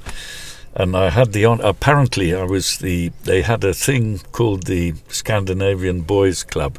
and 0.76 0.96
I 0.96 1.10
had 1.10 1.32
the 1.32 1.44
on. 1.46 1.60
Apparently, 1.60 2.34
I 2.34 2.44
was 2.44 2.78
the. 2.78 3.10
They 3.24 3.42
had 3.42 3.64
a 3.64 3.74
thing 3.74 4.20
called 4.32 4.64
the 4.66 4.94
Scandinavian 5.08 6.02
Boys 6.02 6.44
Club. 6.44 6.78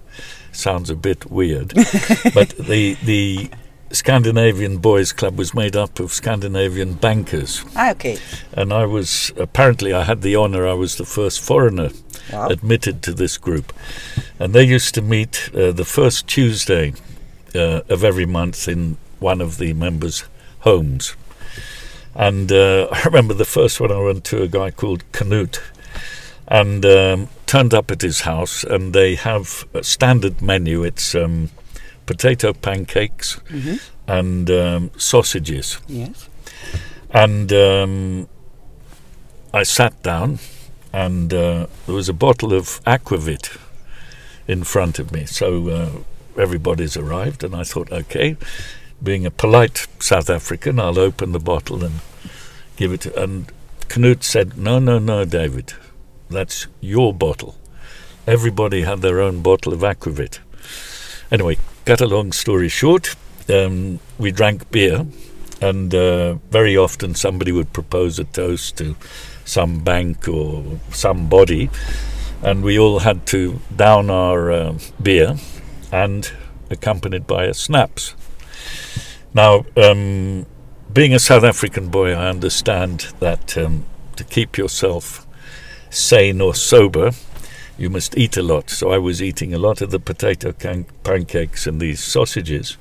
Sounds 0.51 0.89
a 0.89 0.95
bit 0.95 1.29
weird, 1.29 1.73
but 2.33 2.49
the 2.57 2.95
the 3.03 3.49
Scandinavian 3.91 4.77
Boys 4.77 5.11
Club 5.13 5.37
was 5.37 5.53
made 5.53 5.75
up 5.75 5.99
of 5.99 6.13
Scandinavian 6.13 6.93
bankers, 6.93 7.63
ah, 7.75 7.91
okay. 7.91 8.17
and 8.53 8.71
I 8.71 8.85
was 8.85 9.31
apparently 9.37 9.93
I 9.93 10.03
had 10.03 10.21
the 10.21 10.35
honor. 10.35 10.67
I 10.67 10.73
was 10.73 10.95
the 10.95 11.05
first 11.05 11.41
foreigner 11.41 11.89
Wow. 12.31 12.49
admitted 12.49 13.01
to 13.03 13.13
this 13.13 13.37
group. 13.37 13.71
And 14.39 14.53
they 14.53 14.63
used 14.63 14.93
to 14.95 15.01
meet 15.01 15.49
uh, 15.53 15.71
the 15.71 15.85
first 15.85 16.27
Tuesday 16.27 16.93
uh, 17.55 17.81
of 17.89 18.03
every 18.03 18.25
month 18.25 18.67
in 18.67 18.97
one 19.19 19.39
of 19.41 19.57
the 19.57 19.73
members' 19.73 20.25
homes. 20.59 21.15
And 22.17 22.51
uh, 22.51 22.87
I 22.91 23.03
remember 23.05 23.33
the 23.33 23.45
first 23.45 23.79
one 23.79 23.91
I 23.91 23.99
went 23.99 24.23
to 24.25 24.41
a 24.41 24.47
guy 24.47 24.71
called 24.71 25.09
Canute 25.13 25.61
and 26.49 26.85
um, 26.85 27.27
turned 27.45 27.73
up 27.73 27.91
at 27.91 28.01
his 28.01 28.21
house, 28.21 28.63
and 28.63 28.93
they 28.93 29.15
have 29.15 29.65
a 29.73 29.83
standard 29.83 30.41
menu. 30.41 30.83
It's 30.83 31.13
um, 31.13 31.49
potato 32.05 32.53
pancakes 32.53 33.39
Mhm. 33.49 33.79
and 34.07 34.49
um, 34.49 34.91
sausages. 34.97 35.77
Yes. 35.87 36.29
And 37.11 37.51
um, 37.53 38.27
I 39.53 39.63
sat 39.63 40.01
down, 40.03 40.39
and 40.93 41.33
uh, 41.33 41.67
there 41.85 41.95
was 41.95 42.07
a 42.09 42.13
bottle 42.13 42.53
of 42.53 42.81
Aquavit 42.85 43.57
in 44.47 44.63
front 44.63 44.99
of 44.99 45.11
me. 45.11 45.25
So 45.25 45.67
uh, 45.69 45.89
everybody's 46.41 46.95
arrived, 46.95 47.43
and 47.43 47.53
I 47.55 47.63
thought, 47.63 47.91
okay, 47.91 48.37
being 49.01 49.25
a 49.25 49.31
polite 49.31 49.87
South 49.99 50.29
African, 50.29 50.79
I'll 50.79 50.99
open 50.99 51.31
the 51.31 51.39
bottle 51.39 51.83
and 51.83 51.99
give 52.75 52.91
it. 52.91 53.05
And 53.05 53.51
Knut 53.87 54.23
said, 54.23 54.57
no, 54.57 54.79
no, 54.79 54.99
no, 54.99 55.25
David, 55.25 55.73
that's 56.29 56.67
your 56.81 57.13
bottle. 57.13 57.55
Everybody 58.25 58.81
had 58.81 59.01
their 59.01 59.21
own 59.21 59.41
bottle 59.41 59.73
of 59.73 59.81
Aquavit. 59.81 60.39
Anyway, 61.31 61.57
cut 61.85 62.01
a 62.01 62.07
long 62.07 62.31
story 62.31 62.69
short, 62.69 63.15
um, 63.49 63.99
we 64.17 64.31
drank 64.31 64.69
beer, 64.71 65.05
and 65.61 65.93
uh, 65.93 66.33
very 66.51 66.75
often 66.77 67.15
somebody 67.15 67.51
would 67.51 67.73
propose 67.73 68.19
a 68.19 68.23
toast 68.25 68.77
to 68.77 68.95
some 69.45 69.79
bank 69.79 70.27
or 70.27 70.79
somebody, 70.91 71.69
and 72.43 72.63
we 72.63 72.77
all 72.77 72.99
had 72.99 73.25
to 73.25 73.59
down 73.75 74.09
our 74.09 74.51
um 74.51 74.77
beer 75.01 75.37
and 75.91 76.31
accompanied 76.69 77.25
by 77.25 77.45
a 77.45 77.53
snaps. 77.53 78.13
Now, 79.33 79.65
um, 79.75 80.45
being 80.91 81.13
a 81.13 81.19
South 81.19 81.43
African 81.43 81.89
boy, 81.89 82.11
I 82.11 82.27
understand 82.27 83.13
that 83.19 83.57
um, 83.57 83.85
to 84.15 84.23
keep 84.23 84.57
yourself 84.57 85.27
sane 85.89 86.41
or 86.41 86.55
sober, 86.55 87.11
you 87.77 87.89
must 87.89 88.17
eat 88.17 88.37
a 88.37 88.41
lot. 88.43 88.69
So 88.69 88.91
I 88.91 88.97
was 88.97 89.21
eating 89.21 89.53
a 89.53 89.57
lot 89.59 89.81
of 89.81 89.91
the 89.91 89.99
potato 89.99 90.51
can- 90.53 90.85
pancakes 91.03 91.67
and 91.67 91.79
these 91.79 92.03
sausages 92.03 92.77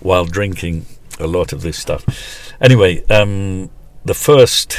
while 0.00 0.24
drinking 0.24 0.86
a 1.20 1.26
lot 1.26 1.52
of 1.52 1.62
this 1.62 1.78
stuff. 1.78 2.04
Anyway, 2.60 3.04
um, 3.08 3.70
the 4.04 4.14
first 4.14 4.76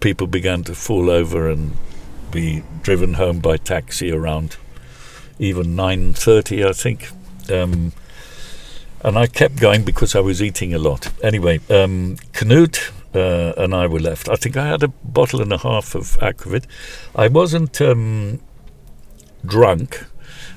people 0.00 0.26
began 0.26 0.62
to 0.64 0.74
fall 0.74 1.10
over 1.10 1.48
and 1.48 1.76
be 2.30 2.62
driven 2.82 3.14
home 3.14 3.40
by 3.40 3.56
taxi 3.56 4.10
around 4.10 4.56
even 5.38 5.76
9.30, 5.76 6.66
I 6.66 6.72
think. 6.72 7.10
Um, 7.50 7.92
and 9.04 9.18
I 9.18 9.26
kept 9.26 9.56
going 9.56 9.84
because 9.84 10.14
I 10.14 10.20
was 10.20 10.42
eating 10.42 10.74
a 10.74 10.78
lot. 10.78 11.10
Anyway, 11.22 11.58
um, 11.68 12.16
Knut 12.32 12.92
uh, 13.14 13.52
and 13.56 13.74
I 13.74 13.86
were 13.86 14.00
left. 14.00 14.28
I 14.28 14.36
think 14.36 14.56
I 14.56 14.66
had 14.66 14.82
a 14.82 14.88
bottle 14.88 15.40
and 15.40 15.52
a 15.52 15.58
half 15.58 15.94
of 15.94 16.16
Aquavit. 16.20 16.64
I 17.14 17.28
wasn't 17.28 17.80
um, 17.80 18.40
drunk, 19.44 20.04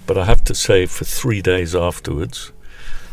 but 0.06 0.18
I 0.18 0.26
have 0.26 0.44
to 0.46 0.56
say, 0.56 0.86
for 0.86 1.06
three 1.06 1.42
days 1.42 1.76
afterwards, 1.76 2.52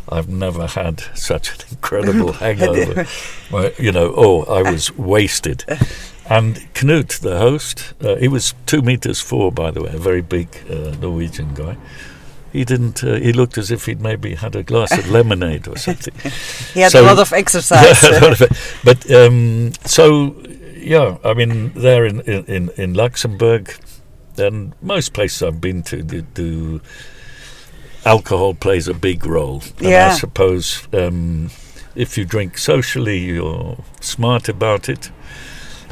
I've 0.08 0.28
never 0.28 0.66
had 0.66 1.00
such 1.14 1.50
an 1.50 1.68
incredible 1.70 2.32
hangover. 2.44 3.06
Well, 3.50 3.70
you 3.78 3.92
know, 3.92 4.14
oh, 4.16 4.42
I 4.44 4.62
was 4.70 4.96
wasted. 4.96 5.64
And 6.28 6.56
Knut, 6.72 7.20
the 7.20 7.36
host, 7.36 7.92
uh, 8.02 8.16
he 8.16 8.28
was 8.28 8.54
two 8.64 8.80
meters 8.80 9.20
four, 9.20 9.52
by 9.52 9.70
the 9.70 9.82
way, 9.82 9.90
a 9.92 9.98
very 9.98 10.22
big 10.22 10.48
uh, 10.70 10.94
Norwegian 11.00 11.52
guy. 11.52 11.76
He 12.52 12.64
didn't. 12.64 13.02
Uh, 13.02 13.14
he 13.14 13.32
looked 13.32 13.56
as 13.58 13.70
if 13.70 13.86
he'd 13.86 14.00
maybe 14.00 14.34
had 14.34 14.54
a 14.56 14.62
glass 14.62 14.92
of 14.98 15.10
lemonade 15.10 15.66
or 15.68 15.76
something. 15.78 16.14
He 16.74 16.80
had 16.80 16.92
So- 16.92 17.00
a 17.04 17.06
lot 17.06 17.18
of 17.18 17.32
exercise. 17.32 18.02
Of 18.02 18.80
but 18.84 19.10
um, 19.10 19.72
so 19.84 20.36
yeah, 20.76 21.16
I 21.24 21.34
mean, 21.34 21.72
there 21.74 22.04
in 22.06 22.20
in, 22.22 22.44
in, 22.44 22.70
in 22.76 22.94
Luxembourg, 22.94 23.74
and 24.36 24.72
most 24.82 25.12
places 25.12 25.42
I've 25.42 25.60
been 25.60 25.82
to, 25.84 26.02
do, 26.02 26.22
do 26.34 26.80
alcohol 28.04 28.54
plays 28.54 28.88
a 28.88 28.94
big 28.94 29.24
role. 29.26 29.62
And 29.78 29.88
Yeah. 29.88 30.10
I 30.12 30.18
suppose 30.18 30.88
um, 30.92 31.50
if 31.94 32.18
you 32.18 32.24
drink 32.24 32.58
socially, 32.58 33.18
you're 33.18 33.76
smart 34.00 34.48
about 34.48 34.88
it. 34.88 35.10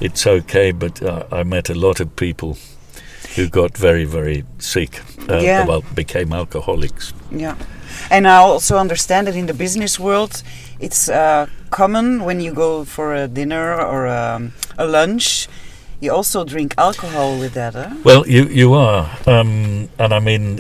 It's 0.01 0.27
okay, 0.27 0.73
but 0.73 1.03
uh, 1.03 1.25
I 1.31 1.43
met 1.45 1.71
a 1.71 1.75
lot 1.75 2.01
of 2.01 2.17
people 2.17 2.57
who 3.37 3.49
got 3.49 3.77
very, 3.79 4.05
very 4.05 4.45
sick. 4.59 5.01
Uh, 5.29 5.39
Yeah. 5.43 5.67
Well, 5.67 5.83
became 5.95 6.33
alcoholics. 6.33 7.13
Yeah. 7.31 7.55
And 8.11 8.27
I 8.27 8.37
also 8.37 8.77
understand 8.79 9.27
that 9.27 9.37
in 9.37 9.47
the 9.47 9.55
business 9.55 9.99
world, 9.99 10.43
it's 10.81 11.09
uh, 11.09 11.47
common 11.71 12.25
when 12.25 12.41
you 12.41 12.53
go 12.55 12.85
for 12.85 13.15
a 13.15 13.29
dinner 13.29 13.81
or 13.81 14.07
um, 14.09 14.53
a 14.79 14.85
lunch, 14.87 15.49
you 16.01 16.13
also 16.13 16.45
drink 16.45 16.75
alcohol 16.79 17.39
with 17.39 17.53
that, 17.55 17.75
huh? 17.75 17.95
Well, 18.05 18.27
you 18.27 18.45
you 18.45 18.75
are, 18.75 19.11
um, 19.27 19.89
and 19.99 20.13
I 20.15 20.19
mean, 20.21 20.57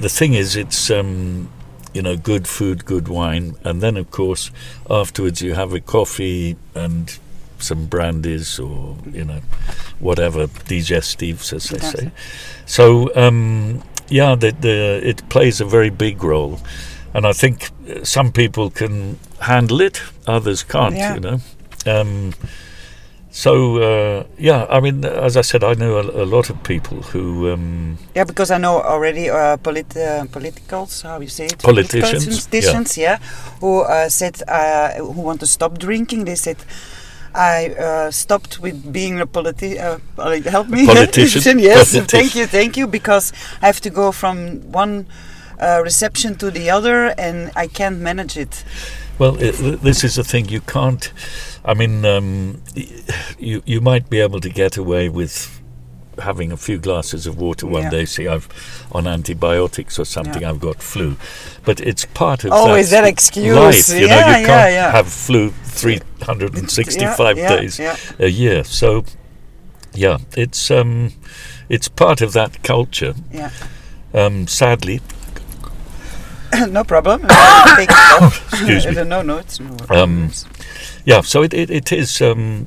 the 0.00 0.08
thing 0.08 0.34
is, 0.34 0.56
it's 0.56 0.90
um, 0.90 1.48
you 1.92 2.02
know, 2.02 2.16
good 2.16 2.46
food, 2.48 2.84
good 2.84 3.08
wine, 3.08 3.54
and 3.64 3.82
then 3.82 3.96
of 3.96 4.10
course 4.10 4.50
afterwards 4.88 5.42
you 5.42 5.54
have 5.54 5.74
a 5.74 5.80
coffee 5.80 6.56
and 6.74 7.18
some 7.62 7.86
brandies 7.86 8.58
or 8.58 8.96
you 9.12 9.24
know, 9.24 9.40
whatever 9.98 10.46
digestives, 10.46 11.52
as 11.52 11.68
they 11.68 11.78
say. 11.78 12.10
So 12.66 13.10
um, 13.16 13.82
yeah, 14.08 14.34
the, 14.34 14.52
the 14.52 15.00
it 15.02 15.28
plays 15.28 15.60
a 15.60 15.64
very 15.64 15.90
big 15.90 16.22
role, 16.22 16.60
and 17.14 17.26
I 17.26 17.32
think 17.32 17.70
uh, 17.88 18.04
some 18.04 18.32
people 18.32 18.70
can 18.70 19.18
handle 19.40 19.80
it, 19.80 20.02
others 20.26 20.62
can't. 20.62 20.96
Yeah. 20.96 21.14
You 21.14 21.20
know. 21.20 21.40
Um, 21.86 22.34
so 23.30 23.76
uh, 23.76 24.24
yeah, 24.38 24.66
I 24.68 24.80
mean, 24.80 25.04
as 25.04 25.36
I 25.36 25.42
said, 25.42 25.62
I 25.62 25.74
know 25.74 25.98
a, 25.98 26.24
a 26.24 26.26
lot 26.26 26.50
of 26.50 26.62
people 26.64 27.02
who 27.02 27.52
um, 27.52 27.96
Yeah, 28.14 28.24
because 28.24 28.50
I 28.50 28.58
know 28.58 28.82
already 28.82 29.30
uh, 29.30 29.56
polit- 29.56 29.96
uh, 29.96 30.24
politicals, 30.26 31.02
how 31.02 31.20
you 31.20 31.28
say 31.28 31.46
it? 31.46 31.58
Politicians, 31.58 32.26
Politicians, 32.26 32.98
yeah, 32.98 33.18
who 33.60 33.82
uh, 33.82 34.08
said 34.08 34.42
uh, 34.48 34.94
who 34.94 35.22
want 35.22 35.40
to 35.40 35.46
stop 35.46 35.78
drinking. 35.78 36.24
They 36.24 36.36
said. 36.36 36.56
I 37.34 37.68
uh, 37.68 38.10
stopped 38.10 38.58
with 38.60 38.92
being 38.92 39.20
a 39.20 39.26
politician. 39.26 40.00
uh, 40.18 40.40
help 40.42 40.68
me 40.68 40.86
Politician. 40.86 41.58
yes, 41.70 41.92
Politician. 41.92 42.06
thank 42.06 42.34
you, 42.34 42.46
thank 42.46 42.76
you. 42.76 42.86
Because 42.86 43.32
I 43.62 43.66
have 43.66 43.80
to 43.82 43.90
go 43.90 44.12
from 44.12 44.60
one 44.72 45.06
uh, 45.60 45.80
reception 45.82 46.34
to 46.36 46.50
the 46.50 46.70
other, 46.70 47.14
and 47.18 47.50
I 47.54 47.66
can't 47.66 47.98
manage 48.00 48.36
it. 48.36 48.64
Well, 49.18 49.36
i 49.36 49.50
th- 49.50 49.80
this 49.80 50.02
is 50.02 50.14
the 50.14 50.24
thing. 50.24 50.48
You 50.48 50.60
can't. 50.62 51.12
I 51.64 51.74
mean, 51.74 52.04
um, 52.04 52.62
you 53.38 53.62
you 53.66 53.80
might 53.80 54.08
be 54.08 54.20
able 54.20 54.40
to 54.40 54.48
get 54.48 54.76
away 54.76 55.08
with 55.08 55.59
having 56.20 56.52
a 56.52 56.56
few 56.56 56.78
glasses 56.78 57.26
of 57.26 57.38
water 57.38 57.66
one 57.66 57.84
Yeah. 57.84 57.90
day, 57.90 58.04
say 58.04 58.26
I've 58.26 58.48
on 58.92 59.06
antibiotics 59.06 59.98
or 59.98 60.04
something, 60.04 60.42
Yeah. 60.42 60.50
I've 60.50 60.60
got 60.60 60.82
flu. 60.82 61.16
But 61.64 61.80
it's 61.80 62.04
part 62.04 62.44
of 62.44 62.52
Always 62.52 62.90
that 62.90 63.02
that 63.02 63.08
excuse, 63.08 63.56
life. 63.56 63.88
You 63.88 64.08
know, 64.08 64.16
you 64.38 64.46
can't 64.46 64.94
have 64.94 65.08
flu 65.08 65.50
365 65.64 67.36
Yeah, 67.38 67.42
yeah, 67.42 67.56
days 67.60 67.80
a 68.18 68.28
year. 68.28 68.64
So, 68.64 69.04
yeah, 69.94 70.18
it's 70.36 70.70
um, 70.70 71.12
it's 71.68 71.88
part 71.88 72.20
of 72.20 72.32
that 72.32 72.62
culture. 72.62 73.14
Yeah. 73.32 73.50
Um, 74.14 74.46
sadly, 74.48 75.00
no 76.68 76.84
problem. 76.84 77.20
Take 77.76 77.90
it 77.90 78.22
off. 78.22 78.52
Excuse 78.52 78.86
me. 78.86 79.04
no, 79.04 79.22
no, 79.22 79.38
it's 79.38 79.60
no. 79.60 79.76
Um, 79.88 80.30
yeah. 81.04 81.20
So 81.22 81.42
it 81.42 81.54
it, 81.54 81.70
it 81.70 81.92
is. 81.92 82.20
Um, 82.20 82.66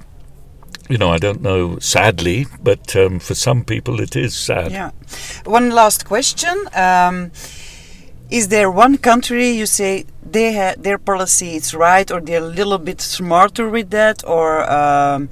you 0.90 0.98
know, 0.98 1.12
I 1.12 1.18
don't 1.18 1.42
know. 1.42 1.80
Sadly, 1.80 2.46
but 2.62 2.96
um, 2.96 3.20
for 3.20 3.36
some 3.36 3.64
people, 3.64 4.00
it 4.02 4.16
is 4.16 4.36
sad. 4.36 4.72
Yeah. 4.72 4.92
One 5.46 5.70
last 5.72 6.06
question. 6.06 6.56
Um, 6.76 7.32
is 8.30 8.48
there 8.48 8.70
one 8.72 8.98
country 8.98 9.50
you 9.52 9.66
say 9.66 10.06
they 10.32 10.54
ha- 10.56 10.76
their 10.78 10.98
policy 10.98 11.56
is 11.56 11.74
right, 11.74 12.10
or 12.12 12.20
they're 12.22 12.42
a 12.44 12.48
little 12.48 12.78
bit 12.80 13.00
smarter 13.02 13.70
with 13.70 13.90
that, 13.92 14.24
or 14.26 14.70
um, 14.72 15.30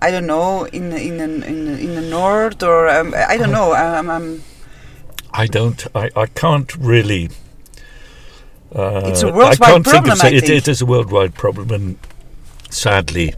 I 0.00 0.10
don't 0.10 0.26
know, 0.26 0.64
in 0.64 0.92
in 0.92 1.20
in 1.20 1.42
in, 1.78 1.94
the 1.94 2.02
north, 2.02 2.62
or 2.62 2.88
um, 2.88 3.14
I 3.16 3.36
don't 3.36 3.52
know. 3.52 3.74
Um, 3.98 4.10
um, 4.10 4.42
I 5.32 5.46
don't. 5.46 5.86
I, 5.94 6.10
I 6.16 6.26
can't 6.26 6.74
really. 6.76 7.30
Uh, 8.74 9.02
It's 9.06 9.22
a 9.22 9.28
I 9.28 9.30
worldwide 9.32 9.58
can't 9.58 9.84
think 9.84 9.94
problem, 10.04 10.12
of. 10.12 10.18
say- 10.18 10.28
I 10.34 10.36
it, 10.38 10.48
it 10.50 10.68
is 10.68 10.82
a 10.82 10.86
worldwide 10.86 11.34
problem, 11.34 11.70
and 11.70 11.98
sadly, 12.70 13.34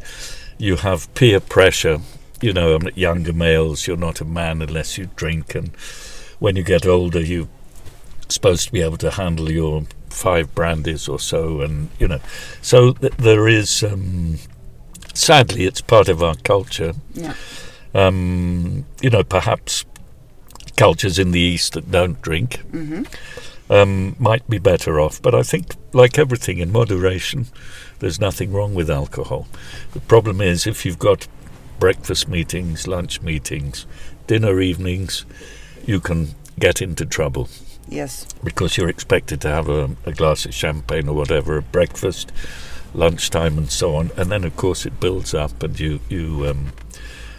you 0.60 0.76
have 0.76 1.12
peer 1.14 1.40
pressure. 1.40 2.00
You 2.40 2.52
know, 2.52 2.78
younger 2.94 3.32
males. 3.32 3.86
You're 3.86 3.96
not 3.96 4.20
a 4.20 4.24
man 4.24 4.62
unless 4.62 4.96
you 4.96 5.10
drink, 5.16 5.54
and 5.54 5.68
when 6.38 6.56
you 6.56 6.62
get 6.62 6.86
older, 6.86 7.20
you're 7.20 7.48
supposed 8.28 8.66
to 8.66 8.72
be 8.72 8.80
able 8.80 8.96
to 8.98 9.10
handle 9.10 9.50
your 9.50 9.84
five 10.08 10.54
brandies 10.54 11.08
or 11.08 11.18
so, 11.18 11.60
and 11.60 11.90
you 11.98 12.08
know, 12.08 12.20
so 12.62 12.92
th- 12.92 13.12
there 13.18 13.46
is. 13.48 13.82
Um, 13.82 14.38
sadly, 15.12 15.64
it's 15.64 15.80
part 15.80 16.08
of 16.08 16.22
our 16.22 16.36
culture. 16.36 16.94
yeah. 17.14 17.34
Um, 17.92 18.86
you 19.02 19.10
know, 19.10 19.24
perhaps 19.24 19.84
cultures 20.76 21.18
in 21.18 21.32
the 21.32 21.40
East 21.40 21.72
that 21.74 21.90
don't 21.90 22.22
drink 22.22 22.60
hmm 22.70 23.02
um, 23.70 24.16
might 24.18 24.48
be 24.50 24.58
better 24.58 25.00
off. 25.00 25.22
But 25.22 25.34
I 25.34 25.42
think, 25.42 25.76
like 25.92 26.18
everything 26.18 26.58
in 26.58 26.72
moderation, 26.72 27.46
there's 28.00 28.20
nothing 28.20 28.52
wrong 28.52 28.74
with 28.74 28.90
alcohol. 28.90 29.46
The 29.92 30.00
problem 30.00 30.40
is 30.40 30.66
if 30.66 30.84
you've 30.84 30.98
got 30.98 31.28
breakfast 31.78 32.28
meetings, 32.28 32.86
lunch 32.86 33.22
meetings, 33.22 33.86
dinner 34.26 34.60
evenings, 34.60 35.24
you 35.86 36.00
can 36.00 36.34
get 36.58 36.82
into 36.82 37.06
trouble 37.06 37.48
Yes. 37.88 38.26
because 38.44 38.76
you're 38.76 38.88
expected 38.88 39.40
to 39.42 39.48
have 39.48 39.68
a, 39.68 39.90
a 40.04 40.12
glass 40.12 40.44
of 40.44 40.54
champagne 40.54 41.08
or 41.08 41.14
whatever 41.14 41.58
at 41.58 41.72
breakfast, 41.72 42.32
lunchtime, 42.94 43.56
and 43.58 43.70
so 43.70 43.96
on. 43.96 44.10
And 44.16 44.30
then, 44.30 44.44
of 44.44 44.56
course, 44.56 44.84
it 44.86 45.00
builds 45.00 45.32
up, 45.34 45.62
and 45.62 45.78
you 45.80 46.00
you 46.08 46.46
um, 46.48 46.72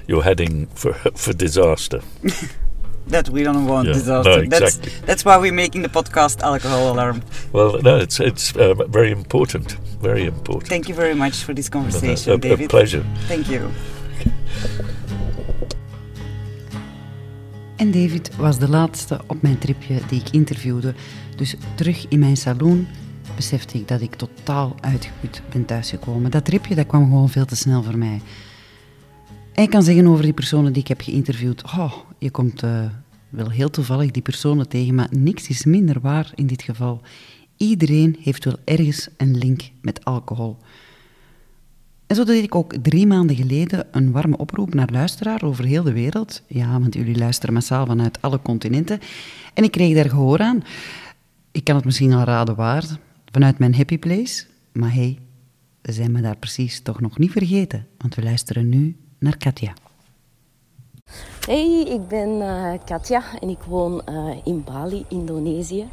you're 0.07 0.24
heading 0.24 0.68
for 0.68 0.93
for 1.16 1.34
disaster. 1.34 2.01
That 3.09 3.29
we 3.29 3.43
don't 3.43 3.65
want 3.67 3.85
Yeah, 3.87 3.93
disaster. 3.97 4.43
no, 4.43 4.49
That's 4.49 4.75
exactly. 4.75 4.91
that's 5.05 5.23
why 5.23 5.37
we're 5.37 5.53
making 5.53 5.83
the 5.83 5.89
podcast 5.89 6.41
Alcohol 6.41 6.91
Alarm. 6.91 7.21
Well, 7.51 7.81
no, 7.81 7.97
it's 7.97 8.19
it's 8.19 8.53
uh, 8.55 8.73
very 8.91 9.11
important, 9.11 9.77
very 10.01 10.25
important. 10.25 10.67
Thank 10.69 10.85
you 10.87 10.95
very 10.95 11.15
much 11.15 11.33
for 11.43 11.53
this 11.55 11.67
a, 11.67 11.69
conversation, 11.69 12.33
a 12.33 12.37
David. 12.37 12.67
pleasure. 12.67 13.03
Thank 13.27 13.45
you. 13.47 13.61
En 17.75 17.91
David 17.91 18.35
was 18.35 18.57
de 18.59 18.69
laatste 18.69 19.19
op 19.27 19.41
mijn 19.41 19.57
tripje 19.57 19.99
die 20.09 20.19
ik 20.21 20.29
interviewde. 20.29 20.93
Dus 21.35 21.55
terug 21.75 22.05
in 22.09 22.19
mijn 22.19 22.37
saloon 22.37 22.87
besefte 23.35 23.77
ik 23.77 23.87
dat 23.87 24.01
ik 24.01 24.15
totaal 24.15 24.75
uitgeput 24.79 25.41
ben 25.51 25.65
thuisgekomen. 25.65 26.31
Dat 26.31 26.45
tripje 26.45 26.75
dat 26.75 26.87
kwam 26.87 27.03
gewoon 27.03 27.29
veel 27.29 27.45
te 27.45 27.55
snel 27.55 27.83
voor 27.83 27.97
mij. 27.97 28.21
En 29.53 29.63
ik 29.63 29.69
kan 29.69 29.83
zeggen 29.83 30.07
over 30.07 30.23
die 30.23 30.33
personen 30.33 30.73
die 30.73 30.81
ik 30.81 30.87
heb 30.87 31.01
geïnterviewd. 31.01 31.63
Oh, 31.63 31.93
je 32.22 32.32
komt 32.32 32.63
eh, 32.63 32.86
wel 33.30 33.49
heel 33.49 33.69
toevallig 33.69 34.11
die 34.11 34.22
personen 34.22 34.69
tegen, 34.69 34.95
maar 34.95 35.07
niks 35.11 35.47
is 35.47 35.65
minder 35.65 35.99
waar 35.99 36.32
in 36.36 36.47
dit 36.47 36.61
geval. 36.61 37.01
Iedereen 37.57 38.17
heeft 38.19 38.45
wel 38.45 38.57
ergens 38.63 39.07
een 39.17 39.38
link 39.38 39.61
met 39.82 40.05
alcohol. 40.05 40.57
En 42.07 42.15
zo 42.15 42.24
deed 42.24 42.43
ik 42.43 42.55
ook 42.55 42.74
drie 42.82 43.07
maanden 43.07 43.36
geleden 43.36 43.88
een 43.91 44.11
warme 44.11 44.38
oproep 44.38 44.74
naar 44.74 44.89
luisteraar 44.91 45.43
over 45.43 45.65
heel 45.65 45.84
de 45.84 45.93
wereld. 45.93 46.41
Ja, 46.47 46.80
want 46.80 46.93
jullie 46.93 47.17
luisteren 47.17 47.53
massaal 47.53 47.86
vanuit 47.86 48.22
alle 48.22 48.41
continenten. 48.41 48.99
En 49.53 49.63
ik 49.63 49.72
kreeg 49.72 49.95
daar 49.95 50.09
gehoor 50.09 50.39
aan. 50.39 50.63
Ik 51.51 51.63
kan 51.63 51.76
het 51.76 51.86
misschien 51.86 52.13
al 52.13 52.24
raden 52.24 52.55
waar, 52.55 52.86
vanuit 53.32 53.59
mijn 53.59 53.76
happy 53.76 53.97
place. 53.97 54.45
Maar 54.72 54.93
hey, 54.93 55.19
we 55.82 55.91
zijn 55.91 56.11
me 56.11 56.22
daar 56.22 56.38
precies 56.38 56.82
toch 56.82 57.01
nog 57.01 57.17
niet 57.17 57.32
vergeten, 57.32 57.88
want 57.97 58.15
we 58.15 58.24
luisteren 58.24 58.69
nu 58.69 58.95
naar 59.19 59.38
Katja. 59.38 59.74
Hey, 61.45 61.83
ik 61.83 62.07
ben 62.07 62.41
eh, 62.41 62.79
Katja 62.85 63.21
en 63.39 63.49
ik 63.49 63.63
woon 63.67 64.01
eh, 64.05 64.15
in 64.43 64.63
Bali, 64.63 65.05
Indonesië. 65.07 65.89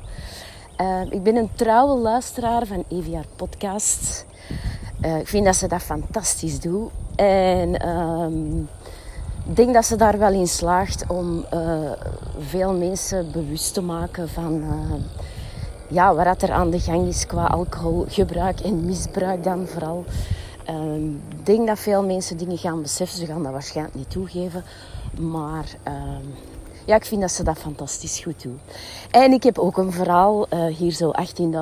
Eh, 0.76 1.00
ik 1.10 1.22
ben 1.22 1.36
een 1.36 1.50
trouwe 1.54 2.00
luisteraar 2.00 2.66
van 2.66 2.84
EVR 2.88 3.26
Podcast. 3.36 4.26
Ik 5.00 5.28
vind 5.28 5.44
dat 5.44 5.56
ze 5.56 5.68
dat 5.68 5.82
fantastisch 5.82 6.60
doen. 6.60 6.90
En 7.16 7.80
ehm, 7.80 8.58
ik 9.48 9.56
denk 9.56 9.74
dat 9.74 9.84
ze 9.84 9.96
daar 9.96 10.18
wel 10.18 10.32
in 10.32 10.48
slaagt 10.48 11.04
om 11.06 11.44
veel 12.38 12.72
mensen 12.72 13.32
bewust 13.32 13.74
te 13.74 13.82
maken 13.82 14.28
van 14.28 14.64
ja, 15.88 16.14
wat 16.14 16.42
er 16.42 16.52
aan 16.52 16.70
de 16.70 16.80
gang 16.80 17.06
is 17.06 17.26
qua 17.26 17.46
alcoholgebruik 17.46 18.60
en 18.60 18.84
misbruik 18.84 19.44
dan 19.44 19.66
vooral. 19.66 20.04
Ehm, 20.68 21.10
Ik 21.14 21.46
denk 21.46 21.66
dat 21.66 21.78
veel 21.78 22.04
mensen 22.04 22.36
dingen 22.36 22.58
gaan 22.58 22.82
beseffen. 22.82 23.18
Ze 23.18 23.26
gaan 23.26 23.42
dat 23.42 23.52
waarschijnlijk 23.52 23.96
niet 23.96 24.10
toegeven. 24.10 24.64
Maar 25.20 25.76
ehm, 25.82 26.24
ja, 26.84 26.96
ik 26.96 27.04
vind 27.04 27.20
dat 27.20 27.30
ze 27.30 27.42
dat 27.42 27.58
fantastisch 27.58 28.20
goed 28.20 28.42
doen. 28.42 28.60
En 29.10 29.32
ik 29.32 29.42
heb 29.42 29.58
ook 29.58 29.76
een 29.76 29.92
verhaal 29.92 30.48
eh, 30.48 30.66
hier 30.66 30.92
zo 30.92 31.12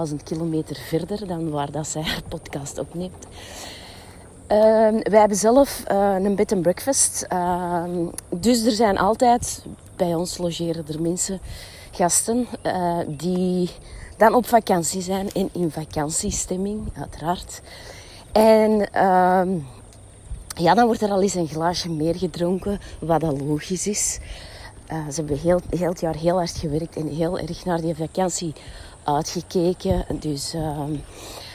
18.000 0.09 0.23
kilometer 0.25 0.77
verder 0.77 1.27
dan 1.27 1.51
waar 1.51 1.71
dat 1.71 1.87
zij 1.89 2.03
haar 2.03 2.23
podcast 2.29 2.79
opneemt. 2.79 3.27
Ehm, 4.47 4.99
wij 5.03 5.21
hebben 5.21 5.37
zelf 5.37 5.83
eh, 5.87 6.15
een 6.19 6.35
bed 6.35 6.53
and 6.53 6.63
breakfast. 6.63 7.27
Dus 8.37 8.65
er 8.65 8.73
zijn 8.73 8.99
altijd, 8.99 9.65
bij 9.97 10.15
ons 10.15 10.39
logeren 10.39 10.85
er 10.89 11.03
mensen, 11.03 11.41
gasten, 11.91 12.47
eh, 12.63 12.99
die 13.07 13.71
dan 14.17 14.35
op 14.35 14.47
vakantie 14.47 15.03
zijn 15.03 15.33
en 15.33 15.49
in 15.53 15.71
vakantiestemming, 15.71 16.89
uiteraard. 16.99 17.61
En 18.37 18.93
ehm, 18.93 19.49
ja, 20.55 20.75
dan 20.75 20.87
wordt 20.87 21.03
er 21.03 21.11
al 21.11 21.23
eens 21.23 21.35
een 21.35 21.49
glaasje 21.49 21.91
meer 21.91 22.17
gedronken, 22.17 22.81
wat 22.99 23.23
al 23.23 23.37
logisch 23.37 23.87
is. 23.87 24.19
Eh, 24.87 24.99
ze 25.09 25.15
hebben 25.15 25.39
heel, 25.39 25.61
heel 25.77 25.89
het 25.89 26.01
jaar 26.01 26.17
heel 26.17 26.37
hard 26.37 26.57
gewerkt 26.57 26.97
en 26.97 27.09
heel 27.09 27.39
erg 27.39 27.65
naar 27.65 27.81
die 27.81 27.95
vakantie 27.95 28.53
uitgekeken. 29.05 30.05
Dus 30.21 30.55
ehm, 30.55 30.93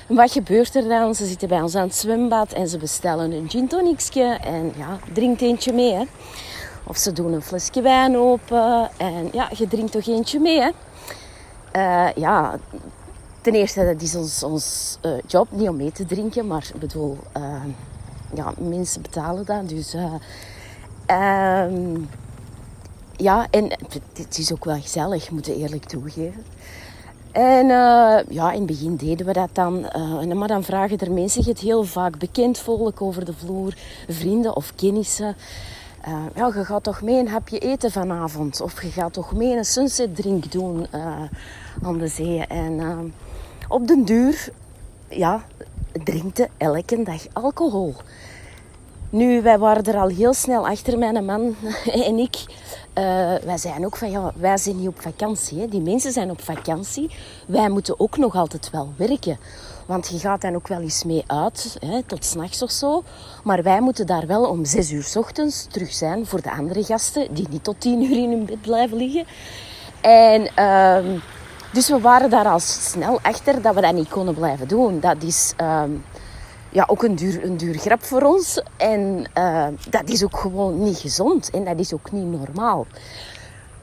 wat 0.08 0.32
gebeurt 0.32 0.76
er 0.76 0.88
dan? 0.88 1.16
Ze 1.16 1.26
zitten 1.26 1.48
bij 1.48 1.62
ons 1.62 1.76
aan 1.76 1.88
het 1.88 1.96
zwembad 1.96 2.52
en 2.52 2.68
ze 2.68 2.78
bestellen 2.78 3.32
een 3.32 3.50
gin 3.50 3.68
tonicje 3.68 4.38
en 4.44 4.74
ja, 4.78 5.00
drinkt 5.14 5.42
eentje 5.42 5.74
mee. 5.74 5.94
Hè. 5.94 6.04
Of 6.84 6.98
ze 6.98 7.12
doen 7.14 7.34
een 7.34 7.42
flesje 7.42 7.82
wijn 7.82 8.18
open 8.18 8.90
en 8.98 9.30
ja, 9.32 9.50
je 9.58 9.68
drinkt 9.68 9.92
toch 9.92 10.08
eentje 10.08 10.40
mee. 10.40 10.62
Hè. 10.62 10.70
Eh, 11.72 12.16
ja, 12.16 12.60
ten 13.42 13.54
eerste, 13.54 13.86
dat 13.86 14.02
is 14.02 14.16
ons, 14.16 14.44
ons 14.44 14.98
eh, 15.02 15.12
job, 15.28 15.48
niet 15.52 15.70
om 15.70 15.76
mee 15.76 15.92
te 15.92 16.06
drinken, 16.06 16.48
maar 16.48 16.70
ik 16.74 16.80
bedoel, 16.80 17.18
eh, 17.32 17.64
ja, 18.34 18.54
mensen 18.58 19.02
betalen 19.02 19.46
dat. 19.46 19.70
Dus 19.70 19.94
eh, 19.94 20.14
ehm, 21.06 22.00
ja, 23.16 23.48
en 23.50 23.72
het, 24.14 24.38
is 24.38 24.54
ook 24.54 24.66
wel 24.66 24.82
gezellig, 24.82 25.32
moet 25.32 25.48
ik 25.48 25.56
eerlijk 25.56 25.86
toegeven. 25.86 26.44
En 27.32 27.68
ja, 28.30 28.52
in 28.52 28.58
het 28.58 28.66
begin 28.66 28.96
deden 28.96 29.26
we 29.26 29.34
dat 29.34 29.50
dan. 29.54 29.82
maar 30.38 30.48
dan 30.48 30.64
vragen 30.64 30.98
er 30.98 31.12
mensen 31.12 31.44
het 31.44 31.60
heel 31.60 31.84
vaak 31.84 32.18
bekend 32.18 32.58
volk 32.58 33.02
over 33.02 33.26
de 33.26 33.34
vloer, 33.34 33.74
vrienden 34.08 34.56
of 34.56 34.76
kennissen. 34.76 35.36
Ja, 36.36 36.48
je 36.48 36.66
gaat 36.66 36.84
toch 36.84 37.02
mee 37.02 37.20
een 37.20 37.28
hapje 37.28 37.60
eten 37.60 37.92
vanavond. 37.92 38.62
Of 38.62 38.82
je 38.82 38.90
gaat 38.90 39.14
toch 39.14 39.34
mee 39.34 39.58
een 39.58 39.66
sunset 39.66 40.16
drink 40.16 40.52
doen 40.52 40.88
aan 41.82 41.98
de 41.98 42.08
zee. 42.08 42.46
En 42.46 42.80
op 43.72 43.88
den 43.88 44.06
duur, 44.06 44.50
ja, 45.10 45.44
drinkte 46.04 46.50
elke 46.58 47.04
dag 47.04 47.22
alcohol. 47.34 47.94
Nu, 49.10 49.42
wij 49.42 49.60
waren 49.60 49.84
er 49.84 49.98
al 49.98 50.08
heel 50.08 50.34
snel 50.34 50.68
achter, 50.68 50.98
mijn 50.98 51.26
man 51.26 51.56
en 52.08 52.18
ik. 52.18 52.36
Eh, 52.94 53.04
wij 53.44 53.58
zeiden 53.58 53.86
ook 53.86 53.98
van, 53.98 54.12
ja, 54.12 54.32
wij 54.36 54.58
zijn 54.58 54.78
niet 54.78 54.88
op 54.88 55.02
vakantie. 55.02 55.60
Hè. 55.60 55.68
Die 55.68 55.82
mensen 55.82 56.12
zijn 56.12 56.32
op 56.32 56.42
vakantie. 56.42 57.10
Wij 57.48 57.70
moeten 57.70 58.00
ook 58.00 58.18
nog 58.18 58.36
altijd 58.36 58.70
wel 58.70 58.94
werken. 58.96 59.38
Want 59.86 60.08
je 60.08 60.20
gaat 60.20 60.42
dan 60.42 60.56
ook 60.56 60.68
wel 60.68 60.82
eens 60.82 61.04
mee 61.04 61.24
uit, 61.28 61.78
hè, 61.80 62.04
tot 62.04 62.26
s'nachts 62.26 62.62
of 62.62 62.72
zo. 62.72 63.04
Maar 63.44 63.64
wij 63.64 63.82
moeten 63.82 64.08
daar 64.08 64.28
wel 64.28 64.46
om 64.46 64.66
zes 64.66 64.92
uur 64.92 65.04
s 65.04 65.16
ochtends 65.16 65.66
terug 65.66 65.94
zijn 65.94 66.26
voor 66.26 66.42
de 66.42 66.52
andere 66.52 66.84
gasten, 66.84 67.34
die 67.34 67.48
niet 67.50 67.64
tot 67.64 67.80
tien 67.80 68.04
uur 68.04 68.18
in 68.18 68.32
hun 68.32 68.46
bed 68.46 68.62
blijven 68.62 68.98
liggen. 68.98 69.26
En 70.02 70.56
ehm, 70.56 71.18
dus 71.74 71.90
we 71.90 72.00
waren 72.00 72.30
daar 72.30 72.46
al 72.46 72.60
snel 72.60 73.20
achter 73.22 73.62
dat 73.62 73.76
we 73.76 73.82
dat 73.82 73.94
niet 73.94 74.10
konden 74.10 74.34
blijven 74.34 74.68
doen. 74.68 75.00
Dat 75.00 75.24
is 75.24 75.54
ehm, 75.58 75.92
ja, 76.72 76.84
ook 76.88 77.04
een 77.04 77.16
duur, 77.16 77.44
een 77.44 77.58
duur 77.58 77.78
grap 77.78 78.04
voor 78.04 78.22
ons. 78.22 78.64
En 78.78 79.26
uh, 79.38 79.68
dat 79.90 80.10
is 80.10 80.24
ook 80.24 80.38
gewoon 80.38 80.84
niet 80.84 80.98
gezond. 80.98 81.50
En 81.50 81.64
dat 81.64 81.80
is 81.80 81.94
ook 81.94 82.12
niet 82.12 82.40
normaal. 82.40 82.86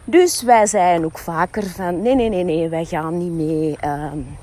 Dus 0.04 0.42
wij 0.42 0.66
zeiden 0.66 1.04
ook 1.04 1.18
vaker 1.18 1.66
van... 1.66 2.02
Nee, 2.02 2.14
nee, 2.14 2.28
nee, 2.28 2.44
nee, 2.44 2.68
wij 2.68 2.84
gaan 2.84 3.18
niet 3.18 3.32
mee. 3.32 3.78
Um, 3.84 4.36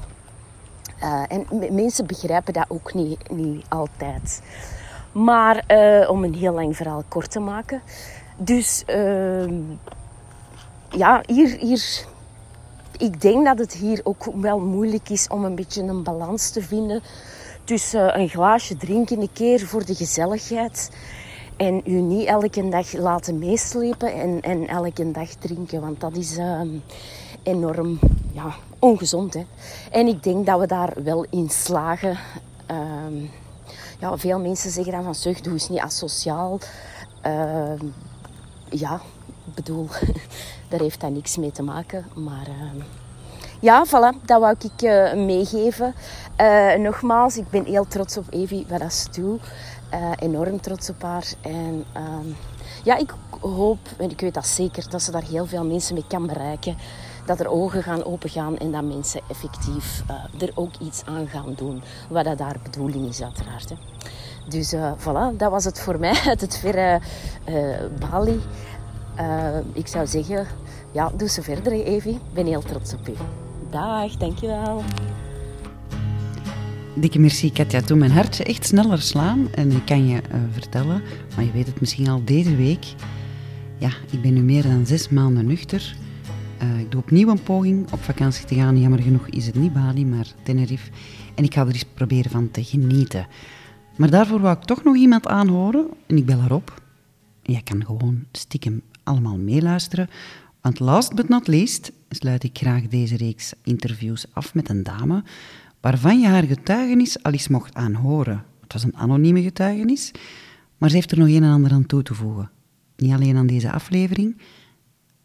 uh, 1.04 1.24
en 1.28 1.46
mensen 1.76 2.08
begrijpen 2.08 2.54
dat 2.54 2.66
ook 2.68 2.94
niet, 2.94 3.32
niet 3.32 3.66
altijd. 3.70 4.42
Maar 5.12 5.64
uh, 5.68 6.10
om 6.10 6.24
een 6.24 6.36
heel 6.36 6.54
lang 6.54 6.76
verhaal 6.76 7.04
kort 7.08 7.32
te 7.32 7.40
maken. 7.40 7.82
Dus 8.38 8.84
ja, 10.90 11.22
hier, 11.26 11.58
hier... 11.60 12.06
Ik 12.98 13.22
denk 13.22 13.46
dat 13.46 13.58
het 13.58 13.74
hier 13.74 14.02
ook 14.04 14.26
wel 14.36 14.60
moeilijk 14.60 15.10
is 15.10 15.28
om 15.28 15.44
een 15.44 15.56
beetje 15.56 15.82
een 15.82 16.04
balans 16.04 16.50
te 16.50 16.62
vinden 16.62 17.02
tussen 17.64 18.20
een 18.20 18.30
glaasje 18.30 18.78
drinken 18.78 19.22
een 19.22 19.34
keer 19.34 19.60
voor 19.60 19.86
de 19.86 19.96
gezelligheid 19.96 20.92
en 21.58 21.82
u 21.86 21.92
niet 21.92 22.28
elke 22.28 22.70
dag 22.70 22.94
laten 22.94 23.40
meeslepen 23.40 24.14
en, 24.14 24.42
en 24.42 24.68
elke 24.68 25.12
dag 25.12 25.30
drinken. 25.30 25.82
Want 25.82 26.00
dat 26.00 26.16
is 26.16 26.38
uh, 26.38 26.62
enorm 27.44 28.00
ja, 28.32 28.56
ongezond. 28.80 29.34
Hè? 29.34 29.46
En 29.92 30.08
ik 30.08 30.24
denk 30.24 30.46
dat 30.46 30.60
we 30.60 30.68
daar 30.68 30.94
wel 31.04 31.26
in 31.30 31.50
slagen. 31.50 32.18
Uh, 32.72 33.30
ja, 34.00 34.18
veel 34.18 34.40
mensen 34.40 34.72
zeggen 34.72 34.94
dan 34.94 35.04
van 35.04 35.16
zucht, 35.16 35.44
doe 35.44 35.54
eens 35.54 35.70
niet 35.70 35.80
asociaal. 35.80 36.60
Uh, 37.26 37.80
ja, 38.70 39.02
ik 39.46 39.54
bedoel, 39.54 39.88
daar 40.76 40.84
heeft 40.84 41.02
dat 41.02 41.12
niks 41.12 41.38
mee 41.38 41.52
te 41.52 41.64
maken. 41.64 42.06
Maar 42.14 42.48
ehm, 42.48 42.84
ja, 43.60 43.86
voilà, 43.88 44.26
dat 44.26 44.40
wou 44.40 44.56
ik 44.60 44.82
uh, 44.82 45.14
meegeven. 45.14 45.94
Uh, 46.42 46.76
nogmaals, 46.76 47.38
ik 47.38 47.50
ben 47.50 47.66
heel 47.66 47.88
trots 47.88 48.18
op 48.18 48.26
Evie, 48.30 48.66
wat 48.70 48.94
ze 48.94 49.08
doet. 49.12 49.42
Uh, 49.94 50.12
enorm 50.16 50.62
trots 50.62 50.90
op 50.90 51.02
haar. 51.02 51.26
En 51.42 51.86
uh, 51.98 52.04
ja, 52.84 52.98
ik 52.98 53.14
hoop, 53.40 53.78
en 53.98 54.10
ik 54.10 54.20
weet 54.22 54.34
dat 54.34 54.48
zeker, 54.48 54.90
dat 54.90 55.02
ze 55.02 55.12
daar 55.12 55.24
heel 55.24 55.46
veel 55.46 55.66
mensen 55.66 55.94
mee 55.94 56.06
kan 56.08 56.28
bereiken. 56.28 56.78
Dat 57.26 57.40
er 57.40 57.50
ogen 57.50 57.84
gaan 57.84 58.06
opengaan 58.06 58.58
en 58.58 58.72
dat 58.72 58.84
mensen 58.84 59.22
effectief 59.30 60.04
er 60.38 60.52
ook 60.56 60.76
iets 60.80 61.06
aan 61.06 61.28
gaan 61.28 61.54
doen. 61.56 61.84
Wat 62.10 62.26
dat 62.26 62.38
daar 62.38 62.56
bedoeling 62.64 63.10
is, 63.10 63.22
uiteraard. 63.22 63.70
Hè. 63.70 63.76
Dus 64.50 64.76
voilà, 64.76 65.38
dat 65.38 65.52
was 65.52 65.66
het 65.66 65.82
voor 65.82 66.00
mij 66.00 66.22
uit 66.28 66.42
het 66.42 66.58
verre 66.58 67.00
Bali. 68.00 68.42
ik 69.74 69.88
zou 69.88 70.08
zeggen, 70.08 70.48
ja, 70.96 71.12
doe 71.18 71.30
ze 71.30 71.42
verder, 71.42 71.72
Evie. 71.72 72.14
Ik 72.14 72.34
ben 72.34 72.46
heel 72.46 72.62
trots 72.62 72.94
op 72.94 73.08
u. 73.08 73.14
Dag, 73.70 74.18
dankjewel. 74.18 74.84
Dikke 76.96 77.20
merci, 77.20 77.52
Katja. 77.52 77.82
Toen 77.82 77.98
mijn 77.98 78.12
hartje 78.12 78.44
echt 78.44 78.66
sneller 78.66 79.02
slaan. 79.02 79.48
En 79.54 79.72
ik 79.72 79.86
kan 79.86 80.08
je 80.08 80.16
uh, 80.16 80.40
vertellen, 80.52 81.02
maar 81.36 81.46
je 81.46 81.52
weet 81.52 81.68
het 81.68 81.80
misschien 81.80 82.10
al 82.10 82.22
deze 82.26 82.56
week. 82.56 82.86
Ja, 83.78 83.90
ik 84.12 84.22
ben 84.22 84.34
nu 84.34 84.42
meer 84.42 84.64
dan 84.64 84.86
zes 84.86 85.10
maanden 85.10 85.46
nuchter. 85.46 85.96
Uh, 86.62 86.80
ik 86.80 86.92
doe 86.92 87.02
opnieuw 87.02 87.30
een 87.30 87.44
poging 87.44 87.92
op 87.92 88.04
vakantie 88.04 88.46
te 88.46 88.56
gaan. 88.56 88.80
Jammer 88.80 89.02
genoeg 89.02 89.28
is 89.28 89.46
het 89.46 89.56
niet 89.56 89.74
Bali, 89.74 90.06
maar 90.06 90.28
Tenerife. 90.44 90.92
En 91.36 91.44
ik 91.44 91.54
ga 91.54 91.62
er 91.62 91.68
eens 91.68 91.86
proberen 91.94 92.32
van 92.32 92.52
te 92.52 92.64
genieten. 92.64 93.28
Maar 93.98 94.10
daarvoor 94.10 94.40
wou 94.40 94.58
ik 94.58 94.64
toch 94.64 94.84
nog 94.84 94.96
iemand 94.96 95.28
aanhoren. 95.28 95.88
En 96.06 96.18
ik 96.18 96.26
bel 96.26 96.40
haar 96.40 96.52
op. 96.52 96.82
En 97.42 97.54
jij 97.54 97.62
kan 97.62 97.86
gewoon 97.86 98.26
stiekem 98.32 98.82
allemaal 99.04 99.38
meeluisteren. 99.38 100.10
Want 100.66 100.80
last 100.80 101.16
but 101.16 101.30
not 101.30 101.48
least 101.48 101.92
sluit 102.10 102.44
ik 102.44 102.58
graag 102.58 102.88
deze 102.88 103.18
reeks 103.18 103.54
interviews 103.64 104.26
af 104.34 104.54
met 104.54 104.70
een 104.70 104.84
dame 104.84 105.24
waarvan 105.80 106.20
je 106.20 106.28
haar 106.28 106.44
getuigenis 106.44 107.24
al 107.24 107.32
eens 107.32 107.48
mocht 107.48 107.74
aanhoren. 107.74 108.46
Het 108.62 108.74
was 108.74 108.84
een 108.84 108.96
anonieme 108.96 109.42
getuigenis, 109.42 110.12
maar 110.78 110.90
ze 110.90 110.96
heeft 110.96 111.12
er 111.12 111.18
nog 111.18 111.28
een 111.28 111.44
en 111.44 111.52
ander 111.52 111.72
aan 111.72 111.86
toe 111.86 112.04
te 112.04 112.14
voegen. 112.14 112.52
Niet 112.98 113.14
alleen 113.14 113.38
aan 113.38 113.48
deze 113.48 113.72
aflevering, 113.72 114.38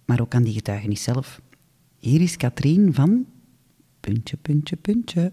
maar 0.05 0.21
ook 0.21 0.35
aan 0.35 0.43
die 0.43 0.53
getuigenis 0.53 1.03
zelf. 1.03 1.41
Hier 1.99 2.21
is 2.21 2.37
Katrien 2.37 2.95
van... 2.95 3.27
Puntje, 4.01 4.37
puntje, 4.37 4.77
puntje. 4.77 5.33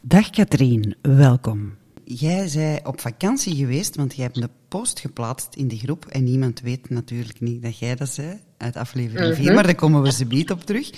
Dag 0.00 0.30
Katrien, 0.30 0.96
welkom. 1.00 1.72
Jij 2.10 2.46
zei 2.46 2.78
op 2.84 3.00
vakantie 3.00 3.56
geweest, 3.56 3.96
want 3.96 4.14
jij 4.14 4.24
hebt 4.24 4.36
een 4.36 4.50
post 4.68 5.00
geplaatst 5.00 5.54
in 5.54 5.68
de 5.68 5.76
groep 5.76 6.04
en 6.04 6.24
niemand 6.24 6.60
weet 6.60 6.90
natuurlijk 6.90 7.40
niet 7.40 7.62
dat 7.62 7.78
jij 7.78 7.94
dat 7.94 8.08
zei 8.08 8.40
uit 8.58 8.76
aflevering 8.76 9.34
4, 9.34 9.44
mhm. 9.44 9.54
maar 9.54 9.62
daar 9.62 9.74
komen 9.74 10.02
we 10.02 10.12
ze 10.12 10.46
op 10.52 10.60
terug. 10.60 10.90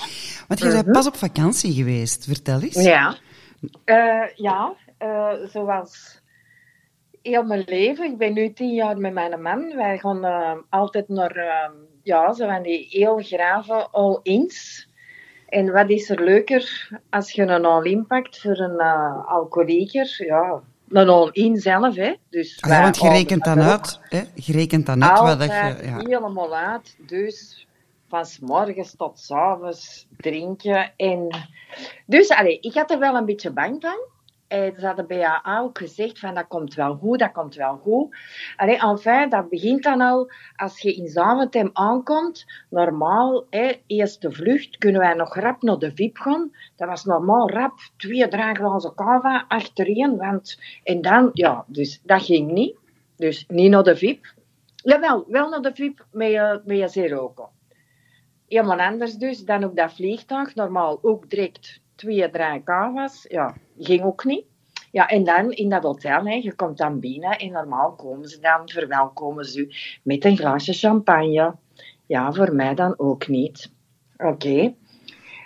Want 0.49 0.61
jij 0.61 0.71
bent 0.71 0.85
mhm. 0.85 0.93
pas 0.93 1.07
op 1.07 1.17
vakantie 1.17 1.73
geweest, 1.73 2.25
vertel 2.25 2.61
eens. 2.61 2.83
Ja, 2.83 3.17
uh, 3.85 4.29
ja 4.35 4.75
uh, 5.03 5.33
zoals 5.45 6.21
heel 7.23 7.43
mijn 7.43 7.65
leven. 7.67 8.11
Ik 8.11 8.19
ben 8.19 8.33
nu 8.33 8.53
tien 8.53 8.75
jaar 8.75 8.99
met 8.99 9.13
mijn 9.13 9.43
man. 9.43 9.77
Wij 9.77 9.99
gaan 9.99 10.25
uh, 10.25 10.53
altijd 10.69 11.09
naar, 11.09 11.71
ja, 12.03 12.33
zo 12.33 12.47
van 12.47 12.63
die 12.63 12.87
heel 12.91 13.19
grave 13.19 13.89
all-ins. 13.91 14.89
En 15.49 15.73
wat 15.73 15.89
is 15.91 16.11
er 16.11 16.25
leuker 16.25 16.89
als 17.11 17.33
je 17.33 17.43
een 17.43 17.65
all-in 17.65 18.07
pakt 18.07 18.41
voor 18.41 18.59
een 18.59 18.81
alcoholieker? 19.27 20.25
Ja, 20.27 20.63
een 20.91 21.09
all-in 21.09 21.57
zelf. 21.57 21.95
Hè. 21.95 22.15
Dus 22.31 22.59
ah, 22.61 22.71
ja, 22.71 22.83
want 22.83 22.97
je 22.97 23.09
rekent 23.09 23.45
dan 23.45 23.61
uit. 23.61 24.01
Hè? 24.03 24.23
Je 24.35 24.53
rekent 24.53 24.87
dan 24.87 25.05
uit 25.05 25.39
wat 25.39 25.49
je... 25.49 25.79
Ja. 25.83 25.97
helemaal 25.97 26.57
uit. 26.57 26.97
Dus 26.99 27.67
van 28.09 28.27
s 28.27 28.39
morgens 28.39 28.95
tot 28.97 29.19
s 29.19 29.31
avonds 29.31 30.07
drinken. 30.17 30.93
En... 30.97 31.49
Dus 32.07 32.29
allee, 32.29 32.61
ik 32.61 32.75
had 32.75 32.91
er 32.91 32.99
wel 32.99 33.15
een 33.15 33.25
beetje 33.25 33.51
bang 33.51 33.77
van. 33.81 33.99
Ze 34.51 34.87
hadden 34.87 35.07
bij 35.07 35.19
jou 35.19 35.65
ook 35.65 35.79
gezegd 35.79 36.19
van 36.19 36.35
dat 36.35 36.47
komt 36.47 36.75
wel 36.75 36.97
goed, 36.97 37.19
dat 37.19 37.33
komt 37.33 37.55
wel 37.55 37.77
goed. 37.77 38.17
Allee, 38.57 38.79
enfin, 38.79 39.29
dat 39.29 39.49
begint 39.49 39.83
dan 39.83 40.01
al 40.01 40.31
als 40.57 40.81
je 40.81 40.95
in 40.95 41.09
Zaventem 41.09 41.71
aankomt. 41.73 42.47
Normaal, 42.71 43.47
hè, 43.51 43.73
eerste 43.87 44.33
vlucht, 44.33 44.79
kunnen 44.79 45.01
wij 45.01 45.15
nog 45.15 45.35
rap 45.35 45.63
naar 45.63 45.79
de 45.79 45.95
VIP 45.95 46.17
gaan. 46.17 46.51
Dat 46.77 46.89
was 46.89 47.05
normaal 47.05 47.51
rap, 47.51 47.79
twee, 47.97 48.29
drie 48.29 48.55
glazen 48.55 48.95
kava 48.95 49.45
achtereen. 49.49 50.17
Want, 50.17 50.61
en 50.85 51.01
dan, 51.01 51.31
ja, 51.33 51.65
dus 51.67 52.01
dat 52.03 52.23
ging 52.23 52.51
niet. 52.51 52.77
Dus 53.17 53.45
niet 53.49 53.71
naar 53.71 53.83
de 53.83 53.97
VIP. 53.97 54.35
Jawel, 54.77 55.25
wel 55.29 55.49
naar 55.49 55.63
de 55.63 55.75
VIP 55.75 56.07
met 56.13 56.31
je, 56.31 56.61
met 56.65 56.93
je. 56.93 57.49
Helemaal 58.49 58.79
anders 58.79 59.15
dus 59.15 59.45
dan 59.45 59.65
op 59.65 59.77
dat 59.77 59.93
vliegtuig. 59.93 60.55
Normaal 60.55 60.99
ook 61.03 61.31
direct 61.31 61.81
twee, 62.01 62.31
drie 62.31 62.63
kava's. 62.63 63.25
Ja, 63.29 63.57
ging 63.79 64.03
ook 64.03 64.25
niet. 64.25 64.45
Ja, 64.91 65.09
en 65.09 65.25
dan 65.25 65.53
in 65.53 65.69
dat 65.69 65.83
hotel, 65.83 66.27
hè, 66.27 66.35
je 66.35 66.55
komt 66.55 66.79
dan 66.79 67.01
binnen 67.01 67.39
en 67.39 67.53
normaal 67.53 67.93
komen 67.93 68.29
ze 68.29 68.41
dan, 68.41 68.69
verwelkomen 68.69 69.45
ze 69.45 69.61
u 69.61 69.73
met 70.03 70.25
een 70.25 70.37
glaasje 70.37 70.73
champagne. 70.73 71.55
Ja, 72.07 72.33
voor 72.33 72.55
mij 72.55 72.75
dan 72.75 72.95
ook 72.99 73.29
niet. 73.29 73.73
Oké. 74.17 74.75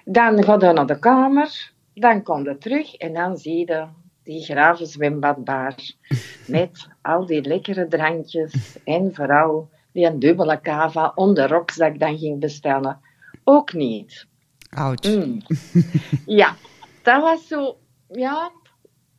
Dan 0.05 0.45
ga 0.45 0.57
je 0.59 0.73
naar 0.73 0.87
de 0.87 0.99
kamer, 0.99 1.73
dan 1.95 2.23
kom 2.23 2.45
je 2.45 2.59
terug 2.59 2.95
en 2.95 3.13
dan 3.13 3.37
zie 3.37 3.67
je 3.67 3.87
die 4.23 4.45
graven 4.45 4.87
zwembadbar 4.87 5.75
met 6.47 6.89
al 7.03 7.27
die 7.27 7.43
lekkere 7.43 7.89
drankjes 7.89 8.79
en 8.85 9.15
vooral 9.15 9.69
die 9.93 10.19
dubbele 10.19 10.61
cava 10.61 11.13
onder 11.15 11.49
rokzak 11.49 11.99
dan 11.99 12.19
ging 12.19 12.41
bestellen. 12.41 13.01
Ook 13.45 13.73
niet. 13.73 14.27
Ouch. 14.75 15.03
Mm. 15.03 15.41
Ja, 16.41 16.57
dat 17.03 17.23
was 17.23 17.47
zo, 17.47 17.79
ja, 18.09 18.51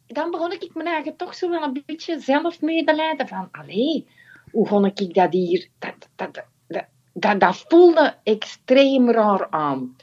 dan 0.08 0.32
begon 0.32 0.52
ik 0.52 0.74
me 0.74 0.84
eigenlijk 0.84 1.18
toch 1.18 1.36
zo 1.36 1.50
wel 1.50 1.64
een 1.64 1.84
beetje 1.86 2.20
zelf 2.20 2.62
medelijden 2.62 3.28
van, 3.28 3.48
allee, 3.52 4.08
hoe 4.52 4.68
kon 4.68 4.86
ik 4.86 5.14
dat 5.14 5.34
hier, 5.34 5.68
dat, 5.80 6.10
dat, 6.16 6.44
dat, 7.14 7.40
dat, 7.40 7.66
voelde 7.68 8.16
extreem 8.24 9.12
raar 9.12 9.48
aan. 9.50 9.96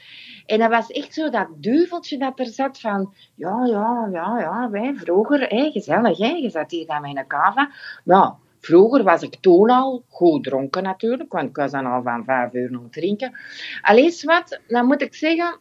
En 0.45 0.59
dat 0.59 0.69
was 0.69 0.91
echt 0.91 1.13
zo 1.13 1.29
dat 1.29 1.47
duveltje 1.55 2.17
dat 2.17 2.39
er 2.39 2.45
zat 2.45 2.79
van, 2.79 3.13
ja, 3.35 3.65
ja, 3.65 4.09
ja, 4.11 4.39
ja, 4.39 4.69
wij 4.69 4.93
vroeger, 4.95 5.47
gezellig, 5.49 6.17
hè, 6.17 6.27
je 6.27 6.49
zat 6.49 6.71
hier 6.71 6.99
met 7.01 7.17
een 7.17 7.27
kava. 7.27 7.71
Nou, 8.03 8.33
vroeger 8.65 9.03
was 9.03 9.21
ik 9.21 9.35
toen 9.35 9.69
al 9.69 10.03
goed 10.09 10.43
dronken 10.43 10.83
natuurlijk, 10.83 11.31
want 11.33 11.49
ik 11.49 11.55
was 11.55 11.71
dan 11.71 11.85
al 11.85 12.01
van 12.01 12.23
vijf 12.23 12.53
uur 12.53 12.71
nog 12.71 12.89
drinken. 12.89 13.37
Alleen 13.81 14.13
wat, 14.21 14.59
dan 14.67 14.85
moet 14.85 15.01
ik 15.01 15.15
zeggen, 15.15 15.59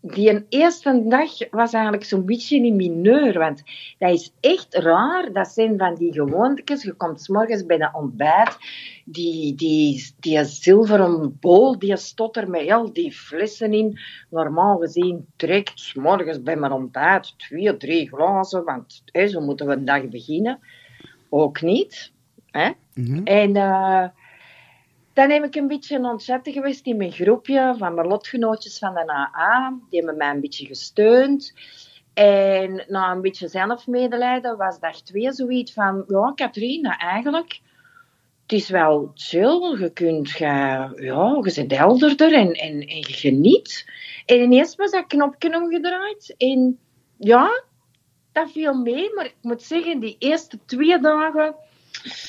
die 0.00 0.46
eerste 0.48 1.04
dag 1.08 1.50
was 1.50 1.72
eigenlijk 1.72 2.04
zo'n 2.04 2.24
beetje 2.24 2.56
in 2.56 2.76
mineur. 2.76 3.38
Want 3.38 3.62
dat 3.98 4.12
is 4.12 4.32
echt 4.40 4.74
raar. 4.74 5.32
Dat 5.32 5.48
zijn 5.48 5.78
van 5.78 5.94
die 5.94 6.12
gewoontes. 6.12 6.82
Je 6.82 6.92
komt 6.92 7.22
s 7.22 7.28
morgens 7.28 7.66
bij 7.66 7.76
de 7.76 7.90
ontbijt. 7.92 8.56
die, 9.04 9.54
die, 9.54 10.14
die 10.20 10.44
zilveren 10.44 11.36
bol, 11.40 11.78
die 11.78 11.96
stot 11.96 12.36
er 12.36 12.50
met 12.50 12.70
al 12.70 12.92
die 12.92 13.12
flessen 13.12 13.72
in. 13.72 13.98
Normaal 14.30 14.76
gezien 14.76 15.26
trekt 15.36 15.80
's 15.80 15.94
morgens 15.94 16.42
bij 16.42 16.56
mijn 16.56 16.72
ontbijt 16.72 17.34
twee, 17.38 17.76
drie 17.76 18.08
glazen, 18.08 18.64
want 18.64 19.02
hè, 19.04 19.28
zo 19.28 19.40
moeten 19.40 19.66
we 19.66 19.72
een 19.72 19.84
dag 19.84 20.08
beginnen. 20.08 20.58
Ook 21.28 21.60
niet. 21.60 22.12
Hè? 22.50 22.70
Mhm. 22.94 23.22
En 23.24 23.56
eh, 23.56 24.08
dan 25.12 25.30
heb 25.30 25.44
ik 25.44 25.54
een 25.54 25.68
beetje 25.68 25.98
ontzettend 25.98 26.54
geweest 26.54 26.86
in 26.86 26.96
mijn 26.96 27.12
groepje 27.12 27.74
van 27.78 27.94
mijn 27.94 28.06
lotgenootjes 28.06 28.78
van 28.78 28.94
de 28.94 29.10
AA. 29.10 29.78
Die 29.90 29.98
hebben 29.98 30.18
mij 30.18 30.30
een 30.30 30.40
beetje 30.40 30.66
gesteund. 30.66 31.54
En 32.14 32.84
na 32.88 33.10
een 33.12 33.20
beetje 33.20 33.48
zelfmedelijden 33.48 34.56
was 34.56 34.80
dag 34.80 35.00
twee 35.02 35.32
zoiets 35.32 35.72
van... 35.72 36.04
Ja, 36.06 36.32
Katrien, 36.34 36.82
nou, 36.82 36.96
eigenlijk... 36.98 37.60
Het 38.42 38.60
is 38.60 38.68
wel 38.68 39.10
chill. 39.14 39.76
Je 39.78 39.90
kunt... 39.92 40.30
ja, 40.30 40.92
je 40.96 41.52
bent 41.54 41.76
helderder 41.76 42.32
en, 42.32 42.52
en, 42.52 42.80
en 42.80 42.96
je 42.96 43.12
geniet. 43.12 43.90
En 44.26 44.40
ineens 44.40 44.76
was 44.76 44.90
dat 44.90 45.06
knopje 45.06 45.56
omgedraaid. 45.56 46.34
En 46.38 46.78
ja, 47.16 47.62
dat 48.38 48.50
viel 48.50 48.74
mee. 48.74 49.14
Maar 49.14 49.24
ik 49.24 49.36
moet 49.42 49.62
zeggen, 49.62 50.00
die 50.00 50.16
eerste 50.18 50.58
twee 50.64 51.00
dagen 51.00 51.54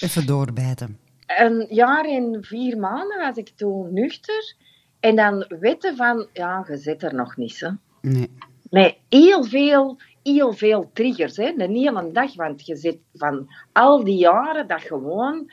Even 0.02 0.26
doorbijten. 0.26 1.00
een 1.28 1.68
jaar 1.70 2.06
en 2.06 2.38
vier 2.42 2.78
maanden 2.78 3.18
was 3.18 3.38
ik 3.38 3.50
toen 3.56 3.94
nuchter. 3.94 4.56
En 5.00 5.16
dan 5.16 5.46
weten 5.60 5.96
van, 5.96 6.28
ja, 6.34 6.66
je 6.68 6.78
zit 6.78 7.04
er 7.04 7.16
nog 7.16 7.38
niet. 7.38 7.60
Hè. 7.60 7.70
Nee. 8.02 8.32
Nee, 8.70 8.98
heel 9.10 9.44
veel, 9.44 9.98
heel 10.24 10.54
veel 10.54 10.90
triggers. 10.94 11.38
Hè. 11.38 11.54
Een 11.58 11.76
hele 11.76 12.12
dag, 12.12 12.36
want 12.36 12.66
je 12.66 12.76
zit 12.76 12.98
van 13.14 13.48
al 13.72 14.04
die 14.04 14.18
jaren 14.18 14.68
dat 14.68 14.82
gewoon... 14.82 15.52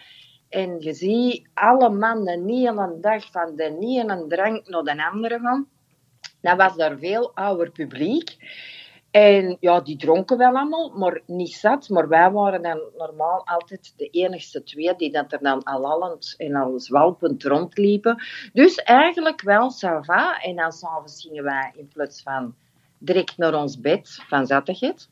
En 0.49 0.81
je 0.81 0.93
ziet 0.93 1.49
alle 1.55 1.91
mannen 1.91 2.39
een 2.39 2.49
hele 2.49 2.99
dag 3.01 3.31
van 3.31 3.57
de 3.57 3.77
ene 3.81 4.25
drank 4.29 4.69
naar 4.69 4.83
de 4.83 5.05
andere 5.13 5.39
gaan. 5.39 5.67
Dan 6.41 6.57
was 6.57 6.79
er 6.79 6.99
veel 6.99 7.35
ouder 7.35 7.71
publiek. 7.71 8.37
En 9.17 9.57
ja, 9.61 9.81
die 9.81 9.97
dronken 9.97 10.39
wel 10.39 10.57
allemaal, 10.57 10.93
maar 10.95 11.21
niet 11.27 11.53
zat. 11.53 11.89
Maar 11.89 12.09
wij 12.09 12.31
waren 12.31 12.63
dan 12.63 12.81
normaal 12.99 13.47
altijd 13.47 13.93
de 13.97 14.09
enigste 14.09 14.63
twee 14.63 14.95
die 14.97 15.13
dat 15.13 15.33
er 15.33 15.43
dan 15.43 15.63
al 15.63 15.81
lallend 15.81 16.35
en 16.37 16.55
al 16.55 16.81
zwalpend 16.81 17.45
rondliepen. 17.45 18.23
Dus 18.53 18.75
eigenlijk 18.75 19.43
wel 19.43 19.73
ça 19.73 20.05
va. 20.05 20.41
En 20.43 20.57
dan 20.57 20.73
s'avonds 20.73 21.23
gingen 21.23 21.45
wij 21.45 21.73
in 21.77 21.89
plaats 21.93 22.23
van 22.23 22.55
direct 22.99 23.37
naar 23.37 23.55
ons 23.55 23.81
bed 23.81 24.23
van 24.29 24.47
zattigheid, 24.47 25.09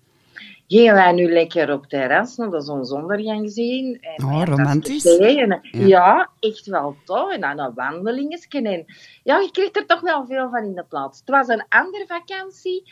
gingen 0.68 0.94
wij 0.94 1.12
nu 1.12 1.32
lekker 1.32 1.72
op 1.72 1.86
terras 1.86 2.36
naar 2.36 2.50
de 2.50 2.60
zonsondergang 2.60 3.50
zien. 3.50 3.98
En 4.00 4.24
Oh, 4.24 4.38
dat 4.38 4.48
is 4.48 4.54
romantisch. 4.54 5.18
En, 5.18 5.60
Ja. 5.62 5.86
ja. 5.86 6.30
echt 6.40 6.66
wel 6.66 6.96
tof. 7.04 7.32
En 7.32 7.40
dan 7.40 7.58
een 7.58 7.74
wandelingetje. 7.74 8.62
En 8.62 8.84
ja, 9.22 9.38
je 9.38 9.50
kreeg 9.50 9.72
er 9.72 9.86
toch 9.86 10.00
wel 10.00 10.26
veel 10.26 10.50
van 10.50 10.64
in 10.64 10.74
de 10.74 10.84
plaats. 10.88 11.18
Het 11.18 11.28
was 11.28 11.48
een 11.48 11.64
andere 11.68 12.04
vakantie, 12.06 12.82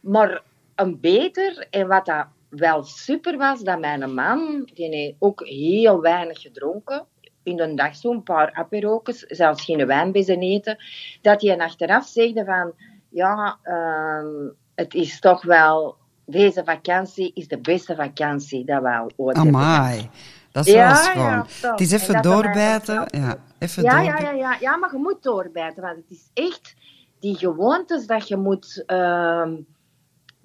maar 0.00 0.42
een 0.74 1.00
beter. 1.00 1.66
En 1.70 1.86
wat 1.88 2.06
dat 2.06 2.26
wel 2.48 2.82
super 2.82 3.36
was, 3.36 3.60
dat 3.60 3.80
mijn 3.80 4.14
man, 4.14 4.70
die 4.74 4.88
heeft 4.88 5.14
ook 5.18 5.46
heel 5.48 6.00
weinig 6.00 6.40
gedronken, 6.40 7.06
in 7.42 7.60
een 7.60 7.76
dag 7.76 7.96
zo'n 7.96 8.22
paar 8.22 8.52
aperokes, 8.52 9.18
zelfs 9.20 9.64
geen 9.64 9.86
wijn 9.86 10.12
bij 10.12 10.22
zijn 10.22 10.40
eten, 10.42 10.76
dat 11.22 11.42
hij 11.42 11.58
achteraf 11.58 12.06
zegde 12.06 12.44
van, 12.44 12.72
ja, 13.08 13.58
ehm, 13.62 14.48
het 14.74 14.94
is 14.94 15.20
toch 15.20 15.42
wel, 15.42 15.96
deze 16.24 16.64
vakantie 16.64 17.30
is 17.34 17.48
de 17.48 17.58
beste 17.58 17.94
vakantie 17.94 18.64
dat 18.64 18.82
we 18.82 19.10
ooit 19.16 19.36
hebben. 19.36 19.54
Amai. 19.54 20.10
Dat 20.52 20.66
is 20.66 20.72
Ja, 20.72 20.78
wel 21.12 21.24
ja, 21.24 21.44
schoon. 21.44 21.70
het 21.70 21.80
is 21.80 21.92
En 21.92 21.98
even 22.00 22.22
doorbijten. 22.22 23.06
Ja, 23.10 23.36
even 23.58 23.82
Ja, 23.82 24.00
ja, 24.00 24.04
doorbijten. 24.10 24.36
ja, 24.36 24.50
ja, 24.52 24.56
ja, 24.60 24.76
maar 24.76 24.92
je 24.92 24.98
moet 24.98 25.22
doorbijten, 25.22 25.82
want 25.82 25.96
het 25.96 26.10
is 26.10 26.30
echt 26.34 26.74
die 27.20 27.36
gewoontes 27.36 28.06
dat 28.06 28.28
je 28.28 28.36
moet. 28.36 28.82
ehm, 28.86 29.54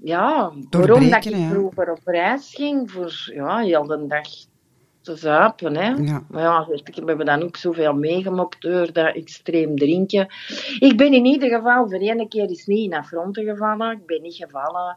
ja, 0.06 0.52
waarom 0.70 1.10
dat 1.10 1.26
ik 1.26 1.36
vroeger 1.50 1.92
op 1.92 2.02
reis 2.04 2.54
ging 2.56 2.92
voor 2.92 3.32
ja, 3.34 3.58
heel 3.58 3.88
de 3.88 4.08
dag 4.08 4.28
te 5.02 5.16
zuipen. 5.16 5.76
Hè. 5.76 5.90
Ja. 5.90 6.24
Maar 6.30 6.42
ja, 6.42 6.68
ik, 6.72 6.96
we 6.96 7.06
hebben 7.06 7.26
dan 7.26 7.44
ook 7.44 7.58
zoveel 7.58 7.94
meegemaakt 7.94 8.62
door 8.62 8.94
dat 8.94 9.16
extreem 9.16 9.78
drinken. 9.78 10.28
Ik 10.80 10.94
ben 10.98 11.14
in 11.14 11.26
ieder 11.26 11.50
geval 11.50 11.90
voor 11.90 12.00
één 12.00 12.28
keer 12.28 12.50
is 12.50 12.66
niet 12.66 12.92
in 12.92 12.98
affronten 12.98 13.44
gevallen. 13.44 13.92
Ik 13.92 14.06
ben 14.06 14.22
niet 14.22 14.36
gevallen. 14.36 14.96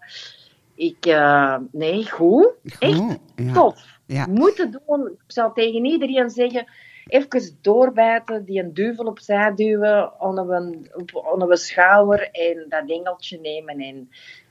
Ik, 0.74 1.06
eh, 1.06 1.56
nee, 1.72 2.10
goed. 2.10 2.52
Echt 2.78 3.18
ja. 3.36 3.52
tof. 3.52 3.98
Ja. 4.06 4.26
Moeten 4.26 4.70
doen. 4.70 5.06
Ik 5.06 5.22
zal 5.26 5.52
tegen 5.52 5.84
iedereen 5.84 6.30
zeggen, 6.30 6.66
even 7.06 7.58
doorbijten, 7.60 8.44
die 8.44 8.62
een 8.62 8.74
duvel 8.74 9.04
opzij 9.04 9.54
duwen, 9.54 10.20
onder 10.20 10.50
een, 10.50 10.90
op- 10.94 11.28
onder 11.32 11.50
een 11.50 11.56
schouder 11.56 12.30
en 12.30 12.66
dat 12.68 12.90
engeltje 12.90 13.38
nemen. 13.40 13.78
En 13.80 14.08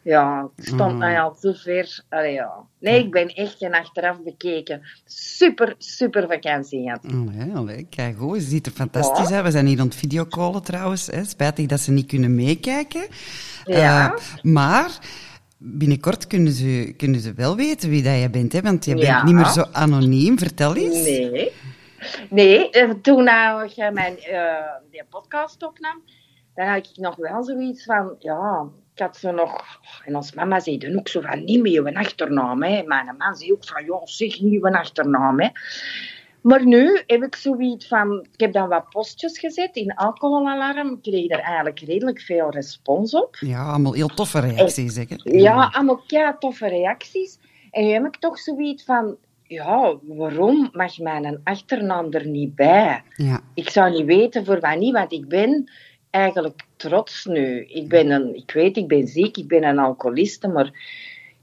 ja, 0.08 0.49
het 0.55 0.66
stond 0.68 0.91
Mm. 0.91 0.97
mij 0.97 1.22
al 1.22 1.36
zo 1.39 1.51
ver. 1.53 2.03
Allee, 2.10 2.34
ja. 2.34 2.53
Nee, 2.80 2.99
ik 3.03 3.12
ben 3.12 3.28
echt 3.28 3.62
en 3.62 3.74
achteraf 3.74 4.22
bekeken. 4.24 4.82
Super, 5.05 5.76
super 5.78 6.28
vakantie 6.28 6.82
gehad. 6.84 7.55
Allee, 7.55 7.88
kijk 7.89 8.18
goed, 8.18 8.41
ze 8.41 8.47
ziet 8.49 8.66
er 8.66 8.72
fantastisch 8.72 9.32
uit. 9.32 9.43
We 9.43 9.51
zijn 9.51 9.66
hier 9.66 9.80
aan 9.80 9.86
het 9.86 9.95
videocallen 9.95 10.64
trouwens. 10.64 11.08
Hè. 11.08 11.24
Spijtig 11.24 11.66
dat 11.66 11.80
ze 11.80 11.91
niet 11.91 12.05
kunnen 12.08 12.36
meekijken. 12.36 13.08
Ja. 13.66 14.14
Eh, 14.14 14.24
maar 14.41 14.97
binnenkort 15.58 16.28
kunnen 16.28 16.51
ze, 16.53 16.93
kunnen 16.97 17.20
ze 17.20 17.34
wel 17.34 17.55
weten 17.55 17.89
wie 17.89 18.03
dat 18.03 18.14
jij 18.14 18.30
bent. 18.30 18.53
Hè? 18.53 18.62
Want 18.62 18.86
je 18.86 18.93
bent 18.93 19.05
Ja. 19.05 19.24
niet 19.24 19.36
meer 19.36 19.45
zo 19.45 19.64
anoniem. 19.72 20.38
Vertel 20.39 20.76
eens. 20.76 21.03
Nee. 21.03 21.51
Nee, 22.30 22.70
eh, 22.70 22.89
toen 23.01 23.24
nou 23.24 23.68
jij 23.76 23.91
mijn 23.91 24.18
eh, 24.20 24.41
die 24.91 25.03
podcast 25.10 25.64
opnam, 25.64 26.01
dan 26.55 26.68
had 26.68 26.78
ik 26.78 26.97
nog 26.97 27.16
wel 27.16 27.43
zoiets 27.43 27.84
van, 27.84 28.16
ja, 28.20 28.66
ik 28.97 29.03
had 29.03 29.17
zo 29.17 29.31
nog, 29.31 29.79
en 30.05 30.15
ons 30.15 30.33
mama 30.33 30.59
zei 30.59 30.77
dan 30.77 30.97
ook 30.97 31.07
zo 31.07 31.21
van, 31.21 31.43
niet 31.43 31.61
meer 31.61 31.83
je 31.83 31.95
achternaam, 31.95 32.63
hè. 32.63 32.83
Mijn 32.83 33.15
man 33.17 33.35
zei 33.35 33.51
ook 33.51 33.65
van, 33.65 33.85
ja, 33.85 33.99
zeg 34.03 34.39
niet 34.39 34.51
je 34.51 34.71
achternaam, 34.71 35.39
hè. 35.39 35.49
Maar 36.41 36.65
nu 36.65 37.01
heb 37.07 37.23
ik 37.23 37.35
zoiets 37.35 37.87
van, 37.87 38.27
ik 38.31 38.39
heb 38.39 38.53
dan 38.53 38.69
wat 38.69 38.89
postjes 38.89 39.39
gezet 39.39 39.75
in 39.75 39.95
alcoholalarm, 39.95 40.91
ik 40.91 41.01
kreeg 41.01 41.29
er 41.29 41.39
eigenlijk 41.39 41.79
redelijk 41.79 42.21
veel 42.21 42.49
respons 42.49 43.13
op. 43.13 43.35
Ja, 43.39 43.63
allemaal 43.63 43.93
heel 43.93 44.07
toffe 44.07 44.39
reacties. 44.39 44.95
Hè? 44.95 45.03
Ja, 45.23 45.69
allemaal 45.73 46.01
kei 46.07 46.33
toffe 46.39 46.67
reacties. 46.67 47.39
En 47.71 47.83
nu 47.83 47.91
heb 47.91 48.05
ik 48.05 48.15
toch 48.15 48.39
zoiets 48.39 48.83
van, 48.83 49.17
ja, 49.43 49.95
waarom 50.01 50.69
mag 50.71 50.97
mijn 50.97 51.41
achternaam 51.43 52.11
er 52.11 52.27
niet 52.27 52.55
bij? 52.55 53.03
Ja. 53.15 53.41
Ik 53.53 53.69
zou 53.69 53.91
niet 53.91 54.05
weten 54.05 54.45
voor 54.45 54.59
wat 54.59 54.77
niet, 54.77 54.93
want 54.93 55.11
ik 55.11 55.27
ben 55.27 55.71
eigenlijk 56.18 56.65
trots 56.76 57.26
nu. 57.26 57.65
Ik 57.65 57.88
ben 57.88 58.09
een, 58.09 58.36
ik 58.36 58.51
weet, 58.51 58.78
ik 58.78 58.88
ben 58.88 59.07
ziek, 59.07 59.38
ik 59.38 59.47
ben 59.47 59.63
een 59.63 59.80
alcoholiste, 59.80 60.47
maar 60.47 60.72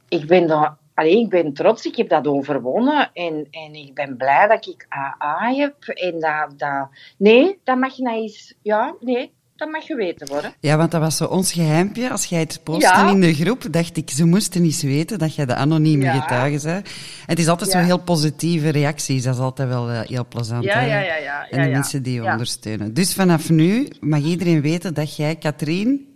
ik 0.08 0.26
ben 0.26 0.46
daar, 0.46 0.76
allee, 0.94 1.20
ik 1.20 1.28
ben 1.28 1.52
trots, 1.52 1.84
ik 1.86 1.96
heb 1.96 2.08
dat 2.08 2.26
overwonnen 2.26 3.10
en, 3.12 3.46
en 3.50 3.74
ik 3.74 3.94
ben 3.94 4.16
blij 4.16 4.48
dat 4.48 4.66
ik 4.66 4.86
AA 4.88 5.52
heb 5.52 5.84
en 5.84 6.20
dat, 6.20 6.58
dat, 6.58 6.88
nee, 7.16 7.58
dat 7.64 7.78
mag 7.78 7.96
je 7.96 8.54
ja, 8.62 8.94
nee, 9.00 9.32
dat 9.56 9.70
mag 9.70 9.84
geweten 9.86 10.26
worden. 10.28 10.54
ja, 10.60 10.76
want 10.76 10.90
dat 10.90 11.00
was 11.00 11.16
zo 11.16 11.24
ons 11.24 11.52
geheimpje. 11.52 12.10
Als 12.10 12.24
jij 12.24 12.40
het 12.40 12.60
postte 12.64 12.88
Ja. 12.88 13.10
in 13.10 13.20
de 13.20 13.34
groep, 13.34 13.66
dacht 13.70 13.96
ik, 13.96 14.10
ze 14.10 14.24
moesten 14.24 14.62
niet 14.62 14.80
weten 14.82 15.18
dat 15.18 15.34
jij 15.34 15.46
de 15.46 15.54
anonieme 15.54 16.04
Ja. 16.04 16.20
getuige 16.20 16.66
bent. 16.66 16.86
En 16.86 16.92
het 17.26 17.38
is 17.38 17.48
altijd 17.48 17.72
Ja. 17.72 17.78
zo 17.80 17.84
heel 17.84 17.98
positieve 17.98 18.68
reacties. 18.68 19.22
Dat 19.22 19.34
is 19.34 19.40
altijd 19.40 19.68
wel 19.68 19.90
eh, 19.90 20.00
heel 20.00 20.26
plezant. 20.28 20.64
Ja, 20.64 20.80
ja, 20.80 21.00
ja, 21.00 21.16
ja, 21.16 21.48
En 21.50 21.62
de 21.62 21.68
mensen 21.70 22.02
die 22.02 22.14
je 22.14 22.24
ondersteunen. 22.24 22.94
Dus 22.94 23.14
vanaf 23.14 23.50
nu 23.50 23.88
mag 24.00 24.22
iedereen 24.22 24.60
weten 24.60 24.94
dat 24.94 25.16
jij, 25.16 25.36
Katrien, 25.36 26.08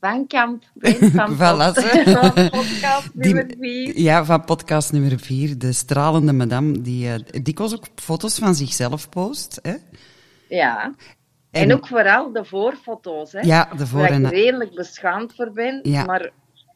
Van 0.00 0.26
Kamp, 0.26 0.62
bent 0.74 0.96
van, 1.14 1.34
Voilà, 1.40 1.72
van 2.12 2.50
podcast 2.50 3.10
nummer 3.14 3.46
4. 3.60 3.98
Ja, 4.00 4.24
van 4.24 4.44
podcast 4.44 4.92
nummer 4.92 5.18
vier, 5.18 5.58
de 5.58 5.72
stralende 5.72 6.32
madame, 6.32 6.80
die 6.80 7.08
eh, 7.12 7.42
dikwijls 7.42 7.74
ook 7.74 7.84
foto's 7.94 8.38
van 8.38 8.54
zichzelf 8.54 9.08
post. 9.08 9.58
Hè? 9.62 9.74
Ja. 10.48 10.94
En, 11.54 11.62
En- 11.62 11.72
ook 11.72 11.86
vooral 11.86 12.32
de 12.32 12.44
voorfoto's, 12.44 13.32
hè. 13.32 13.40
Ja, 13.40 13.68
de 13.76 13.86
voor- 13.86 13.98
Waar 14.00 14.08
ik 14.08 14.14
en- 14.24 14.28
redelijk 14.28 14.74
beschaamd 14.74 15.34
voor 15.34 15.52
ben. 15.52 15.80
Ja. 15.82 16.04
Maar 16.04 16.30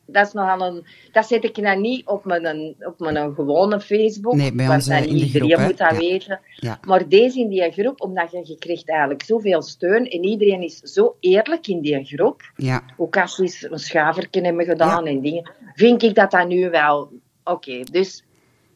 dat 0.07 0.27
is 0.27 0.33
nogal 0.33 0.61
een... 0.67 0.87
Dat 1.13 1.27
zet 1.27 1.45
ik 1.45 1.57
nou 1.57 1.81
niet 1.81 2.07
op 2.07 2.25
mijn, 2.25 2.75
op 2.79 2.99
mijn 2.99 3.35
gewone 3.35 3.81
Facebook. 3.81 4.35
Nee, 4.35 4.53
bij 4.53 4.69
ons, 4.69 4.89
eh, 4.89 4.99
dan 4.99 5.09
iedereen 5.09 5.51
groep, 5.51 5.67
moet 5.67 5.79
dat 5.79 5.91
Ja. 5.91 5.97
weten. 5.99 6.41
Ja. 6.57 6.79
Maar 6.87 7.09
deze 7.09 7.39
in 7.41 7.49
die 7.49 7.71
groep, 7.73 8.01
omdat 8.03 8.31
je, 8.31 8.41
je 8.45 8.59
krijgt 8.59 8.89
eigenlijk 8.89 9.23
zoveel 9.23 9.63
steun. 9.63 10.05
En 10.09 10.25
iedereen 10.25 10.63
is 10.63 10.79
zo 10.79 11.17
eerlijk 11.21 11.67
in 11.67 11.81
die 11.81 12.05
groep. 12.05 12.51
Ja, 12.57 12.83
Ook 12.97 13.17
als 13.17 13.35
ze 13.35 13.69
een 13.71 13.79
schaverken 13.79 14.45
hebben 14.45 14.65
gedaan 14.65 15.07
en 15.07 15.21
dingen. 15.21 15.51
Vind 15.75 16.03
ik 16.03 16.15
dat 16.15 16.31
dat 16.31 16.49
nu 16.49 16.71
wel... 16.71 17.11
Oké, 17.45 17.81
dus 17.91 18.25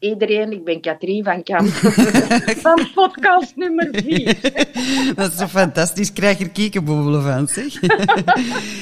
iedereen, 0.03 0.51
ik 0.51 0.63
ben 0.63 0.81
Katrien 0.81 1.23
van 1.23 1.43
Kamp 1.43 1.67
van 2.65 2.91
podcast 2.93 3.55
nummer 3.55 3.89
4. 3.91 4.39
Dat 5.15 5.31
is 5.31 5.37
zo 5.37 5.45
fantastisch. 5.45 6.13
Krijg 6.19 6.37
je 6.37 6.43
er 6.43 6.49
kiekenboebelen 6.49 7.23
van, 7.23 7.47
zeg. 7.47 7.81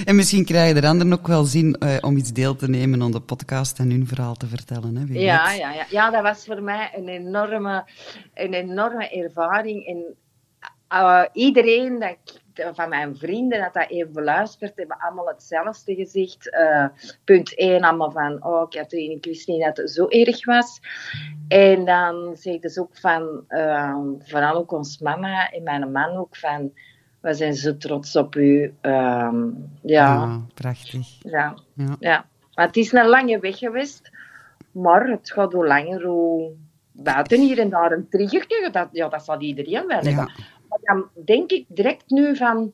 en 0.05 0.15
misschien 0.15 0.45
krijgen 0.45 0.81
de 0.81 0.87
anderen 0.87 1.13
ook 1.13 1.27
wel 1.27 1.43
zin 1.43 1.75
uh, 1.79 1.97
om 2.01 2.17
iets 2.17 2.33
deel 2.33 2.55
te 2.55 2.69
nemen 2.69 3.01
aan 3.01 3.11
de 3.11 3.19
podcast 3.19 3.79
en 3.79 3.89
hun 3.89 4.07
verhaal 4.07 4.35
te 4.35 4.47
vertellen. 4.47 4.95
Hè? 4.95 5.03
Ja, 5.07 5.51
ja, 5.51 5.71
ja. 5.71 5.85
ja, 5.89 6.09
dat 6.09 6.21
was 6.21 6.45
voor 6.45 6.61
mij 6.61 6.91
een 6.95 7.07
enorme, 7.07 7.85
een 8.33 8.53
enorme 8.53 9.09
ervaring. 9.09 9.85
En 9.85 10.15
uh, 10.93 11.23
iedereen 11.33 11.99
dat 11.99 12.09
ik, 12.09 12.41
van 12.73 12.89
mijn 12.89 13.17
vrienden 13.17 13.59
dat 13.59 13.73
dat 13.73 13.89
even 13.89 14.13
beluisterd, 14.13 14.71
hebben 14.75 14.97
allemaal 14.99 15.27
hetzelfde 15.27 15.95
gezegd. 15.95 16.53
Uh, 16.53 16.85
punt 17.23 17.55
1, 17.55 17.81
allemaal 17.81 18.11
van, 18.11 18.45
oh 18.45 18.69
Katrien, 18.69 19.11
ik 19.11 19.25
wist 19.25 19.47
niet 19.47 19.63
dat 19.63 19.77
het 19.77 19.91
zo 19.91 20.07
erg 20.07 20.45
was. 20.45 20.81
En 21.47 21.85
dan 21.85 22.35
zeggen 22.37 22.69
ze 22.69 22.81
ook 22.81 22.97
van, 22.97 23.43
uh, 23.49 23.97
vooral 24.19 24.55
ook 24.55 24.71
ons 24.71 24.99
mama 24.99 25.51
en 25.51 25.63
mijn 25.63 25.91
man 25.91 26.17
ook 26.17 26.35
van, 26.35 26.71
we 27.21 27.33
zijn 27.33 27.53
zo 27.53 27.77
trots 27.77 28.15
op 28.15 28.35
u. 28.35 28.73
Um, 28.81 29.71
ja. 29.81 30.39
Prachtig. 30.53 31.07
Ja. 31.19 31.55
Ja. 31.73 31.95
ja. 31.99 32.25
Maar 32.53 32.67
het 32.67 32.77
is 32.77 32.91
een 32.91 33.07
lange 33.07 33.39
weg 33.39 33.57
geweest, 33.57 34.11
maar 34.71 35.07
het 35.07 35.31
gaat 35.31 35.53
hoe 35.53 35.67
langer, 35.67 36.03
hoe 36.03 36.51
buiten 36.91 37.41
hier 37.41 37.59
en 37.59 37.69
daar 37.69 37.91
een 37.91 38.07
triggertje. 38.09 38.69
Dat, 38.71 38.87
ja, 38.91 39.09
dat 39.09 39.23
zal 39.23 39.39
iedereen 39.39 39.87
wel 39.87 39.99
hebben. 39.99 40.13
Ja. 40.13 40.29
Dan 40.81 41.09
denk 41.25 41.51
ik 41.51 41.65
direct 41.67 42.09
nu 42.09 42.35
van, 42.35 42.71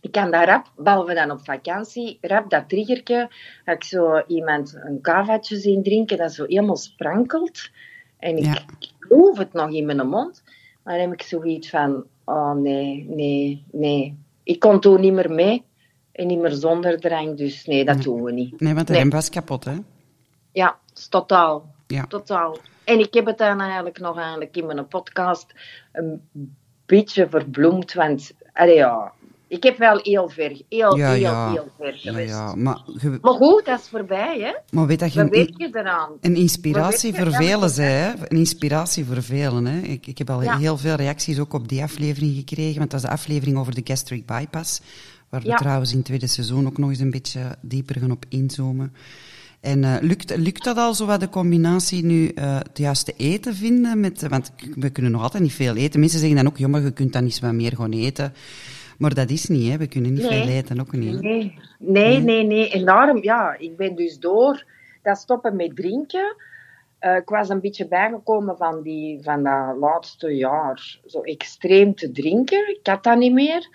ik 0.00 0.12
kan 0.12 0.30
dat 0.30 0.44
rap, 0.44 0.72
behalve 0.76 1.14
dan 1.14 1.30
op 1.30 1.44
vakantie, 1.44 2.18
rap 2.20 2.50
dat 2.50 2.68
triggertje, 2.68 3.30
dat 3.64 3.74
ik 3.74 3.84
zo 3.84 4.22
iemand 4.26 4.78
een 4.84 5.00
kavaatje 5.00 5.56
zien 5.56 5.82
drinken, 5.82 6.16
dat 6.16 6.32
zo 6.32 6.44
helemaal 6.44 6.76
sprankelt. 6.76 7.70
En 8.18 8.36
ik, 8.36 8.44
Ja. 8.44 8.58
ik 8.78 8.90
proef 8.98 9.38
het 9.38 9.52
nog 9.52 9.70
in 9.70 9.86
mijn 9.86 10.08
mond. 10.08 10.42
Maar 10.82 10.94
dan 10.98 11.02
heb 11.10 11.12
ik 11.12 11.22
zoiets 11.26 11.70
van, 11.70 12.04
oh 12.24 12.52
nee, 12.52 13.06
nee, 13.08 13.64
nee. 13.72 14.18
Ik 14.42 14.60
kon 14.60 14.80
toen 14.80 15.00
niet 15.00 15.12
meer 15.12 15.30
mee 15.30 15.64
en 16.12 16.26
niet 16.26 16.38
meer 16.38 16.50
zonder 16.50 17.00
drank, 17.00 17.36
dus 17.38 17.64
nee, 17.66 17.84
dat 17.84 18.02
doen 18.02 18.22
we 18.22 18.32
niet. 18.32 18.60
Nee, 18.60 18.74
want 18.74 18.86
de 18.86 18.92
Nee. 18.92 19.02
rem 19.02 19.10
was 19.10 19.30
kapot, 19.30 19.64
hè? 19.64 19.74
Ja, 20.52 20.78
totaal. 21.10 21.74
Ja. 21.86 22.06
Totaal. 22.06 22.58
En 22.84 22.98
ik 22.98 23.14
heb 23.14 23.26
het 23.26 23.38
dan 23.38 23.60
eigenlijk 23.60 23.98
nog 23.98 24.16
eigenlijk 24.18 24.56
in 24.56 24.66
mijn 24.66 24.88
podcast 24.88 25.54
een 25.92 26.28
beetje 26.86 27.26
verbloemd, 27.30 27.92
want 27.92 28.30
allee, 28.52 28.74
ja, 28.74 29.12
ik 29.48 29.62
heb 29.62 29.78
wel 29.78 29.98
heel 30.02 30.28
ver, 30.28 30.60
heel, 30.68 30.96
Ja, 30.96 31.10
heel, 31.10 31.20
ja. 31.20 31.50
heel 31.50 31.68
ver 31.78 31.92
geweest. 31.94 32.30
ja. 32.30 32.54
Maar, 32.54 32.80
je- 33.00 33.18
Maar 33.22 33.32
goed, 33.32 33.64
dat 33.64 33.80
is 33.80 33.88
voorbij, 33.88 34.38
hè. 34.40 34.52
maar 34.70 34.86
weet 34.86 34.98
dat 34.98 35.12
je 35.12 35.20
een, 35.20 35.28
werken 35.28 35.76
eraan. 35.76 36.10
een 36.20 36.36
inspiratie 36.36 37.14
voor 37.14 37.32
velen 37.32 37.72
hè? 37.74 38.08
Een 38.28 38.36
inspiratie 38.38 39.04
voor 39.04 39.22
velen, 39.22 39.66
hè? 39.66 39.78
Ik, 39.80 40.06
ik 40.06 40.18
heb 40.18 40.30
al 40.30 40.40
heel 40.40 40.76
veel 40.78 40.94
reacties 40.94 41.38
ook 41.38 41.52
op 41.52 41.68
die 41.68 41.82
aflevering 41.82 42.34
gekregen, 42.36 42.78
want 42.78 42.90
dat 42.90 43.00
is 43.00 43.06
de 43.06 43.12
aflevering 43.12 43.58
over 43.58 43.74
de 43.74 43.80
gastric 43.84 44.26
bypass, 44.26 44.80
waar 45.28 45.42
we 45.42 45.54
trouwens 45.54 45.90
in 45.90 45.96
het 45.96 46.06
tweede 46.06 46.26
seizoen 46.26 46.66
ook 46.66 46.78
nog 46.78 46.90
eens 46.90 47.00
een 47.00 47.10
beetje 47.10 47.40
dieper 47.60 48.00
gaan 48.00 48.10
op 48.10 48.24
inzoomen. 48.28 48.92
En 49.66 49.84
eh, 49.84 49.96
lukt, 50.00 50.36
lukt 50.36 50.64
dat 50.64 50.76
al 50.76 50.94
zo 50.94 51.06
wat 51.06 51.20
de 51.20 51.28
combinatie 51.28 52.04
nu 52.04 52.28
eh, 52.28 52.58
het 52.58 52.78
juiste 52.78 53.14
eten 53.16 53.54
vinden? 53.54 54.00
Met, 54.00 54.28
want 54.28 54.52
we 54.74 54.90
kunnen 54.90 55.12
nog 55.12 55.22
altijd 55.22 55.42
niet 55.42 55.52
veel 55.52 55.76
eten. 55.76 56.00
Mensen 56.00 56.18
zeggen 56.18 56.36
dan 56.36 56.46
ook, 56.46 56.58
maar 56.58 56.82
je 56.82 56.92
kunt 56.92 57.12
dan 57.12 57.22
eens 57.22 57.40
wat 57.40 57.52
meer 57.52 57.76
gaan 57.76 57.92
eten. 57.92 58.32
Maar 58.98 59.14
dat 59.14 59.30
is 59.30 59.46
niet, 59.46 59.70
hè. 59.70 59.76
We 59.76 59.86
kunnen 59.86 60.12
niet 60.12 60.28
Nee. 60.28 60.42
veel 60.42 60.52
eten, 60.52 60.80
ook 60.80 60.92
niet. 60.92 61.20
Nee, 61.20 61.58
nee, 61.78 62.18
nee, 62.18 62.44
nee. 62.44 62.70
En 62.70 62.84
daarom, 62.84 63.22
ja, 63.22 63.56
ik 63.58 63.76
ben 63.76 63.94
dus 63.94 64.18
door 64.18 64.64
dat 65.02 65.18
stoppen 65.18 65.56
met 65.56 65.76
drinken. 65.76 66.36
Eh, 66.98 67.16
ik 67.16 67.28
was 67.28 67.48
een 67.48 67.60
beetje 67.60 67.88
bijgekomen 67.88 68.56
van, 68.56 68.82
die, 68.82 69.22
van 69.22 69.42
dat 69.42 69.76
laatste 69.80 70.36
jaar 70.36 70.98
zo 71.06 71.20
extreem 71.20 71.94
te 71.94 72.10
drinken. 72.12 72.68
Ik 72.68 72.86
had 72.86 73.04
dat 73.04 73.18
niet 73.18 73.32
meer. 73.32 73.68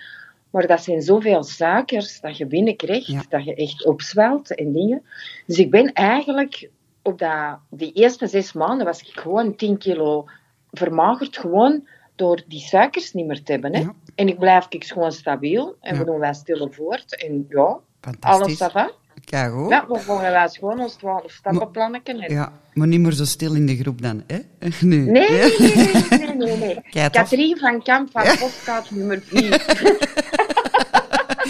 Maar 0.52 0.68
dat 0.68 0.84
zijn 0.84 1.02
zoveel 1.02 1.43
suikers 1.43 2.20
dat 2.22 2.38
je 2.38 2.45
binnenkrijgt, 2.45 3.06
Ja. 3.08 3.24
dat 3.30 3.43
je 3.43 3.56
echt 3.56 3.86
opzwelt 3.86 4.56
en 4.56 4.72
dingen. 4.74 5.04
Dus 5.45 5.58
ik 5.58 5.72
ben 5.72 5.93
eigenlijk 5.93 6.70
op 7.02 7.20
dat, 7.20 7.58
die 7.70 7.91
eerste 7.93 8.28
zes 8.28 8.54
maanden 8.54 8.86
was 8.86 9.02
ik 9.02 9.20
gewoon 9.20 9.56
10 9.56 9.78
kilo 9.78 10.26
vermagerd, 10.72 11.38
gewoon 11.38 11.88
door 12.16 12.41
die 12.47 12.60
suikers 12.60 13.14
niet 13.14 13.26
meer 13.26 13.43
te 13.43 13.52
hebben. 13.52 13.74
Hè. 13.76 13.80
Ja. 13.82 13.93
En 14.16 14.28
ik 14.28 14.39
blijf 14.39 14.66
ik 14.70 14.84
gewoon 14.86 15.12
stabiel 15.12 15.76
en 15.82 15.93
Ja. 15.93 15.99
we 15.99 16.06
doen 16.06 16.20
wij 16.20 16.34
stille 16.34 16.68
voort. 16.72 17.24
En 17.24 17.45
ja, 17.49 17.80
alles 18.20 18.58
va. 18.58 18.91
Kijk, 19.26 19.52
hoor. 19.52 19.70
Ja, 19.70 19.86
we 19.88 19.99
volgen 19.99 20.32
wij 20.32 20.49
gewoon 20.49 20.80
ons 20.80 20.93
12 20.93 21.32
stappenplannetje. 21.32 22.14
En... 22.26 22.34
Ja, 22.34 22.54
maar 22.74 22.88
niet 22.88 22.99
meer 22.99 23.12
zo 23.12 23.26
stil 23.26 23.54
in 23.56 23.66
de 23.66 23.76
groep 23.78 24.02
dan, 24.02 24.24
hè? 24.28 24.38
Nee, 24.80 25.06
Ja. 25.06 25.12
nee, 25.12 25.30
nee, 25.30 26.36
nee, 26.36 26.58
nee, 26.58 26.58
nee. 26.93 27.10
Katrien 27.10 27.58
van 27.58 27.84
Kamp 27.84 28.10
van 28.12 28.24
podcast 28.24 28.91
nummer 28.91 29.22
4. 29.28 29.49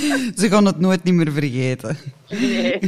Ze 0.41 0.49
gaan 0.49 0.65
het 0.65 0.79
nooit 0.79 1.03
niet 1.03 1.13
meer 1.13 1.31
vergeten. 1.31 1.97
Nee. 2.29 2.79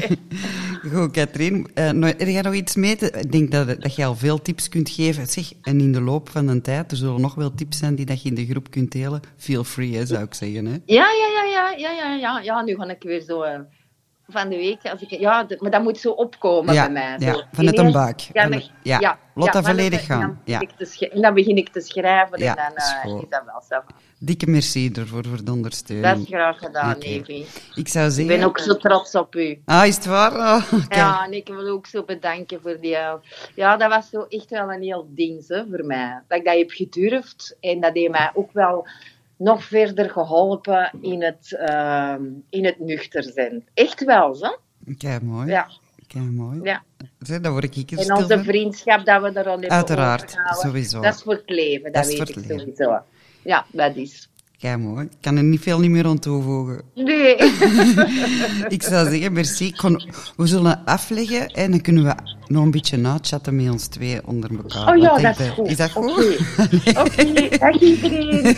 Goed, 0.93 1.11
Katrien, 1.11 1.68
eh, 1.74 1.89
nou, 1.91 2.41
nog 2.41 2.53
iets 2.53 2.76
mee? 2.76 2.95
te- 2.95 3.11
Ik 3.11 3.32
denk 3.32 3.51
dat, 3.51 3.82
dat 3.82 3.95
je 3.95 4.05
al 4.05 4.16
veel 4.16 4.41
tips 4.41 4.70
kunt 4.70 4.89
geven. 4.89 5.28
Zeg, 5.28 5.51
en 5.61 5.80
in 5.80 5.91
de 5.91 6.01
loop 6.01 6.30
van 6.30 6.47
de 6.47 6.61
tijd, 6.61 6.91
er 6.91 6.97
zullen 6.97 7.22
nog 7.22 7.36
wel 7.36 7.53
tips 7.53 7.78
zijn 7.78 7.95
die 7.95 8.05
dat 8.05 8.22
je 8.22 8.30
in 8.30 8.36
de 8.36 8.45
groep 8.45 8.70
kunt 8.72 8.91
delen. 8.91 9.22
Feel 9.38 9.64
free, 9.64 9.95
hè, 9.95 10.05
zou 10.05 10.24
ik 10.24 10.34
zeggen. 10.34 10.66
Hè? 10.66 10.72
Ja, 10.72 10.78
ja, 10.86 11.28
ja, 11.34 11.43
ja, 11.51 11.74
ja, 11.78 11.91
ja, 11.91 12.16
ja. 12.16 12.39
Ja, 12.41 12.61
nu 12.64 12.76
ga 12.76 12.89
ik 12.89 13.03
weer 13.03 13.22
zo 13.22 13.41
eh, 13.41 13.59
van 14.28 14.49
de 14.49 14.55
week. 14.55 14.80
Als 14.91 15.01
ik, 15.01 15.09
ja, 15.09 15.45
maar 15.59 15.71
dat 15.71 15.84
moet 15.84 15.97
zo 15.97 16.11
opkomen 16.11 16.74
Ja, 16.74 16.84
bij 16.84 16.91
mij. 16.93 17.15
ja, 17.19 17.47
vanuit 17.51 17.78
een 17.78 17.91
buik. 17.91 18.21
ik- 18.53 18.69
ja, 18.84 18.99
ja, 18.99 19.17
laat 19.36 19.53
dat 19.53 19.65
volledig 19.65 20.05
gaan, 20.05 20.19
dan 20.19 20.38
ja. 20.45 20.59
ik 20.59 20.69
En 21.13 21.21
dan 21.21 21.34
begin 21.34 21.57
ik 21.57 21.69
te 21.69 21.82
schrijven 21.82 22.39
Ja, 22.39 22.55
en 22.57 22.63
dan 22.67 22.76
is 22.78 22.95
eh, 23.03 23.15
is 23.21 23.30
dat 23.30 23.41
wel 23.45 23.61
zo. 23.69 23.93
Dikke 24.19 24.47
merci 24.49 24.91
ervoor 24.91 25.24
voor 25.26 25.38
de 25.38 25.43
Dat 25.43 25.47
is 25.47 25.51
ondersteuning. 25.53 26.28
graag 26.28 26.57
gedaan, 26.57 26.95
Oké. 26.95 27.05
Evie. 27.05 27.45
Ik 27.76 27.88
zou 27.88 28.05
Ik 28.07 28.11
zeggen... 28.11 28.38
ben 28.38 28.43
ook 28.45 28.59
zo 28.59 28.78
trots 28.78 29.15
op 29.15 29.36
u. 29.36 29.61
Ah, 29.65 29.86
is 29.86 29.95
het 29.95 30.05
waar? 30.05 30.63
Oké. 30.74 30.95
Ja, 30.95 31.26
en 31.26 31.34
ik 31.34 31.47
wil 31.47 31.67
ook 31.67 31.86
zo 31.88 32.03
bedanken 32.03 32.61
voor 32.61 32.78
die... 32.82 32.95
eh, 32.95 33.13
Ja, 33.55 33.78
dat 33.78 33.89
was 33.89 34.09
zo 34.09 34.26
echt 34.30 34.49
wel 34.49 34.71
een 34.71 34.82
heel 34.82 35.07
ding 35.09 35.47
hè, 35.47 35.63
voor 35.69 35.86
mij. 35.86 36.21
Dat 36.28 36.38
ik 36.39 36.45
dat 36.45 36.57
heb 36.57 36.69
gedurfd. 36.71 37.57
En 37.59 37.80
dat 37.80 37.93
heeft 37.93 38.11
mij 38.11 38.32
ook 38.34 38.51
wel 38.53 38.88
nog 39.43 39.63
verder 39.63 40.09
geholpen 40.09 40.91
in 41.01 41.23
het, 41.23 41.55
ehm, 41.59 42.23
in 42.49 42.65
het 42.65 42.79
nuchter 42.79 43.23
zijn. 43.23 43.67
Echt 43.73 44.03
wel, 44.03 44.37
hè? 44.39 44.55
Kijk, 44.97 45.21
mooi. 45.21 45.47
Ja. 45.47 45.67
Kijk, 46.07 46.23
mooi. 46.23 46.59
ja. 46.63 46.83
Zeg, 47.19 47.39
daar 47.39 47.51
word 47.51 47.63
ik 47.63 47.91
En 47.91 48.03
stil 48.03 48.15
onze 48.15 48.27
van. 48.27 48.43
vriendschap 48.43 49.05
dat 49.05 49.21
we 49.21 49.27
er 49.27 49.45
al 49.45 49.51
hebben 49.51 49.69
Uiteraard, 49.69 50.35
sowieso. 50.61 51.01
Dat 51.01 51.15
is 51.15 51.21
voor 51.21 51.33
het 51.33 51.49
leven, 51.49 51.91
dat, 51.91 52.03
Dat 52.03 52.17
weet 52.17 52.29
ik 52.29 52.45
sowieso. 52.59 52.99
Ja, 53.43 53.65
dat 53.71 53.95
is. 53.95 54.29
Ik 54.64 55.07
kan 55.22 55.38
er 55.38 55.43
niet 55.43 55.61
veel 55.61 55.80
niet 55.80 55.89
meer 55.91 56.05
aan 56.05 56.20
toevoegen. 56.20 56.82
Nee. 56.95 57.36
Ik 58.76 58.84
zou 58.84 59.09
zeggen, 59.09 59.34
merci. 59.34 59.72
Kon- 59.76 60.09
we 60.36 60.45
zullen 60.47 60.86
afleggen 60.86 61.47
en 61.47 61.72
dan 61.72 61.82
kunnen 61.82 62.03
we 62.03 62.16
nog 62.47 62.64
een 62.64 62.72
beetje 62.72 62.97
nachatten 62.97 63.55
met 63.55 63.70
ons 63.72 63.88
twee 63.88 64.28
onder 64.28 64.49
elkaar. 64.55 64.95
Oh 64.95 65.01
ja, 65.01 65.18
dat 65.18 65.39
is 65.39 65.47
goed. 65.49 65.68
Is 65.70 65.78
dat 65.78 65.91
goed? 65.91 66.39
Oké, 66.88 66.99
Oké, 67.01 67.57
dag 67.57 67.80
iedereen. 67.82 68.55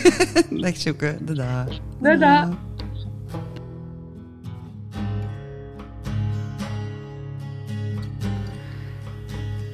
Dag 0.62 0.76
Sjoeke, 0.76 1.16
dada. 1.20 1.66
Dada. 2.00 2.58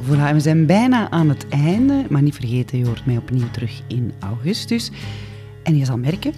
Voilà, 0.01 0.33
we 0.33 0.41
zijn 0.41 0.66
bijna 0.66 1.11
aan 1.11 1.28
het 1.28 1.49
einde, 1.49 2.05
maar 2.09 2.22
niet 2.22 2.35
vergeten, 2.35 2.78
je 2.78 2.85
hoort 2.87 3.07
mij 3.07 3.16
opnieuw 3.16 3.51
terug 3.51 3.80
in 3.87 4.12
augustus. 4.20 4.91
En 5.62 5.76
je 5.76 5.84
zal 5.84 5.98
merken, 5.98 6.32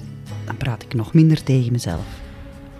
dan 0.44 0.56
praat 0.56 0.82
ik 0.82 0.94
nog 0.94 1.14
minder 1.14 1.42
tegen 1.42 1.72
mezelf. 1.72 2.22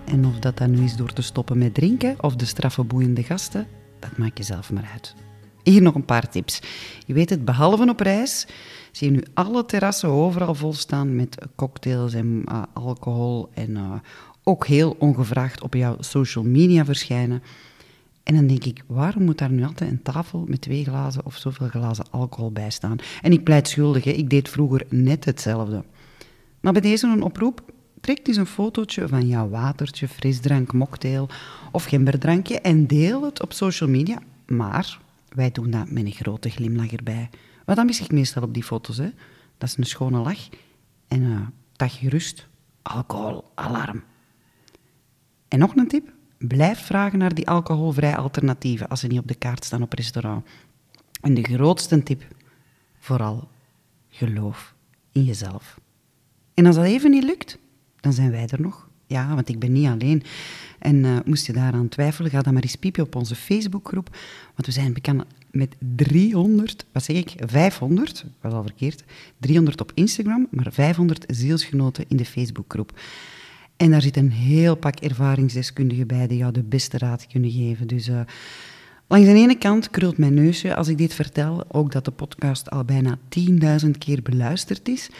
En 0.04 0.26
of 0.26 0.38
dat 0.38 0.56
dan 0.56 0.70
nu 0.70 0.84
is 0.84 0.96
door 0.96 1.12
te 1.12 1.22
stoppen 1.22 1.58
met 1.58 1.74
drinken 1.74 2.22
of 2.22 2.36
de 2.36 2.44
straffe 2.44 2.84
boeiende 2.84 3.22
gasten, 3.22 3.66
dat 3.98 4.16
maak 4.16 4.36
je 4.38 4.42
zelf 4.42 4.72
maar 4.72 4.90
uit. 4.92 5.14
Hier 5.62 5.82
nog 5.82 5.94
een 5.94 6.04
paar 6.04 6.28
tips. 6.28 6.60
Je 7.06 7.12
weet 7.12 7.30
het, 7.30 7.44
behalve 7.44 7.88
op 7.88 8.00
reis, 8.00 8.46
zie 8.92 9.10
je 9.10 9.16
nu 9.16 9.22
alle 9.34 9.64
terrassen 9.64 10.08
overal 10.08 10.54
vol 10.54 10.72
staan 10.72 11.16
met 11.16 11.46
cocktails 11.54 12.14
en 12.14 12.42
eh, 12.46 12.62
alcohol 12.72 13.48
en 13.54 13.76
eh, 13.76 13.92
ook 14.42 14.66
heel 14.66 14.96
ongevraagd 14.98 15.62
op 15.62 15.74
jouw 15.74 15.96
social 15.98 16.44
media 16.44 16.84
verschijnen. 16.84 17.42
En 18.22 18.34
dan 18.34 18.46
denk 18.46 18.64
ik, 18.64 18.84
waarom 18.86 19.22
moet 19.22 19.38
daar 19.38 19.50
nu 19.50 19.64
altijd 19.64 19.90
een 19.90 20.02
tafel 20.02 20.44
met 20.48 20.60
twee 20.60 20.84
glazen 20.84 21.24
of 21.24 21.36
zoveel 21.36 21.68
glazen 21.68 22.04
alcohol 22.10 22.52
bij 22.52 22.70
staan? 22.70 22.96
En 23.22 23.32
ik 23.32 23.44
pleit 23.44 23.68
schuldig, 23.68 24.04
ik 24.04 24.30
deed 24.30 24.48
vroeger 24.48 24.86
net 24.88 25.24
hetzelfde. 25.24 25.84
Maar 26.64 26.72
bij 26.72 26.82
deze 26.82 27.06
een 27.06 27.22
oproep, 27.22 27.72
trek 28.00 28.26
eens 28.26 28.36
een 28.36 28.46
fotootje 28.46 29.08
van 29.08 29.26
jouw 29.26 29.48
watertje, 29.48 30.08
frisdrank, 30.08 30.72
mocktail 30.72 31.28
of 31.72 31.84
gemberdrankje 31.84 32.60
en 32.60 32.86
deel 32.86 33.24
het 33.24 33.42
op 33.42 33.52
social 33.52 33.88
media. 33.88 34.18
Maar 34.46 35.00
wij 35.28 35.50
doen 35.50 35.70
dat 35.70 35.90
met 35.90 36.04
een 36.04 36.12
grote 36.12 36.50
glimlach 36.50 36.92
erbij. 36.92 37.30
Want 37.64 37.78
dan 37.78 37.86
mis 37.86 38.00
ik 38.00 38.12
meestal 38.12 38.42
op 38.42 38.54
die 38.54 38.62
foto's. 38.62 38.96
Hè. 38.96 39.10
Dat 39.58 39.68
is 39.68 39.76
een 39.76 39.84
schone 39.84 40.18
lach. 40.18 40.48
En 41.08 41.20
uh, 41.20 41.40
dag 41.72 41.98
gerust, 41.98 42.46
alcoholalarm. 42.82 44.02
En 45.48 45.58
nog 45.58 45.76
een 45.76 45.88
tip, 45.88 46.12
blijf 46.38 46.78
vragen 46.78 47.18
naar 47.18 47.34
die 47.34 47.48
alcoholvrije 47.48 48.16
alternatieven 48.16 48.88
als 48.88 49.00
ze 49.00 49.06
niet 49.06 49.18
op 49.18 49.28
de 49.28 49.34
kaart 49.34 49.64
staan 49.64 49.82
op 49.82 49.92
restaurant. 49.92 50.46
En 51.20 51.34
de 51.34 51.42
grootste 51.42 52.02
tip, 52.02 52.22
vooral 52.98 53.48
geloof 54.08 54.74
in 55.12 55.24
jezelf. 55.24 55.82
En 56.54 56.66
als 56.66 56.76
dat 56.76 56.84
even 56.84 57.10
niet 57.10 57.24
lukt, 57.24 57.58
dan 58.00 58.12
zijn 58.12 58.30
wij 58.30 58.46
er 58.46 58.60
nog. 58.60 58.88
Ja, 59.06 59.34
want 59.34 59.48
ik 59.48 59.58
ben 59.58 59.72
niet 59.72 59.86
alleen. 59.86 60.22
En 60.78 60.96
uh, 60.96 61.18
moest 61.24 61.46
je 61.46 61.52
daaraan 61.52 61.88
twijfelen, 61.88 62.30
ga 62.30 62.42
dan 62.42 62.52
maar 62.52 62.62
eens 62.62 62.76
piepen 62.76 63.04
op 63.04 63.14
onze 63.14 63.34
Facebookgroep. 63.34 64.16
Want 64.54 64.66
we 64.66 64.72
zijn 64.72 64.92
bekend 64.92 65.22
met 65.50 65.74
300, 65.96 66.86
wat 66.92 67.04
zeg 67.04 67.16
ik, 67.16 67.34
500, 67.46 68.24
was 68.40 68.52
al 68.52 68.62
verkeerd, 68.62 69.04
300 69.38 69.80
op 69.80 69.92
Instagram, 69.94 70.46
maar 70.50 70.72
500 70.72 71.24
zielsgenoten 71.28 72.04
in 72.08 72.16
de 72.16 72.24
Facebookgroep. 72.24 73.00
En 73.76 73.90
daar 73.90 74.02
zit 74.02 74.16
een 74.16 74.32
heel 74.32 74.74
pak 74.74 75.00
ervaringsdeskundigen 75.00 76.06
bij 76.06 76.26
die 76.26 76.38
jou 76.38 76.52
de 76.52 76.62
beste 76.62 76.98
raad 76.98 77.26
kunnen 77.26 77.50
geven. 77.50 77.86
Dus 77.86 78.08
uh, 78.08 78.20
langs 79.06 79.26
de 79.26 79.34
ene 79.34 79.58
kant 79.58 79.90
krult 79.90 80.18
mijn 80.18 80.34
neusje 80.34 80.74
als 80.74 80.88
ik 80.88 80.98
dit 80.98 81.14
vertel, 81.14 81.64
ook 81.68 81.92
dat 81.92 82.04
de 82.04 82.10
podcast 82.10 82.70
al 82.70 82.84
bijna 82.84 83.18
10.000 83.84 83.90
keer 83.98 84.22
beluisterd 84.22 84.88
is. 84.88 85.10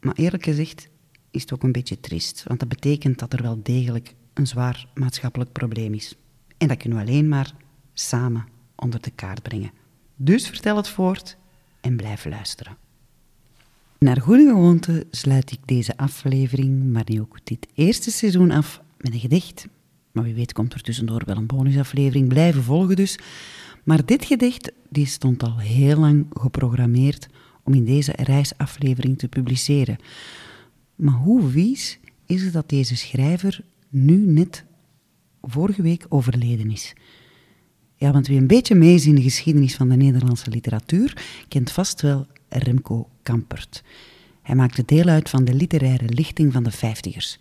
Maar 0.00 0.14
eerlijk 0.14 0.44
gezegd 0.44 0.88
is 1.30 1.40
het 1.40 1.52
ook 1.52 1.62
een 1.62 1.72
beetje 1.72 2.00
triest, 2.00 2.42
want 2.46 2.60
dat 2.60 2.68
betekent 2.68 3.18
dat 3.18 3.32
er 3.32 3.42
wel 3.42 3.60
degelijk 3.62 4.14
een 4.34 4.46
zwaar 4.46 4.88
maatschappelijk 4.94 5.52
probleem 5.52 5.94
is. 5.94 6.14
En 6.56 6.68
dat 6.68 6.76
kunnen 6.76 6.98
we 6.98 7.04
alleen 7.04 7.28
maar 7.28 7.52
samen 7.92 8.46
onder 8.76 9.02
de 9.02 9.10
kaart 9.10 9.42
brengen. 9.42 9.70
Dus 10.16 10.48
vertel 10.48 10.76
het 10.76 10.88
voort 10.88 11.36
en 11.80 11.96
blijf 11.96 12.24
luisteren. 12.24 12.76
Naar 13.98 14.20
goede 14.20 14.46
gewoonte 14.46 15.06
sluit 15.10 15.52
ik 15.52 15.58
deze 15.64 15.96
aflevering, 15.96 16.92
maar 16.92 17.04
nu 17.06 17.20
ook 17.20 17.38
dit 17.44 17.66
eerste 17.74 18.10
seizoen 18.10 18.50
af 18.50 18.82
met 18.98 19.12
een 19.12 19.20
gedicht. 19.20 19.68
Maar 20.12 20.24
wie 20.24 20.34
weet 20.34 20.52
komt 20.52 20.74
er 20.74 20.82
tussendoor 20.82 21.22
wel 21.24 21.36
een 21.36 21.46
bonusaflevering, 21.46 22.28
blijven 22.28 22.62
volgen 22.62 22.96
dus. 22.96 23.18
Maar 23.84 24.04
dit 24.04 24.24
gedicht 24.24 24.72
die 24.90 25.06
stond 25.06 25.42
al 25.42 25.58
heel 25.58 25.98
lang 25.98 26.26
geprogrammeerd 26.30 27.28
om 27.68 27.74
in 27.74 27.84
deze 27.84 28.12
reisaflevering 28.16 29.18
te 29.18 29.28
publiceren. 29.28 29.96
Maar 30.94 31.14
hoe 31.14 31.48
vies 31.48 31.98
is 32.26 32.42
het 32.42 32.52
dat 32.52 32.68
deze 32.68 32.96
schrijver 32.96 33.64
nu 33.88 34.16
net 34.16 34.64
vorige 35.42 35.82
week 35.82 36.06
overleden 36.08 36.70
is? 36.70 36.94
Ja, 37.96 38.12
want 38.12 38.26
wie 38.26 38.38
een 38.38 38.46
beetje 38.46 38.74
mee 38.74 39.00
in 39.00 39.14
de 39.14 39.22
geschiedenis 39.22 39.74
van 39.74 39.88
de 39.88 39.96
Nederlandse 39.96 40.50
literatuur, 40.50 41.22
kent 41.48 41.70
vast 41.70 42.02
wel 42.02 42.26
Remco 42.48 43.08
Kampert. 43.22 43.82
Hij 44.42 44.54
maakte 44.54 44.82
deel 44.86 45.06
uit 45.06 45.28
van 45.28 45.44
de 45.44 45.54
literaire 45.54 46.08
lichting 46.08 46.52
van 46.52 46.62
de 46.62 46.70
vijftigers. 46.70 47.38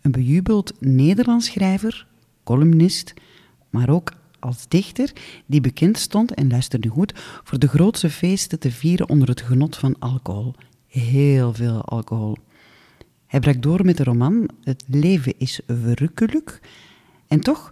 Een 0.00 0.10
bejubeld 0.10 0.72
Nederlands 0.78 1.46
schrijver, 1.46 2.06
columnist, 2.44 3.14
maar 3.70 3.88
ook 3.88 4.12
als 4.40 4.68
dichter 4.68 5.12
die 5.46 5.60
bekend 5.60 5.98
stond, 5.98 6.34
en 6.34 6.48
luister 6.48 6.78
nu 6.78 6.88
goed, 6.88 7.12
voor 7.44 7.58
de 7.58 7.68
grootste 7.68 8.10
feesten 8.10 8.58
te 8.58 8.70
vieren 8.70 9.08
onder 9.08 9.28
het 9.28 9.40
genot 9.40 9.76
van 9.76 9.96
alcohol. 9.98 10.54
Heel 10.86 11.54
veel 11.54 11.84
alcohol. 11.84 12.36
Hij 13.26 13.40
brak 13.40 13.62
door 13.62 13.84
met 13.84 13.96
de 13.96 14.04
roman 14.04 14.48
Het 14.62 14.84
leven 14.86 15.34
is 15.38 15.60
verrukkelijk. 15.66 16.60
En 17.26 17.40
toch, 17.40 17.70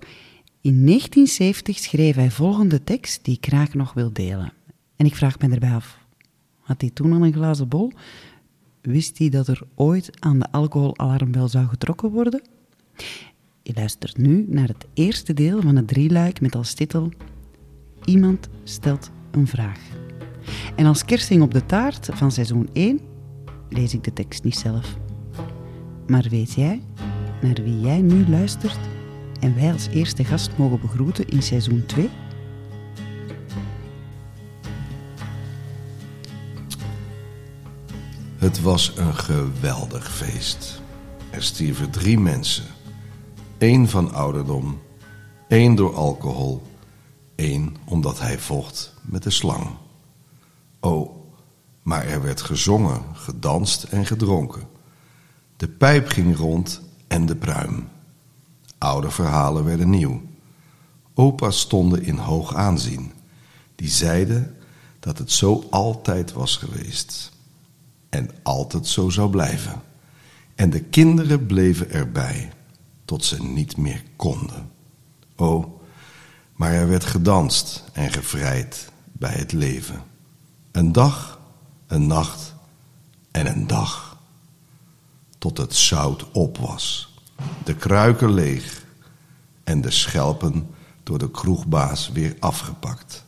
in 0.60 0.86
1970 0.86 1.78
schreef 1.78 2.14
hij 2.14 2.30
volgende 2.30 2.84
tekst 2.84 3.24
die 3.24 3.36
ik 3.36 3.46
graag 3.46 3.74
nog 3.74 3.92
wil 3.92 4.12
delen. 4.12 4.52
En 4.96 5.06
ik 5.06 5.14
vraag 5.14 5.38
me 5.38 5.48
erbij 5.48 5.74
af, 5.74 5.98
had 6.60 6.80
hij 6.80 6.90
toen 6.90 7.12
al 7.12 7.24
een 7.24 7.32
glazen 7.32 7.68
bol? 7.68 7.92
Wist 8.80 9.18
hij 9.18 9.28
dat 9.28 9.48
er 9.48 9.62
ooit 9.74 10.10
aan 10.20 10.38
de 10.38 10.52
alcoholalarmbel 10.52 11.48
zou 11.48 11.66
getrokken 11.66 12.10
worden? 12.10 12.42
Je 13.68 13.74
luistert 13.74 14.16
nu 14.16 14.44
naar 14.48 14.68
het 14.68 14.86
eerste 14.94 15.34
deel 15.34 15.60
van 15.60 15.76
het 15.76 15.88
drieluik 15.88 16.40
met 16.40 16.54
als 16.54 16.74
titel 16.74 17.12
Iemand 18.04 18.48
stelt 18.64 19.10
een 19.30 19.46
vraag. 19.46 19.78
En 20.76 20.86
als 20.86 21.04
kersting 21.04 21.42
op 21.42 21.54
de 21.54 21.66
taart 21.66 22.08
van 22.12 22.32
seizoen 22.32 22.68
1 22.72 23.00
lees 23.68 23.94
ik 23.94 24.04
de 24.04 24.12
tekst 24.12 24.44
niet 24.44 24.56
zelf. 24.56 24.96
Maar 26.06 26.26
weet 26.30 26.52
jij 26.52 26.82
naar 27.42 27.54
wie 27.54 27.80
jij 27.80 28.00
nu 28.00 28.28
luistert 28.28 28.78
en 29.40 29.54
wij 29.54 29.72
als 29.72 29.86
eerste 29.86 30.24
gast 30.24 30.50
mogen 30.56 30.80
begroeten 30.80 31.28
in 31.28 31.42
seizoen 31.42 31.86
2? 31.86 32.10
Het 38.36 38.60
was 38.60 38.96
een 38.96 39.14
geweldig 39.14 40.12
feest. 40.12 40.82
Er 41.30 41.42
stierven 41.42 41.90
drie 41.90 42.18
mensen. 42.18 42.77
Eén 43.58 43.88
van 43.88 44.12
ouderdom, 44.12 44.80
één 45.48 45.74
door 45.74 45.94
alcohol, 45.94 46.62
één 47.34 47.76
omdat 47.84 48.20
hij 48.20 48.38
vocht 48.38 48.94
met 49.02 49.22
de 49.22 49.30
slang. 49.30 49.66
Oh, 50.80 51.10
maar 51.82 52.06
er 52.06 52.22
werd 52.22 52.40
gezongen, 52.40 53.02
gedanst 53.12 53.82
en 53.82 54.06
gedronken. 54.06 54.62
De 55.56 55.68
pijp 55.68 56.08
ging 56.08 56.36
rond 56.36 56.80
en 57.08 57.26
de 57.26 57.36
pruim. 57.36 57.88
Oude 58.78 59.10
verhalen 59.10 59.64
werden 59.64 59.90
nieuw. 59.90 60.22
Opa's 61.14 61.60
stonden 61.60 62.02
in 62.02 62.16
hoog 62.16 62.54
aanzien. 62.54 63.12
Die 63.74 63.88
zeiden 63.88 64.56
dat 65.00 65.18
het 65.18 65.32
zo 65.32 65.66
altijd 65.70 66.32
was 66.32 66.56
geweest. 66.56 67.32
En 68.08 68.30
altijd 68.42 68.86
zo 68.86 69.08
zou 69.08 69.30
blijven. 69.30 69.82
En 70.54 70.70
de 70.70 70.80
kinderen 70.80 71.46
bleven 71.46 71.90
erbij, 71.90 72.52
tot 73.08 73.24
ze 73.24 73.42
niet 73.42 73.76
meer 73.76 74.02
konden. 74.16 74.70
Oh, 75.36 75.80
maar 76.52 76.72
er 76.72 76.88
werd 76.88 77.04
gedanst 77.04 77.84
en 77.92 78.12
gevrijd 78.12 78.92
bij 79.12 79.32
het 79.32 79.52
leven. 79.52 80.02
Een 80.72 80.92
dag, 80.92 81.40
een 81.86 82.06
nacht 82.06 82.54
en 83.30 83.46
een 83.46 83.66
dag. 83.66 84.18
Tot 85.38 85.58
het 85.58 85.74
zout 85.74 86.30
op 86.32 86.58
was, 86.58 87.14
de 87.64 87.74
kruiken 87.74 88.34
leeg 88.34 88.84
en 89.64 89.80
de 89.80 89.90
schelpen 89.90 90.68
door 91.02 91.18
de 91.18 91.30
kroegbaas 91.30 92.08
weer 92.08 92.36
afgepakt. 92.40 93.24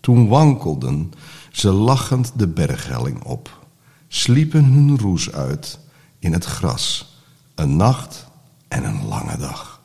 Toen 0.00 0.28
wankelden 0.28 1.12
ze 1.50 1.70
lachend 1.70 2.32
de 2.36 2.48
berghelling 2.48 3.22
op, 3.24 3.66
sliepen 4.08 4.64
hun 4.64 4.98
roes 4.98 5.32
uit 5.32 5.78
in 6.18 6.32
het 6.32 6.44
gras, 6.44 7.18
een 7.54 7.76
nacht 7.76 8.28
en 8.70 8.84
een 8.84 9.06
lange 9.06 9.36
dag. 9.36 9.80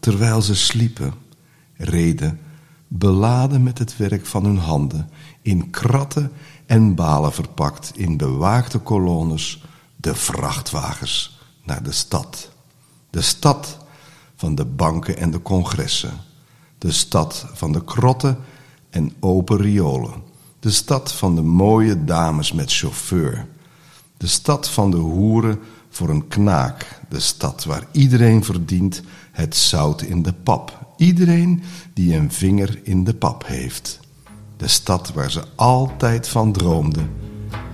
Terwijl 0.00 0.42
ze 0.42 0.54
sliepen, 0.56 1.14
reden, 1.76 2.40
beladen 2.88 3.62
met 3.62 3.78
het 3.78 3.96
werk 3.96 4.26
van 4.26 4.44
hun 4.44 4.58
handen, 4.58 5.10
in 5.42 5.70
kratten 5.70 6.32
en 6.66 6.94
balen 6.94 7.32
verpakt 7.32 7.92
in 7.94 8.16
bewaakte 8.16 8.78
kolonnes, 8.78 9.64
de 9.96 10.14
vrachtwagens 10.14 11.38
naar 11.64 11.82
de 11.82 11.92
stad. 11.92 12.50
De 13.10 13.20
stad 13.20 13.78
van 14.36 14.54
de 14.54 14.64
banken 14.64 15.16
en 15.16 15.30
de 15.30 15.42
congressen. 15.42 16.12
De 16.78 16.92
stad 16.92 17.46
van 17.52 17.72
de 17.72 17.84
krotten 17.84 18.38
en 18.90 19.12
open 19.20 19.56
riolen. 19.56 20.22
De 20.60 20.70
stad 20.70 21.12
van 21.12 21.34
de 21.34 21.42
mooie 21.42 22.04
dames 22.04 22.52
met 22.52 22.72
chauffeur. 22.72 23.46
De 24.16 24.26
stad 24.26 24.68
van 24.68 24.90
de 24.90 24.96
hoeren 24.96 25.60
voor 25.92 26.08
een 26.08 26.28
knaak. 26.28 27.00
De 27.08 27.20
stad 27.20 27.64
waar 27.64 27.86
iedereen 27.90 28.44
verdient 28.44 29.02
het 29.32 29.56
zout 29.56 30.02
in 30.02 30.22
de 30.22 30.32
pap. 30.32 30.94
Iedereen 30.96 31.62
die 31.94 32.16
een 32.16 32.32
vinger 32.32 32.80
in 32.82 33.04
de 33.04 33.14
pap 33.14 33.46
heeft. 33.46 34.00
De 34.56 34.68
stad 34.68 35.12
waar 35.12 35.30
ze 35.30 35.42
altijd 35.54 36.28
van 36.28 36.52
droomden. 36.52 37.10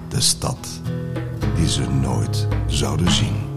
De 0.08 0.20
stad 0.20 0.68
die 1.56 1.68
ze 1.68 1.90
nooit 1.90 2.46
zouden 2.66 3.12
zien. 3.12 3.47